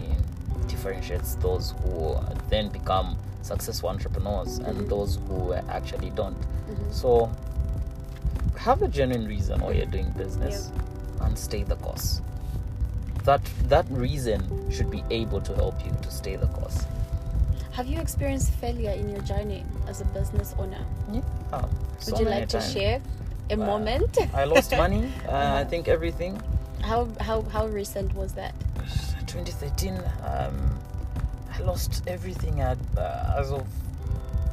differentiates 0.69 1.35
those 1.37 1.75
who 1.83 2.17
then 2.49 2.69
become 2.71 3.17
successful 3.43 3.89
entrepreneurs 3.89 4.59
and 4.59 4.79
Mhm. 4.79 4.89
those 4.89 5.19
who 5.29 5.53
actually 5.55 6.11
don't 6.11 6.37
Mm-hmm. 6.41 6.93
so 6.93 7.31
have 8.57 8.83
a 8.83 8.89
genuine 8.89 9.27
reason 9.27 9.61
why 9.61 9.73
you're 9.73 9.87
doing 9.87 10.11
business 10.17 10.71
and 11.23 11.37
stay 11.37 11.63
the 11.65 11.77
course 11.77 12.21
that 13.25 13.41
that 13.69 13.87
reason 13.91 14.41
should 14.71 14.91
be 14.91 15.03
able 15.11 15.41
to 15.41 15.55
help 15.55 15.75
you 15.85 15.93
to 16.03 16.11
stay 16.11 16.37
the 16.37 16.47
course 16.47 16.85
Have 17.81 17.89
you 17.89 17.99
experienced 17.99 18.53
failure 18.61 18.91
in 18.91 19.09
your 19.09 19.23
journey 19.23 19.65
as 19.89 20.03
a 20.03 20.05
business 20.05 20.55
owner? 20.59 20.85
yeah 21.11 21.23
so 21.99 22.13
Would 22.13 22.19
you 22.21 22.25
many 22.27 22.41
like 22.41 22.49
to 22.51 22.59
times. 22.59 22.73
share 22.75 23.01
a 23.49 23.55
Uh, 23.55 23.57
moment? 23.57 24.19
i 24.35 24.45
lost 24.45 24.77
money 24.77 25.11
uh, 25.27 25.31
i 25.33 25.35
Uh-huh. 25.35 25.65
think 25.65 25.89
everything 25.89 26.39
How 26.83 27.09
how 27.21 27.41
how 27.55 27.65
recent 27.69 28.15
was 28.15 28.35
that? 28.35 28.53
2013 29.27 29.97
um, 30.29 30.79
i 31.55 31.63
lost 31.63 32.03
everything 32.07 32.61
at, 32.61 32.77
uh, 32.99 33.39
as 33.41 33.51
of 33.51 33.67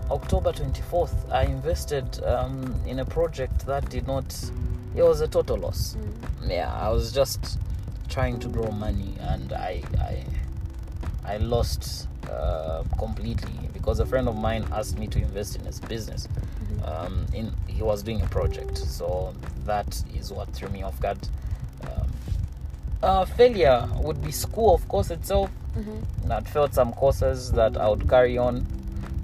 october 0.09 0.53
24th 0.53 1.15
i 1.29 1.43
invested 1.43 2.23
um, 2.23 2.73
in 2.85 2.99
a 2.99 3.05
project 3.05 3.65
that 3.65 3.89
did 3.89 4.07
not 4.07 4.51
it 4.95 5.03
was 5.03 5.19
a 5.19 5.27
total 5.27 5.57
loss 5.57 5.97
Mm. 5.97 6.49
yeah 6.49 6.71
i 6.85 6.87
was 6.89 7.11
just 7.11 7.59
trying 8.07 8.39
to 8.39 8.47
grow 8.47 8.71
money 8.71 9.11
and 9.19 9.51
i 9.51 9.83
i 9.99 10.23
i 11.33 11.35
lost 11.37 12.06
uh, 12.29 12.83
completely 12.97 13.69
because 13.73 13.99
a 13.99 14.05
friend 14.05 14.27
of 14.27 14.35
mine 14.35 14.65
asked 14.71 14.97
me 14.97 15.07
to 15.07 15.19
invest 15.19 15.55
in 15.55 15.65
his 15.65 15.79
business 15.81 16.27
um, 16.85 17.25
in 17.33 17.53
he 17.67 17.83
was 17.83 18.03
doing 18.03 18.21
a 18.21 18.27
project 18.27 18.77
so 18.77 19.33
that 19.65 20.03
is 20.15 20.31
what 20.31 20.47
threw 20.49 20.69
me 20.69 20.83
off 20.83 20.99
guard 20.99 21.17
um, 21.83 22.09
uh, 23.03 23.25
failure 23.25 23.87
would 23.97 24.21
be 24.23 24.31
school 24.31 24.73
of 24.75 24.87
course 24.87 25.11
itself 25.11 25.49
Mm-hmm. 25.77 26.31
I'd 26.31 26.49
felt 26.49 26.73
some 26.73 26.91
courses 26.93 27.51
that 27.51 27.77
I 27.77 27.87
would 27.87 28.09
carry 28.09 28.37
on 28.37 28.65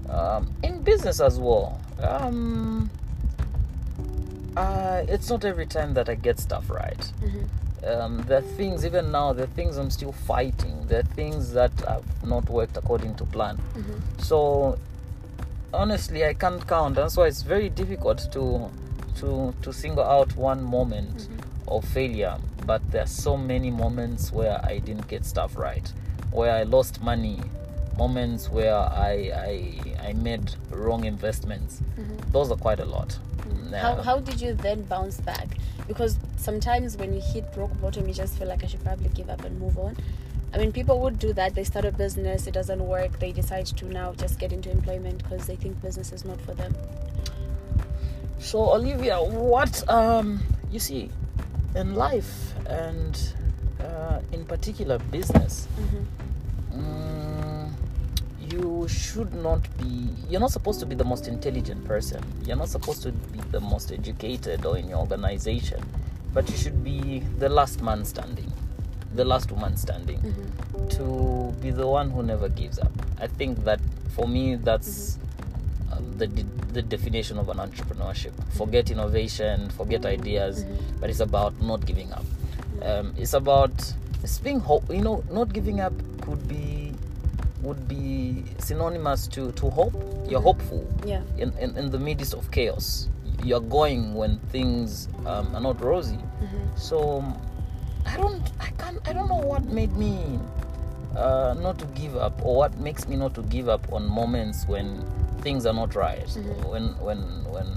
um, 0.09 0.53
in 0.61 0.83
business 0.83 1.19
as 1.19 1.39
well. 1.39 1.79
Um, 1.99 2.89
uh, 4.55 5.03
it's 5.07 5.29
not 5.29 5.45
every 5.45 5.65
time 5.65 5.95
that 5.95 6.09
I 6.09 6.15
get 6.15 6.39
stuff 6.39 6.69
right. 6.69 7.11
Um, 7.85 8.23
there 8.27 8.37
are 8.37 8.41
things, 8.41 8.85
even 8.85 9.11
now, 9.11 9.33
there 9.33 9.45
are 9.45 9.55
things 9.55 9.77
I'm 9.77 9.89
still 9.89 10.13
fighting. 10.13 10.87
There 10.87 10.99
are 10.99 11.13
things 11.15 11.51
that 11.53 11.71
have 11.87 12.03
not 12.25 12.49
worked 12.49 12.77
according 12.77 13.15
to 13.15 13.25
plan. 13.25 13.57
Mm-hmm. 13.57 14.19
So, 14.19 14.77
honestly, 15.73 16.25
I 16.25 16.33
can't 16.33 16.65
count. 16.67 16.95
That's 16.95 17.17
why 17.17 17.27
it's 17.27 17.41
very 17.41 17.69
difficult 17.69 18.27
to 18.31 18.69
to 19.19 19.53
to 19.61 19.71
single 19.73 20.03
out 20.03 20.35
one 20.35 20.63
moment 20.63 21.17
mm-hmm. 21.17 21.69
of 21.69 21.83
failure. 21.85 22.37
But 22.65 22.81
there 22.91 23.03
are 23.03 23.07
so 23.07 23.35
many 23.35 23.69
moments 23.69 24.31
where 24.31 24.59
I 24.63 24.79
didn't 24.79 25.07
get 25.07 25.25
stuff 25.25 25.57
right, 25.57 25.91
where 26.31 26.53
I 26.53 26.63
lost 26.63 27.01
money, 27.01 27.39
moments 27.97 28.49
where 28.49 28.75
I 28.75 29.13
I, 29.35 30.07
I 30.09 30.13
made 30.13 30.55
wrong 30.71 31.03
investments. 31.05 31.81
Mm-hmm. 31.99 32.31
Those 32.31 32.49
are 32.51 32.57
quite 32.57 32.79
a 32.79 32.85
lot. 32.85 33.17
How, 33.71 33.95
Yeah. 33.95 34.03
how 34.03 34.19
did 34.19 34.39
you 34.39 34.53
then 34.53 34.83
bounce 34.83 35.19
back? 35.19 35.47
Because 35.87 36.17
sometimes 36.37 36.97
when 36.97 37.13
you 37.13 37.21
hit 37.21 37.45
rock 37.55 37.71
bottom, 37.81 38.07
you 38.07 38.13
just 38.13 38.37
feel 38.37 38.47
like 38.47 38.63
I 38.63 38.67
should 38.67 38.83
probably 38.83 39.09
give 39.09 39.29
up 39.29 39.43
and 39.43 39.59
move 39.59 39.77
on. 39.77 39.97
I 40.53 40.57
mean, 40.57 40.71
people 40.71 40.99
would 41.01 41.17
do 41.17 41.33
that. 41.33 41.55
They 41.55 41.63
start 41.63 41.85
a 41.85 41.91
business, 41.91 42.45
it 42.45 42.53
doesn't 42.53 42.85
work. 42.87 43.19
They 43.19 43.31
decide 43.31 43.65
to 43.65 43.85
now 43.85 44.13
just 44.13 44.39
get 44.39 44.53
into 44.53 44.69
employment 44.69 45.23
because 45.23 45.47
they 45.47 45.55
think 45.55 45.81
business 45.81 46.11
is 46.11 46.25
not 46.25 46.39
for 46.41 46.53
them. 46.53 46.75
So 48.39 48.59
Olivia, 48.73 49.17
what 49.23 49.87
um 49.89 50.41
you 50.71 50.79
see 50.79 51.09
in 51.75 51.95
life 51.95 52.53
and 52.67 53.33
uh, 53.79 54.19
in 54.31 54.45
particular 54.45 54.99
business, 54.99 55.67
mm, 55.79 56.05
you 58.53 58.87
should 58.87 59.33
not 59.33 59.61
be. 59.77 60.09
You're 60.29 60.39
not 60.41 60.51
supposed 60.51 60.79
to 60.81 60.85
be 60.85 60.95
the 60.95 61.03
most 61.03 61.27
intelligent 61.27 61.85
person. 61.85 62.23
You're 62.45 62.55
not 62.55 62.69
supposed 62.69 63.01
to 63.03 63.11
be 63.11 63.39
the 63.51 63.59
most 63.59 63.91
educated 63.91 64.65
or 64.65 64.77
in 64.77 64.87
your 64.87 64.99
organization, 64.99 65.81
but 66.33 66.49
you 66.49 66.57
should 66.57 66.83
be 66.83 67.19
the 67.39 67.49
last 67.49 67.81
man 67.81 68.05
standing, 68.05 68.51
the 69.15 69.25
last 69.25 69.51
woman 69.51 69.75
standing, 69.77 70.19
mm-hmm. 70.19 70.87
to 70.89 71.51
be 71.61 71.71
the 71.71 71.87
one 71.87 72.09
who 72.11 72.21
never 72.21 72.47
gives 72.49 72.79
up. 72.79 72.91
I 73.19 73.27
think 73.27 73.63
that 73.63 73.79
for 74.15 74.27
me, 74.27 74.55
that's 74.55 75.17
um, 75.91 76.17
the 76.17 76.27
de- 76.27 76.43
the 76.73 76.81
definition 76.81 77.37
of 77.39 77.49
an 77.49 77.57
entrepreneurship. 77.57 78.31
Mm-hmm. 78.31 78.57
Forget 78.57 78.91
innovation, 78.91 79.69
forget 79.71 80.05
ideas, 80.05 80.65
but 80.99 81.09
it's 81.09 81.21
about 81.21 81.59
not 81.61 81.85
giving 81.85 82.13
up. 82.13 82.25
Um, 82.83 83.13
it's 83.17 83.33
about 83.33 83.71
it's 84.21 84.37
being 84.39 84.59
hope. 84.59 84.83
You 84.89 85.01
know, 85.01 85.23
not 85.31 85.53
giving 85.53 85.79
up 85.79 85.93
could 86.21 86.47
be 86.47 86.82
would 87.63 87.87
be 87.87 88.43
synonymous 88.59 89.27
to 89.29 89.51
to 89.53 89.69
hope. 89.69 89.95
You're 90.29 90.41
hopeful 90.41 90.85
Yeah. 91.05 91.21
in, 91.37 91.51
in, 91.57 91.75
in 91.77 91.89
the 91.91 91.99
midst 91.99 92.33
of 92.33 92.51
chaos. 92.51 93.09
You're 93.43 93.61
going 93.79 94.13
when 94.13 94.39
things 94.51 95.07
um, 95.25 95.55
are 95.55 95.61
not 95.61 95.81
rosy. 95.81 96.19
So 96.75 97.19
um, 97.19 97.37
I 98.05 98.15
don't 98.17 98.43
I 98.59 98.69
can't 98.77 98.99
I 99.07 99.13
don't 99.13 99.27
know 99.27 99.41
what 99.51 99.63
made 99.65 99.95
me 99.97 100.39
uh, 101.15 101.55
not 101.61 101.77
to 101.79 101.85
give 101.99 102.15
up 102.17 102.39
or 102.45 102.55
what 102.55 102.77
makes 102.79 103.07
me 103.07 103.15
not 103.15 103.33
to 103.35 103.41
give 103.43 103.67
up 103.69 103.91
on 103.91 104.07
moments 104.07 104.65
when 104.67 105.03
things 105.41 105.65
are 105.65 105.73
not 105.73 105.95
right. 105.95 106.27
When 106.67 106.95
when 106.99 107.19
when 107.51 107.67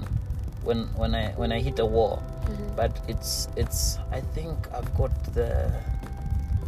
when 0.63 0.79
when 0.95 1.15
I 1.15 1.31
when 1.35 1.51
I 1.51 1.59
hit 1.59 1.79
a 1.79 1.85
wall. 1.85 2.21
But 2.75 2.91
it's 3.07 3.47
it's 3.55 3.99
I 4.11 4.21
think 4.21 4.55
I've 4.73 4.91
got 4.97 5.11
the 5.33 5.71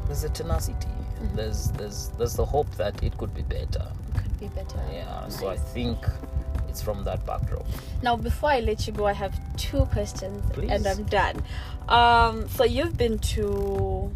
there's 0.07 0.23
a 0.23 0.29
tenacity. 0.29 0.87
There's 1.35 1.71
there's 1.71 2.09
there's 2.17 2.35
the 2.35 2.45
hope 2.45 2.69
that 2.75 3.01
it 3.03 3.17
could 3.17 3.33
be 3.33 3.43
better. 3.43 3.85
Could 4.13 4.39
be 4.39 4.47
better. 4.47 4.79
Yeah, 4.91 5.27
so 5.29 5.47
I 5.49 5.57
think 5.57 5.97
it's 6.69 6.81
from 6.81 7.03
that 7.03 7.25
backdrop. 7.25 7.65
Now, 8.01 8.15
before 8.15 8.51
I 8.51 8.59
let 8.61 8.87
you 8.87 8.93
go, 8.93 9.05
I 9.05 9.13
have 9.13 9.33
two 9.57 9.85
questions 9.87 10.43
Please. 10.53 10.69
and 10.71 10.85
I'm 10.87 11.03
done. 11.05 11.43
Um, 11.89 12.47
so 12.49 12.63
you've 12.63 12.97
been 12.97 13.17
to 13.19 14.11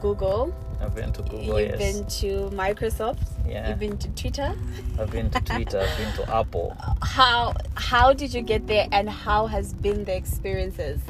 Google, 0.00 0.52
I've 0.80 0.94
been 0.96 1.12
to 1.12 1.22
Google, 1.22 1.60
you've 1.60 1.78
yes. 1.78 1.78
been 1.78 2.06
to 2.06 2.56
Microsoft, 2.56 3.18
Yeah. 3.46 3.68
you've 3.68 3.78
been 3.78 3.96
to 3.98 4.08
Twitter. 4.10 4.52
I've 4.98 5.10
been 5.12 5.30
to 5.30 5.40
Twitter, 5.40 5.78
I've 5.80 5.96
been 5.96 6.12
to 6.26 6.34
Apple. 6.34 6.76
How 7.02 7.54
how 7.76 8.12
did 8.12 8.34
you 8.34 8.42
get 8.42 8.66
there, 8.66 8.88
and 8.90 9.08
how 9.08 9.46
has 9.46 9.72
been 9.72 10.04
the 10.04 10.14
experiences? 10.16 11.00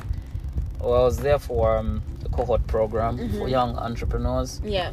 Well, 0.78 0.94
I 0.94 1.04
was 1.04 1.16
there 1.18 1.38
for 1.38 1.78
um, 1.78 2.02
a 2.24 2.28
cohort 2.28 2.66
program 2.66 3.16
for 3.38 3.48
young 3.48 3.76
entrepreneurs. 3.76 4.60
Yeah, 4.64 4.90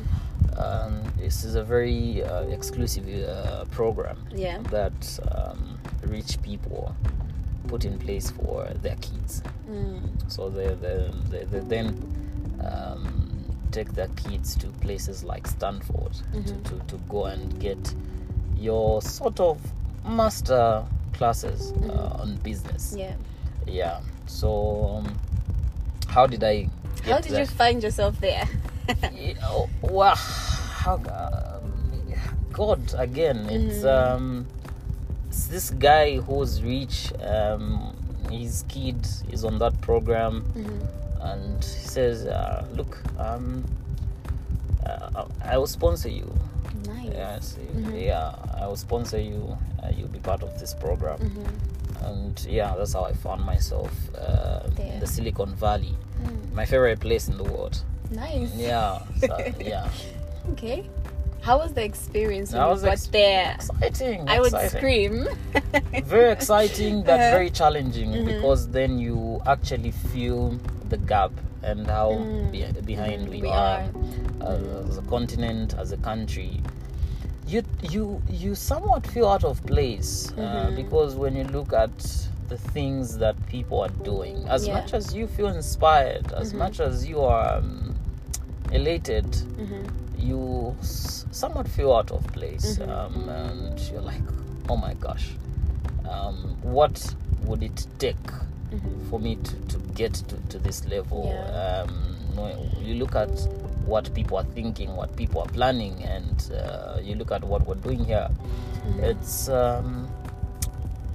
Um, 0.60 1.02
this 1.18 1.44
is 1.46 1.56
a 1.56 1.64
very 1.64 2.24
uh, 2.24 2.44
exclusive 2.44 3.08
uh, 3.28 3.66
program 3.72 4.18
yeah, 4.36 4.60
that 4.72 5.20
um, 5.32 5.80
rich 6.04 6.42
people 6.42 6.94
put 7.68 7.86
in 7.86 7.98
place 8.00 8.30
for 8.32 8.66
their 8.82 8.96
kids. 8.98 9.42
mm. 9.70 10.02
So 10.28 10.50
they, 10.50 10.68
they, 10.76 11.12
they, 11.30 11.46
they 11.46 11.60
then 11.60 11.88
um, 12.62 13.46
take 13.72 13.94
their 13.94 14.10
kids 14.10 14.56
to 14.58 14.68
places 14.82 15.24
like 15.24 15.48
Stanford 15.48 16.14
to, 16.34 16.54
to, 16.54 16.80
to 16.88 16.96
go 17.08 17.26
and 17.26 17.60
get 17.60 17.94
your 18.58 19.02
sort 19.02 19.40
of 19.40 19.60
master 20.06 20.84
classes 21.14 21.72
uh, 21.90 22.18
on 22.22 22.36
business. 22.38 22.94
yeah. 22.98 23.14
Yeah. 23.68 24.02
So, 24.26 24.98
um, 24.98 25.20
how 26.08 26.26
did 26.28 26.44
I 26.44 26.70
get 27.04 27.06
How 27.06 27.20
did 27.20 27.32
there? 27.34 27.42
you 27.42 27.46
find 27.46 27.82
yourself 27.84 28.20
there? 28.20 28.48
Yeah, 29.14 29.34
oh, 29.44 29.70
wow. 29.84 30.16
How, 30.80 30.96
um, 30.96 31.74
God, 32.54 32.80
again, 32.98 33.48
it's 33.50 33.84
um, 33.84 34.46
it's 35.28 35.48
this 35.48 35.72
guy 35.72 36.18
who's 36.20 36.64
rich. 36.64 37.12
Um, 37.22 37.96
his 38.32 38.64
kid 38.70 39.06
is 39.32 39.44
on 39.44 39.60
that 39.60 39.80
program, 39.82 40.46
and 41.22 41.64
he 41.64 41.88
says, 41.96 42.26
uh, 42.28 42.66
"Look, 42.76 42.98
um, 43.20 43.66
uh, 44.86 45.26
I 45.44 45.58
will 45.58 45.68
sponsor 45.68 46.10
you. 46.10 46.32
nice. 46.86 47.12
Yes, 47.12 47.58
yeah, 47.94 48.34
I 48.58 48.66
will 48.68 48.78
sponsor 48.78 49.20
you. 49.20 49.58
Uh, 49.84 49.92
you'll 49.96 50.08
be 50.08 50.20
part 50.20 50.44
of 50.44 50.58
this 50.60 50.74
program." 50.74 51.20
And 52.02 52.40
yeah, 52.50 52.74
that's 52.78 52.94
how 52.94 53.04
I 53.04 53.12
found 53.14 53.44
myself 53.44 53.92
uh, 54.16 54.62
in 54.80 55.00
the 55.02 55.08
Silicon 55.08 55.54
Valley, 55.56 55.94
Mm. 56.24 56.54
my 56.54 56.66
favorite 56.66 57.00
place 57.02 57.28
in 57.28 57.36
the 57.38 57.44
world. 57.44 57.84
Nice. 58.12 58.56
Yeah, 58.56 59.00
so, 59.20 59.38
yeah. 59.60 59.90
Okay. 60.52 60.90
How 61.42 61.58
was 61.58 61.74
the 61.74 61.84
experience 61.84 62.52
when 62.52 62.62
you 62.62 62.68
was 62.68 62.82
got 62.84 62.92
ex- 62.94 63.08
there? 63.08 63.56
Exciting. 63.82 64.28
I 64.28 64.40
would 64.40 64.48
exciting. 64.54 64.78
scream. 64.78 65.28
Very 66.04 66.32
exciting, 66.32 67.02
but 67.04 67.20
Uh-huh. 67.20 67.32
very 67.32 67.50
challenging 67.50 68.26
because 68.26 68.68
then 68.68 69.00
you 69.00 69.42
actually 69.46 69.92
feel 69.92 70.60
the 70.90 70.98
gap 70.98 71.32
and 71.64 71.88
how 71.88 72.16
be- 72.52 72.66
behind 72.86 73.30
we, 73.30 73.40
Mm. 73.40 73.42
we 73.44 73.48
are, 73.50 73.84
are. 74.42 74.90
As, 74.90 74.98
a 74.98 75.02
continent, 75.04 75.76
as 75.78 75.92
a 75.94 75.98
country. 75.98 76.62
You 77.48 77.64
you 77.82 78.22
you 78.30 78.54
somewhat 78.54 79.08
feel 79.08 79.28
out 79.28 79.44
of 79.44 79.66
place 79.66 80.32
uh, 80.32 80.36
Mm-hmm. 80.42 80.76
because 80.76 81.16
when 81.16 81.36
you 81.36 81.46
look 81.46 81.72
at 81.74 81.98
the 82.50 82.58
things 82.74 83.18
that 83.18 83.36
people 83.48 83.80
are 83.82 83.96
doing, 84.04 84.46
as 84.50 84.68
Yeah. 84.68 84.74
much 84.76 84.94
as 84.94 85.14
you 85.16 85.26
feel 85.28 85.48
inspired, 85.48 86.34
as 86.34 86.54
much 86.54 86.80
as 86.80 87.08
you 87.08 87.22
are 87.22 87.58
um, 87.58 87.96
elated, 88.72 89.26
Mm-hmm. 89.26 89.84
You 90.20 90.76
somewhat 90.82 91.68
feel 91.68 91.94
out 91.94 92.12
of 92.12 92.26
place 92.34 92.78
Mm-hmm. 92.78 92.90
um, 92.92 93.30
and 93.30 93.80
you're 93.92 94.02
like 94.02 94.22
oh 94.70 94.78
my 94.78 94.94
gosh 94.96 95.30
um, 96.10 96.58
what 96.62 97.16
would 97.46 97.64
it 97.64 97.88
take 98.00 98.16
for 99.10 99.20
me 99.20 99.36
to, 99.38 99.56
to 99.68 99.78
get 99.96 100.14
to, 100.14 100.36
to 100.50 100.60
this 100.60 100.86
level 100.86 101.24
Mm-hmm. 101.24 101.54
Yeah. 101.54 101.84
um, 101.84 102.06
you 102.82 102.96
look 102.96 103.16
at 103.16 103.30
what 103.86 104.14
people 104.14 104.38
are 104.38 104.44
thinking 104.56 104.96
what 104.96 105.16
people 105.16 105.42
are 105.42 105.48
planning 105.50 106.02
and 106.04 106.52
uh, 106.54 107.00
you 107.02 107.16
look 107.16 107.32
at 107.32 107.44
what 107.44 107.66
we're 107.68 107.76
doing 107.76 108.04
here 108.06 108.30
Mm-hmm. 108.30 109.04
it's 109.04 109.50
um, 109.50 110.08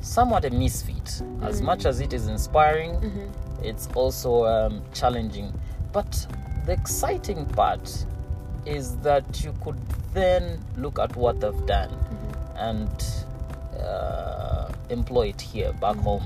somewhat 0.01 0.45
a 0.45 0.51
misfit 0.51 1.23
as 1.43 1.63
much 1.63 1.87
as 1.87 2.01
it 2.01 2.13
is 2.13 2.27
inspiring 2.29 3.01
it's 3.63 3.89
also 3.95 4.45
um, 4.45 4.83
challenging 4.93 5.51
but 5.93 6.27
the 6.67 6.73
exciting 6.73 7.47
part 7.47 8.05
is 8.67 8.97
that 8.99 9.45
you 9.45 9.55
could 9.63 9.79
then 10.13 10.61
look 10.77 10.99
at 10.99 11.15
what 11.17 11.41
they've 11.41 11.67
done 11.67 11.91
and 12.57 12.89
uh, 13.81 14.69
employ 14.91 15.29
it 15.29 15.41
here 15.41 15.73
back 15.75 15.97
home. 15.97 16.23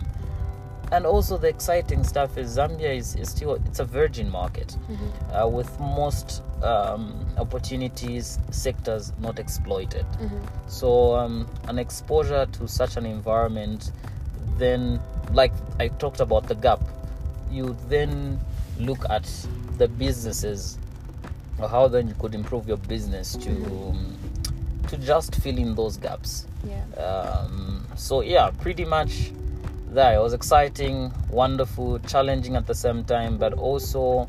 And 0.91 1.05
also 1.05 1.37
the 1.37 1.49
exciting 1.49 2.03
stuff 2.03 2.39
is 2.39 2.57
zambia 2.57 2.97
is, 2.97 3.15
is 3.17 3.29
still 3.29 3.55
it's 3.67 3.79
a 3.79 3.85
virgin 3.85 4.31
market 4.31 4.77
uh, 5.33 5.47
with 5.47 5.79
most 5.81 6.43
um, 6.63 7.27
opportunities 7.37 8.39
sectors 8.51 9.13
not 9.21 9.39
exploited. 9.39 10.07
So 10.67 11.15
um, 11.15 11.47
an 11.65 11.79
exposure 11.79 12.47
to 12.53 12.67
such 12.69 12.97
an 12.97 13.05
environment 13.07 13.93
then 14.57 15.01
like 15.33 15.53
i 15.79 15.87
talked 15.89 16.19
about 16.21 16.49
the 16.49 16.55
gap 16.55 16.81
you 17.51 17.77
then 17.89 18.41
look 18.81 19.05
at 19.11 19.25
the 19.77 19.87
businesses 19.87 20.79
or 21.59 21.69
how 21.69 21.89
then 21.89 22.09
you 22.09 22.15
could 22.15 22.35
improve 22.35 22.69
your 22.69 22.77
business 22.77 23.37
to 23.37 23.51
um, 23.51 24.17
to 24.89 24.97
just 24.97 25.35
fill 25.37 25.59
in 25.59 25.75
those 25.75 25.97
gaps 25.97 26.47
Yeah. 26.67 26.85
um, 27.03 27.87
so 27.97 28.21
yeah 28.23 28.51
pretty 28.61 28.85
much 28.85 29.33
there 29.91 30.15
it 30.15 30.23
was 30.23 30.33
exciting 30.35 31.13
wonderful 31.31 31.99
challenging 32.01 32.57
at 32.57 32.67
the 32.67 32.75
same 32.75 33.05
time 33.05 33.39
but 33.39 33.53
also 33.55 34.29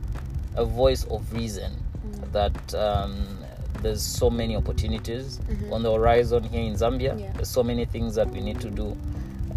a 0.56 0.66
voice 0.66 1.04
of 1.06 1.32
reason 1.34 1.72
Mm. 2.00 2.32
that 2.32 2.74
um, 2.76 3.38
there's 3.82 4.02
so 4.02 4.30
many 4.30 4.56
opportunities 4.56 5.38
Mhm. 5.50 5.72
on 5.74 5.84
the 5.84 5.92
horizon 5.94 6.44
here 6.44 6.62
in 6.64 6.74
zambia 6.76 7.20
Yeah. 7.20 7.32
there's 7.34 7.50
so 7.50 7.62
many 7.64 7.86
things 7.86 8.16
that 8.16 8.30
we 8.32 8.40
need 8.42 8.60
to 8.62 8.70
do 8.70 8.96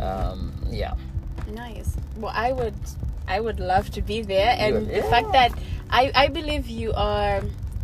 um, 0.01 0.53
yeah 0.71 0.95
Nice. 1.55 1.97
Well, 2.17 2.33
I 2.35 2.53
would, 2.53 2.75
I 3.29 3.41
would 3.41 3.59
love 3.61 3.91
to 3.91 4.01
be 4.03 4.23
there, 4.23 4.55
and 4.59 4.75
would- 4.75 4.89
the 4.95 5.03
fact 5.03 5.33
that 5.33 5.53
I, 5.91 6.11
I 6.15 6.29
believe 6.29 6.67
you 6.69 6.93
are 6.95 7.43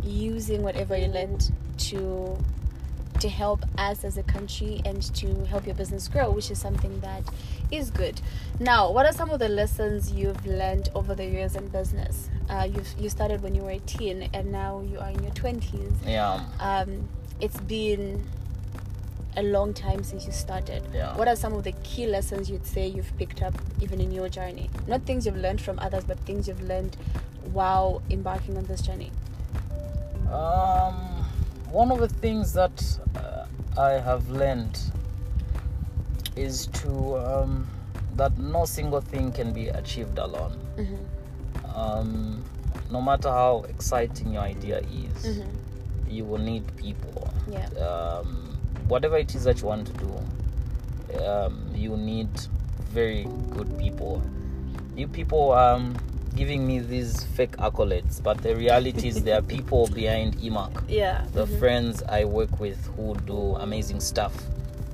using 0.09 0.63
whatever 0.63 0.97
you 0.97 1.07
learned 1.07 1.51
to, 1.77 2.37
to 3.19 3.29
help 3.29 3.63
us 3.77 4.03
as 4.03 4.17
a 4.17 4.23
country 4.23 4.81
and 4.85 5.01
to 5.15 5.45
help 5.45 5.65
your 5.65 5.75
business 5.75 6.07
grow, 6.07 6.31
which 6.31 6.49
is 6.51 6.59
something 6.59 6.99
that 7.01 7.23
is 7.71 7.91
good. 7.91 8.21
Now, 8.59 8.91
what 8.91 9.05
are 9.05 9.13
some 9.13 9.29
of 9.29 9.39
the 9.39 9.49
lessons 9.49 10.11
you've 10.11 10.45
learned 10.45 10.89
over 10.95 11.13
the 11.15 11.25
years 11.25 11.55
in 11.55 11.67
business? 11.67 12.29
Uh, 12.49 12.67
you've 12.73 12.87
you 12.99 13.09
started 13.09 13.41
when 13.43 13.53
you 13.53 13.61
were 13.61 13.71
18, 13.71 14.29
and 14.33 14.51
now 14.51 14.81
you 14.81 14.99
are 14.99 15.09
in 15.09 15.21
your 15.21 15.33
20s. 15.33 15.93
yeah 16.05 16.45
Um, 16.59 17.07
it's 17.39 17.59
been 17.61 18.25
a 19.37 19.43
long 19.43 19.73
time 19.73 20.03
since 20.03 20.25
you 20.25 20.31
started. 20.31 20.83
Yeah. 20.93 21.15
What 21.15 21.27
are 21.27 21.35
some 21.35 21.53
of 21.53 21.63
the 21.63 21.71
key 21.83 22.07
lessons 22.07 22.49
you'd 22.49 22.65
say 22.65 22.87
you've 22.87 23.15
picked 23.17 23.41
up 23.41 23.53
even 23.81 24.01
in 24.01 24.11
your 24.11 24.27
journey? 24.27 24.69
Not 24.87 25.03
things 25.03 25.25
you've 25.25 25.37
learned 25.37 25.61
from 25.61 25.79
others, 25.79 26.03
but 26.03 26.19
things 26.19 26.47
you've 26.47 26.63
learned 26.63 26.97
while 27.53 28.01
embarking 28.09 28.57
on 28.57 28.65
this 28.65 28.81
journey. 28.81 29.11
Um, 30.31 30.95
one 31.71 31.91
of 31.91 31.99
the 31.99 32.07
things 32.07 32.53
that 32.53 32.99
uh, 33.15 33.45
I 33.79 33.91
have 33.93 34.29
learned 34.29 34.79
is 36.35 36.67
to 36.67 37.17
um, 37.17 37.67
that 38.15 38.37
no 38.37 38.65
single 38.65 39.01
thing 39.01 39.31
can 39.31 39.53
be 39.53 39.67
achieved 39.69 40.17
alone. 40.17 40.57
Mm-hmm. 40.77 41.75
Um, 41.79 42.43
no 42.91 43.01
matter 43.01 43.29
how 43.29 43.65
exciting 43.69 44.33
your 44.33 44.43
idea 44.43 44.79
is, 44.79 45.25
Mm-hmm. 45.39 46.09
you 46.09 46.25
will 46.25 46.39
need 46.39 46.63
people. 46.77 47.31
Yeah. 47.51 47.67
Um, 47.79 48.57
whatever 48.87 49.17
it 49.17 49.35
is 49.35 49.43
that 49.43 49.61
you 49.61 49.67
want 49.67 49.87
to 49.87 49.93
do, 49.93 51.23
um, 51.23 51.71
you 51.75 51.95
need 51.97 52.29
very 52.91 53.27
good 53.51 53.77
people. 53.77 54.21
You 54.95 55.07
people 55.07 55.51
um 55.53 55.95
giving 56.39 56.65
me 56.65 56.79
these 56.79 57.25
fake 57.35 57.57
accolades, 57.57 58.23
but 58.23 58.37
the 58.37 58.55
reality 58.55 59.09
is 59.09 59.23
there 59.23 59.37
are 59.37 59.41
people 59.41 59.87
behind 59.89 60.37
EMAC. 60.37 60.71
Yeah. 60.87 61.25
The 61.33 61.45
Mhm. 61.45 61.59
friends 61.59 62.01
I 62.07 62.23
work 62.23 62.61
with 62.61 62.79
who 62.95 63.13
do 63.25 63.55
amazing 63.57 63.99
stuff 63.99 64.33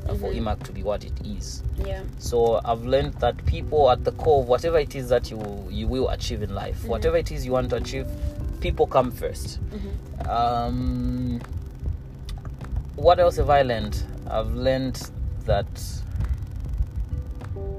uh, 0.10 0.16
for 0.16 0.32
Mhm. 0.32 0.38
EMAC 0.39 0.64
to 0.64 0.72
be 0.72 0.82
what 0.82 1.04
it 1.06 1.14
is. 1.24 1.62
Yeah. 1.86 2.02
So 2.18 2.60
I've 2.66 2.84
learned 2.86 3.14
that 3.20 3.46
people 3.46 3.91
at 3.91 4.04
the 4.04 4.12
core 4.14 4.41
of 4.41 4.48
whatever 4.48 4.80
it 4.80 4.96
is 4.96 5.10
that 5.10 5.30
you 5.30 5.39
you 5.70 5.88
will 5.88 6.10
achieve 6.10 6.41
in 6.41 6.56
life, 6.56 6.82
Mhm. 6.84 6.88
whatever 6.89 7.18
it 7.18 7.32
is 7.32 7.46
you 7.46 7.52
want 7.52 7.70
to 7.70 7.76
achieve, 7.76 8.08
people 8.60 8.88
come 8.88 9.12
1st 9.12 9.60
Mm-hmm. 9.60 10.30
Um, 10.30 11.41
what 12.96 13.20
else 13.20 13.36
have 13.38 13.52
I 13.52 13.62
learned? 13.62 13.96
I've 14.28 14.52
learned 14.56 15.00
that 15.46 15.68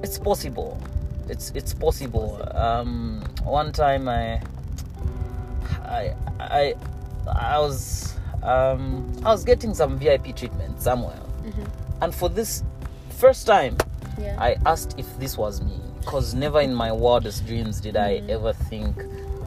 it's 0.04 0.18
possible. 0.18 0.78
It's 1.28 1.50
it's 1.54 1.74
possible. 1.74 2.40
Um, 2.54 3.22
one 3.44 3.72
time 3.72 4.08
I 4.08 4.40
I 5.84 6.14
I 6.40 6.74
I 7.26 7.58
was 7.58 8.14
um, 8.42 9.12
I 9.24 9.30
was 9.32 9.44
getting 9.44 9.74
some 9.74 9.98
VIP 9.98 10.34
treatment 10.36 10.80
somewhere, 10.80 11.18
Mm-hmm. 11.44 12.02
and 12.02 12.14
for 12.14 12.28
this 12.28 12.62
first 13.10 13.46
time, 13.46 13.76
Yeah. 14.20 14.36
I 14.38 14.56
asked 14.66 14.94
if 14.98 15.06
this 15.18 15.36
was 15.36 15.60
me 15.62 15.78
because 16.00 16.34
never 16.34 16.60
in 16.60 16.74
my 16.74 16.90
wildest 16.92 17.46
dreams 17.46 17.80
did 17.80 17.96
I 17.96 18.20
Mhm. 18.20 18.30
ever 18.30 18.52
think 18.52 18.96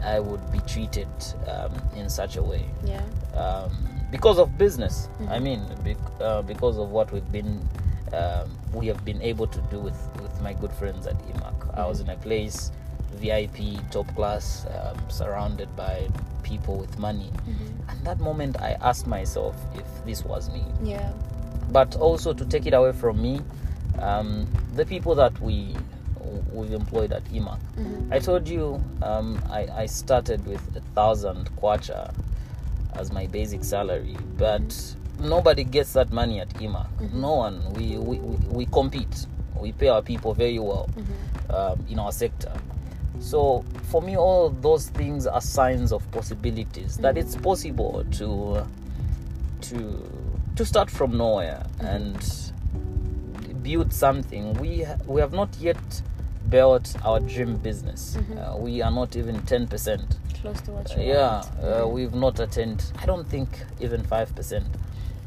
I 0.03 0.19
would 0.19 0.51
be 0.51 0.59
treated 0.61 1.07
um, 1.47 1.71
in 1.95 2.09
such 2.09 2.35
a 2.37 2.43
way 2.43 2.65
yeah. 2.85 3.01
um, 3.35 3.71
because 4.11 4.37
of 4.39 4.57
business. 4.57 5.09
Mhm. 5.21 5.29
I 5.31 5.39
mean, 5.39 5.61
bec- 5.83 5.97
uh, 6.21 6.41
because 6.43 6.77
of 6.77 6.89
what 6.91 7.11
we've 7.11 7.31
been, 7.31 7.59
um, 8.13 8.49
we 8.73 8.87
have 8.87 9.03
been 9.05 9.21
able 9.21 9.47
to 9.47 9.61
do 9.71 9.79
with 9.79 9.97
with 10.21 10.41
my 10.41 10.53
good 10.53 10.71
friends 10.73 11.07
at 11.07 11.15
EMAC. 11.29 11.58
I 11.79 11.87
was 11.87 11.99
in 12.01 12.09
a 12.09 12.15
place, 12.17 12.71
VIP, 13.15 13.79
top 13.91 14.13
class, 14.15 14.65
um, 14.83 14.97
surrounded 15.09 15.73
by 15.75 16.07
people 16.43 16.77
with 16.77 16.97
money. 16.99 17.31
Mm-hmm. 17.47 17.89
And 17.89 18.05
that 18.05 18.19
moment, 18.19 18.61
I 18.61 18.71
asked 18.81 19.07
myself 19.07 19.55
if 19.75 19.85
this 20.05 20.23
was 20.23 20.49
me 20.51 20.63
Yeah. 20.83 21.11
but 21.71 21.95
also 21.95 22.33
to 22.33 22.45
take 22.45 22.65
it 22.65 22.73
away 22.73 22.91
from 22.93 23.21
me 23.21 23.41
um, 23.99 24.47
the 24.75 24.85
people 24.85 25.13
that 25.15 25.39
we 25.41 25.75
we've 26.53 26.73
employed 26.73 27.11
at 27.11 27.23
EMAC. 27.25 27.57
Mm-hmm. 27.77 28.13
I 28.13 28.19
told 28.19 28.47
you 28.47 28.83
um, 29.01 29.41
I, 29.49 29.67
I 29.83 29.85
started 29.87 30.45
with 30.45 30.61
a 30.75 30.81
thousand 30.95 31.49
kwacha 31.57 32.13
as 32.93 33.11
my 33.11 33.25
basic 33.27 33.63
salary, 33.63 34.15
but 34.37 34.95
nobody 35.19 35.63
gets 35.63 35.93
that 35.93 36.11
money 36.11 36.39
at 36.39 36.49
EMAC. 36.55 36.87
Mhm. 36.99 37.13
No 37.15 37.33
one. 37.35 37.73
We, 37.73 37.97
we, 37.97 38.19
we, 38.19 38.35
we 38.47 38.65
compete. 38.67 39.25
We 39.59 39.71
pay 39.73 39.89
our 39.89 40.01
people 40.01 40.33
very 40.33 40.59
well 40.59 40.89
Mm-hmm. 41.49 41.81
um, 41.81 41.85
in 41.89 41.99
our 41.99 42.11
sector. 42.11 42.51
So 43.19 43.65
for 43.91 44.01
me, 44.01 44.15
all 44.17 44.49
those 44.49 44.89
things 44.89 45.27
are 45.27 45.41
signs 45.41 45.91
of 45.91 46.09
possibilities 46.11 46.97
that 46.97 47.15
Mhm. 47.15 47.19
it's 47.21 47.35
possible 47.35 48.05
to 48.11 48.65
to 49.61 50.09
to 50.55 50.65
start 50.65 50.89
from 50.89 51.17
nowhere 51.17 51.65
and 51.79 52.17
build 53.63 53.91
something. 53.93 54.53
We 54.53 54.83
ha- 54.83 54.97
we 55.05 55.21
have 55.21 55.33
not 55.33 55.49
yet 55.59 56.01
built 56.49 56.95
our 57.03 57.19
dream 57.19 57.57
business. 57.57 58.15
Mhm. 58.17 58.37
Uh, 58.37 58.57
we 58.57 58.81
are 58.81 58.91
not 58.91 59.15
even 59.15 59.41
ten 59.41 59.67
percent. 59.67 60.17
Close 60.41 60.61
to 60.61 60.71
what 60.71 60.95
you 60.95 61.03
Yeah, 61.03 61.41
want. 61.61 61.83
uh, 61.83 61.87
we've 61.87 62.13
not 62.15 62.39
attained. 62.39 62.83
I 63.01 63.05
don't 63.05 63.27
think 63.27 63.49
even 63.81 64.01
five 64.03 64.33
percent. 64.35 64.65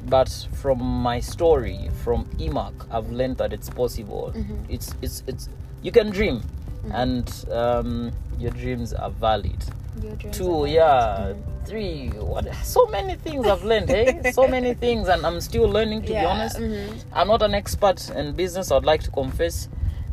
But 0.08 0.30
from 0.52 0.78
my 0.80 1.20
story, 1.20 1.90
from 2.02 2.24
EMAC, 2.38 2.72
I've 2.90 3.10
learned 3.12 3.36
that 3.36 3.52
it's 3.52 3.68
possible. 3.70 4.32
Mhm. 4.34 4.56
It's 4.68 4.94
it's 5.02 5.22
it's 5.26 5.48
you 5.82 5.90
can 5.92 6.10
dream, 6.10 6.42
Mhm. 6.84 6.94
and 6.94 7.52
um, 7.52 8.12
your 8.38 8.50
dreams 8.52 8.92
are 8.92 9.10
valid. 9.10 9.58
Dreams 10.00 10.36
Two, 10.36 10.62
are 10.64 10.66
yeah. 10.68 11.32
Mhm. 11.34 11.66
three. 11.66 12.08
What? 12.08 12.46
So 12.64 12.86
many 12.86 13.14
things 13.16 13.46
I've 13.46 13.62
learned. 13.64 13.88
Hey, 13.90 14.32
so 14.32 14.48
many 14.48 14.74
things, 14.74 15.08
and 15.08 15.24
I'm 15.26 15.40
still 15.40 15.68
learning. 15.68 16.02
To 16.02 16.12
yeah. 16.12 16.20
be 16.22 16.26
honest, 16.26 16.56
Mhm. 16.56 17.04
I'm 17.12 17.28
not 17.28 17.42
an 17.42 17.54
expert 17.54 18.08
in 18.10 18.32
business. 18.32 18.70
I'd 18.72 18.84
like 18.84 19.02
to 19.04 19.10
confess. 19.10 19.68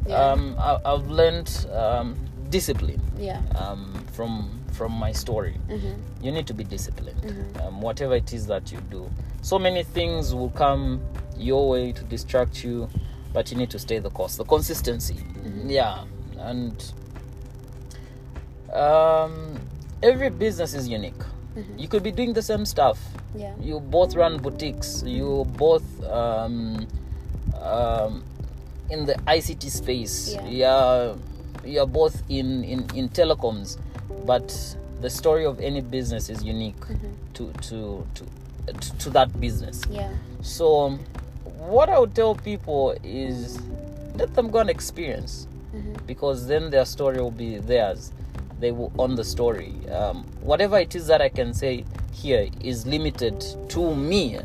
Yeah. 0.07 0.15
Um, 0.32 0.55
I, 0.57 0.80
I've 0.86 1.09
learned 1.09 1.67
um, 1.74 2.15
discipline 2.49 3.01
Yeah. 3.17 3.41
um, 3.55 3.93
from 4.13 4.59
from 4.72 4.91
my 4.93 5.11
story 5.11 5.55
Mm-hmm. 5.70 6.24
you 6.26 6.32
need 6.32 6.47
to 6.47 6.53
be 6.53 6.63
disciplined 6.63 7.22
Mhm. 7.22 7.67
um, 7.67 7.82
whatever 7.82 8.15
it 8.15 8.32
is 8.34 8.47
that 8.47 8.72
you 8.72 8.80
do 8.89 9.09
so 9.41 9.59
many 9.59 9.84
things 9.84 10.34
will 10.34 10.49
come 10.51 11.01
your 11.38 11.67
way 11.70 11.91
to 11.91 12.03
distract 12.05 12.63
you 12.63 12.88
but 13.34 13.52
you 13.52 13.58
need 13.58 13.70
to 13.70 13.80
stay 13.80 14.00
the 14.00 14.10
course 14.10 14.36
the 14.38 14.44
consistency 14.46 15.16
Mhm. 15.16 15.70
yeah 15.70 16.04
and 16.40 16.94
um, 18.74 19.60
every 20.04 20.30
business 20.30 20.74
is 20.74 20.88
unique 20.88 21.22
Mhm. 21.56 21.80
you 21.80 21.88
could 21.88 22.04
be 22.04 22.12
doing 22.12 22.34
the 22.34 22.42
same 22.42 22.66
stuff 22.66 23.00
Yeah. 23.36 23.54
you 23.60 23.80
both 23.80 24.16
run 24.16 24.38
boutiques 24.38 25.04
you 25.06 25.46
both 25.58 25.84
um, 26.10 26.88
um, 27.62 28.24
in 28.90 29.06
the 29.06 29.16
ict 29.36 29.64
space 29.72 30.34
Yeah. 30.34 30.46
yeah 30.48 31.16
you're 31.66 31.88
both 31.88 32.24
in, 32.30 32.64
in 32.64 32.86
in 32.96 33.10
telecoms 33.10 33.78
but 34.26 34.54
the 35.02 35.10
story 35.10 35.46
of 35.46 35.60
any 35.60 35.82
business 35.82 36.30
is 36.30 36.44
unique 36.44 36.80
Mhm. 36.80 37.14
to 37.34 37.52
to 37.62 38.06
to 38.14 38.26
to, 38.80 38.98
to 38.98 39.10
that 39.10 39.40
business 39.40 39.82
Yeah. 39.92 40.12
so 40.42 40.98
what 41.68 41.89
i 41.89 41.97
would 41.99 42.14
tell 42.16 42.36
people 42.36 42.95
is 43.03 43.60
let 44.18 44.34
them 44.36 44.49
go 44.49 44.60
and 44.60 44.70
experience 44.70 45.47
Mhm. 45.74 46.05
because 46.07 46.47
then 46.47 46.72
their 46.72 46.84
story 46.86 47.22
will 47.22 47.30
be 47.32 47.60
theirs. 47.60 48.12
They 48.60 48.72
will 48.72 48.91
own 48.97 49.16
the 49.16 49.24
story. 49.24 49.76
Um, 49.93 50.24
whatever 50.41 50.80
it 50.80 50.95
is 50.95 51.05
that 51.07 51.22
I 51.22 51.30
can 51.30 51.53
say 51.53 51.86
here 52.12 52.49
is 52.60 52.88
limited 52.88 53.39
to 53.70 53.95
me, 53.95 54.39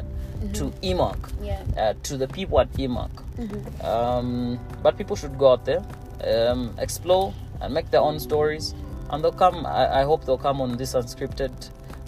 to 0.52 0.70
EMAC, 0.82 1.16
Yeah. 1.42 1.62
uh, 1.78 1.94
to 2.02 2.18
the 2.18 2.28
people 2.28 2.60
at 2.60 2.68
EMAC. 2.78 3.08
Mhm. 3.38 3.84
Um, 3.84 4.58
but 4.82 4.98
people 4.98 5.16
should 5.16 5.38
go 5.38 5.52
out 5.52 5.64
there, 5.64 5.82
um, 6.28 6.74
explore, 6.78 7.32
and 7.62 7.72
make 7.72 7.90
their 7.90 8.02
own 8.02 8.20
stories. 8.20 8.74
And 9.10 9.24
they'll 9.24 9.32
come, 9.32 9.64
I, 9.64 10.02
I 10.02 10.04
hope 10.04 10.26
they'll 10.26 10.36
come 10.48 10.60
on 10.60 10.76
this 10.76 10.92
unscripted 10.94 11.52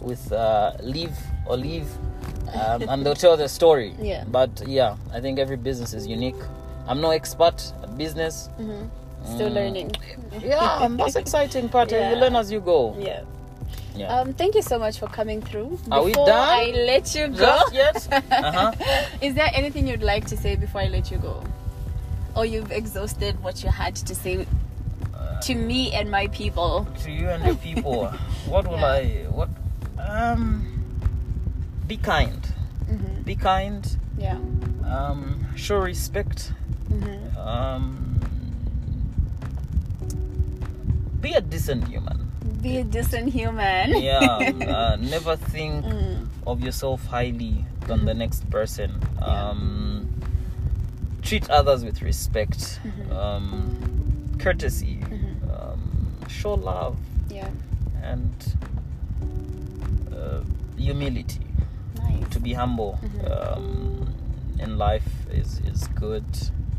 with 0.03 0.31
uh, 0.31 0.73
Leave 0.83 1.17
or 1.47 1.57
Leave, 1.57 1.89
um, 2.55 2.89
and 2.89 3.05
they'll 3.05 3.15
tell 3.15 3.37
their 3.37 3.49
story. 3.49 3.95
Yeah. 4.01 4.25
But 4.29 4.63
yeah, 4.67 4.97
I 5.13 5.21
think 5.21 5.39
every 5.39 5.57
business 5.57 5.93
is 5.95 6.07
unique. 6.07 6.37
I'm 6.89 7.01
no 7.01 7.11
expert 7.11 7.73
at 7.83 7.97
business. 7.99 8.49
Mhm. 8.61 8.89
Still 9.25 9.51
Mm. 9.51 9.55
learning. 9.55 9.91
Yeah, 10.41 10.85
and 10.85 10.99
that's 11.01 11.17
exciting 11.17 11.69
part. 11.69 11.91
Yeah. 11.91 12.11
You 12.11 12.17
learn 12.17 12.37
as 12.37 12.53
you 12.53 12.61
go. 12.61 12.95
Yeah. 12.99 13.23
Yeah. 13.97 14.13
Um, 14.21 14.35
thank 14.35 14.55
you 14.55 14.63
so 14.63 14.79
much 14.79 14.99
for 14.99 15.07
coming 15.09 15.41
through. 15.41 15.79
Are 15.91 16.03
we 16.05 16.13
done? 16.13 16.29
I 16.29 16.71
let 16.87 17.15
you 17.15 17.29
go, 17.29 17.59
Just 17.73 17.75
yet? 17.75 18.23
Uh-huh. 18.31 18.73
is 19.23 19.35
there 19.35 19.51
anything 19.55 19.87
you'd 19.89 20.03
like 20.03 20.27
to 20.27 20.37
say 20.37 20.55
before 20.55 20.83
I 20.83 20.89
let 20.89 21.11
you 21.11 21.19
go? 21.19 21.43
or 22.37 22.45
you've 22.45 22.71
exhausted 22.71 23.43
what 23.43 23.65
you 23.65 23.71
had 23.71 23.97
to 23.97 24.15
say 24.15 24.47
to 25.41 25.55
me 25.55 25.93
and 25.95 26.11
my 26.11 26.27
people. 26.29 26.87
to 27.03 27.11
you 27.11 27.31
and 27.31 27.43
your 27.47 27.55
people 27.57 28.09
what 28.47 28.67
will 28.69 28.77
Yeah. 28.79 29.01
i 29.01 29.05
what 29.33 29.49
um 29.99 30.76
be 31.87 31.97
kind 31.97 32.43
Mm-hmm. 32.91 33.23
be 33.23 33.35
kind 33.37 33.97
Yeah. 34.19 34.39
um 34.85 35.45
show 35.57 35.79
respect 35.79 36.53
Mm-hmm. 36.91 37.37
um 37.39 38.21
be 41.21 41.33
a 41.35 41.41
decent 41.41 41.89
human 41.89 42.31
Be 42.63 42.79
a 42.79 42.85
decent 42.85 43.33
human. 43.33 43.97
yeah 44.01 44.53
uh, 44.69 44.97
never 45.01 45.37
think 45.37 45.85
Mm. 45.85 46.27
of 46.47 46.61
yourself 46.61 47.05
highly 47.07 47.65
than 47.87 48.05
the 48.05 48.15
next 48.15 48.49
person 48.51 48.91
um 49.21 50.09
treat 51.23 51.49
others 51.51 51.85
with 51.85 52.03
respect 52.03 52.79
um 53.11 53.77
courtesy 54.39 55.01
um 55.51 55.81
show 56.29 56.55
love 56.55 56.97
Yeah. 57.31 57.49
and 58.03 58.31
uh, 60.15 60.41
humility. 60.79 61.41
To 62.37 62.41
be 62.43 62.53
humble 62.53 62.99
um, 63.31 64.13
in 64.59 64.77
life 64.77 65.09
is 65.31 65.61
is 65.71 65.89
good 65.95 66.25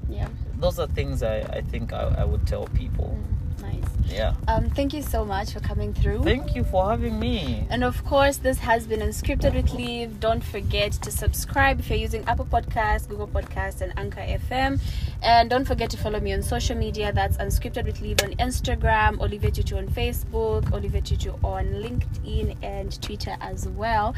Yeah. 0.08 0.28
those 0.64 0.78
are 0.80 0.88
things 1.00 1.24
i, 1.24 1.38
I 1.60 1.62
think 1.72 1.94
I, 1.94 2.04
I 2.22 2.26
would 2.26 2.46
tell 2.48 2.66
people 2.82 3.18
Nice. 3.62 3.90
yeah 4.08 4.34
Um, 4.48 4.70
thank 4.70 4.94
you 4.94 5.02
so 5.02 5.26
much 5.26 5.48
for 5.54 5.60
coming 5.60 5.94
through. 5.96 6.24
thank 6.24 6.56
you 6.56 6.64
for 6.64 6.82
having 6.94 7.20
me 7.20 7.66
And 7.72 7.84
of 7.84 7.98
course, 8.06 8.38
this 8.38 8.60
has 8.60 8.82
been 8.92 9.02
Unscripted 9.02 9.54
with 9.60 9.70
Liv. 9.74 10.20
Don't 10.20 10.44
forget 10.44 10.92
to 11.06 11.10
subscribe 11.12 11.80
if 11.82 11.90
you're 11.90 12.04
using 12.08 12.24
Apple 12.32 12.46
Podcasts, 12.46 13.06
Google 13.10 13.28
Podcasts, 13.28 13.82
and 13.82 13.92
Anchor 13.98 14.22
FM. 14.48 14.80
And 15.24 15.50
don't 15.50 15.66
forget 15.66 15.90
to 15.90 15.98
follow 15.98 16.20
me 16.28 16.32
on 16.38 16.42
social 16.44 16.78
media. 16.78 17.12
That's 17.12 17.38
Unscripted 17.46 17.86
with 17.86 18.00
Liv 18.02 18.18
on 18.24 18.32
Instagram, 18.48 19.20
Olivia 19.20 19.52
Tutu 19.52 19.76
on 19.78 19.88
Facebook, 20.00 20.72
Olivia 20.72 21.02
Tutu 21.02 21.32
on 21.44 21.66
LinkedIn 21.86 22.56
and 22.64 22.90
Twitter 23.02 23.36
as 23.42 23.68
well. 23.82 24.14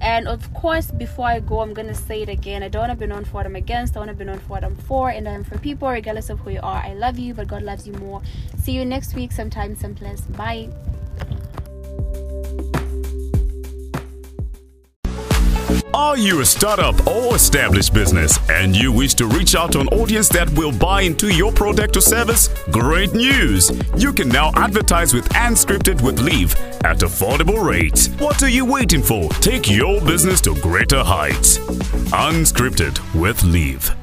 And 0.00 0.28
of 0.28 0.52
course, 0.54 0.90
before 0.90 1.26
I 1.26 1.40
go, 1.40 1.60
I'm 1.60 1.74
gonna 1.74 1.94
say 1.94 2.22
it 2.22 2.28
again. 2.28 2.62
I 2.62 2.68
don't 2.68 2.88
want 2.88 2.92
to 2.92 2.98
be 2.98 3.06
known 3.06 3.24
for 3.24 3.32
what 3.32 3.46
I'm 3.46 3.56
against. 3.56 3.96
I 3.96 4.00
want 4.00 4.10
to 4.10 4.14
be 4.14 4.24
known 4.24 4.38
for 4.38 4.48
what 4.48 4.64
I'm 4.64 4.76
for, 4.76 5.10
and 5.10 5.28
I'm 5.28 5.44
for 5.44 5.58
people, 5.58 5.88
regardless 5.88 6.30
of 6.30 6.38
who 6.40 6.50
you 6.50 6.60
are. 6.62 6.82
I 6.82 6.94
love 6.94 7.18
you, 7.18 7.34
but 7.34 7.48
God 7.48 7.62
loves 7.62 7.86
you 7.86 7.94
more. 7.94 8.22
See 8.58 8.72
you 8.72 8.84
next 8.84 9.14
week, 9.14 9.32
sometime, 9.32 9.74
someplace. 9.74 10.20
Bye. 10.20 10.68
Are 15.94 16.18
you 16.18 16.40
a 16.40 16.44
startup 16.44 17.06
or 17.06 17.34
established 17.34 17.94
business 17.94 18.38
and 18.50 18.76
you 18.76 18.92
wish 18.92 19.14
to 19.14 19.26
reach 19.26 19.54
out 19.54 19.72
to 19.72 19.80
an 19.80 19.88
audience 19.88 20.28
that 20.30 20.50
will 20.50 20.72
buy 20.72 21.02
into 21.02 21.32
your 21.34 21.50
product 21.50 21.96
or 21.96 22.00
service? 22.00 22.48
Great 22.70 23.14
news! 23.14 23.70
You 23.96 24.12
can 24.12 24.28
now 24.28 24.50
advertise 24.54 25.14
with 25.14 25.28
Unscripted 25.30 26.02
with 26.02 26.20
Liv 26.20 26.54
at 26.84 26.98
affordable 26.98 27.64
rates. 27.64 28.08
What 28.18 28.42
are 28.42 28.48
you 28.48 28.64
waiting 28.64 29.02
for? 29.02 29.30
Take 29.40 29.70
your 29.70 30.00
business 30.02 30.40
to 30.42 30.54
greater 30.56 31.02
heights. 31.02 31.58
Unscripted 32.12 32.98
with 33.18 33.42
Liv. 33.44 33.94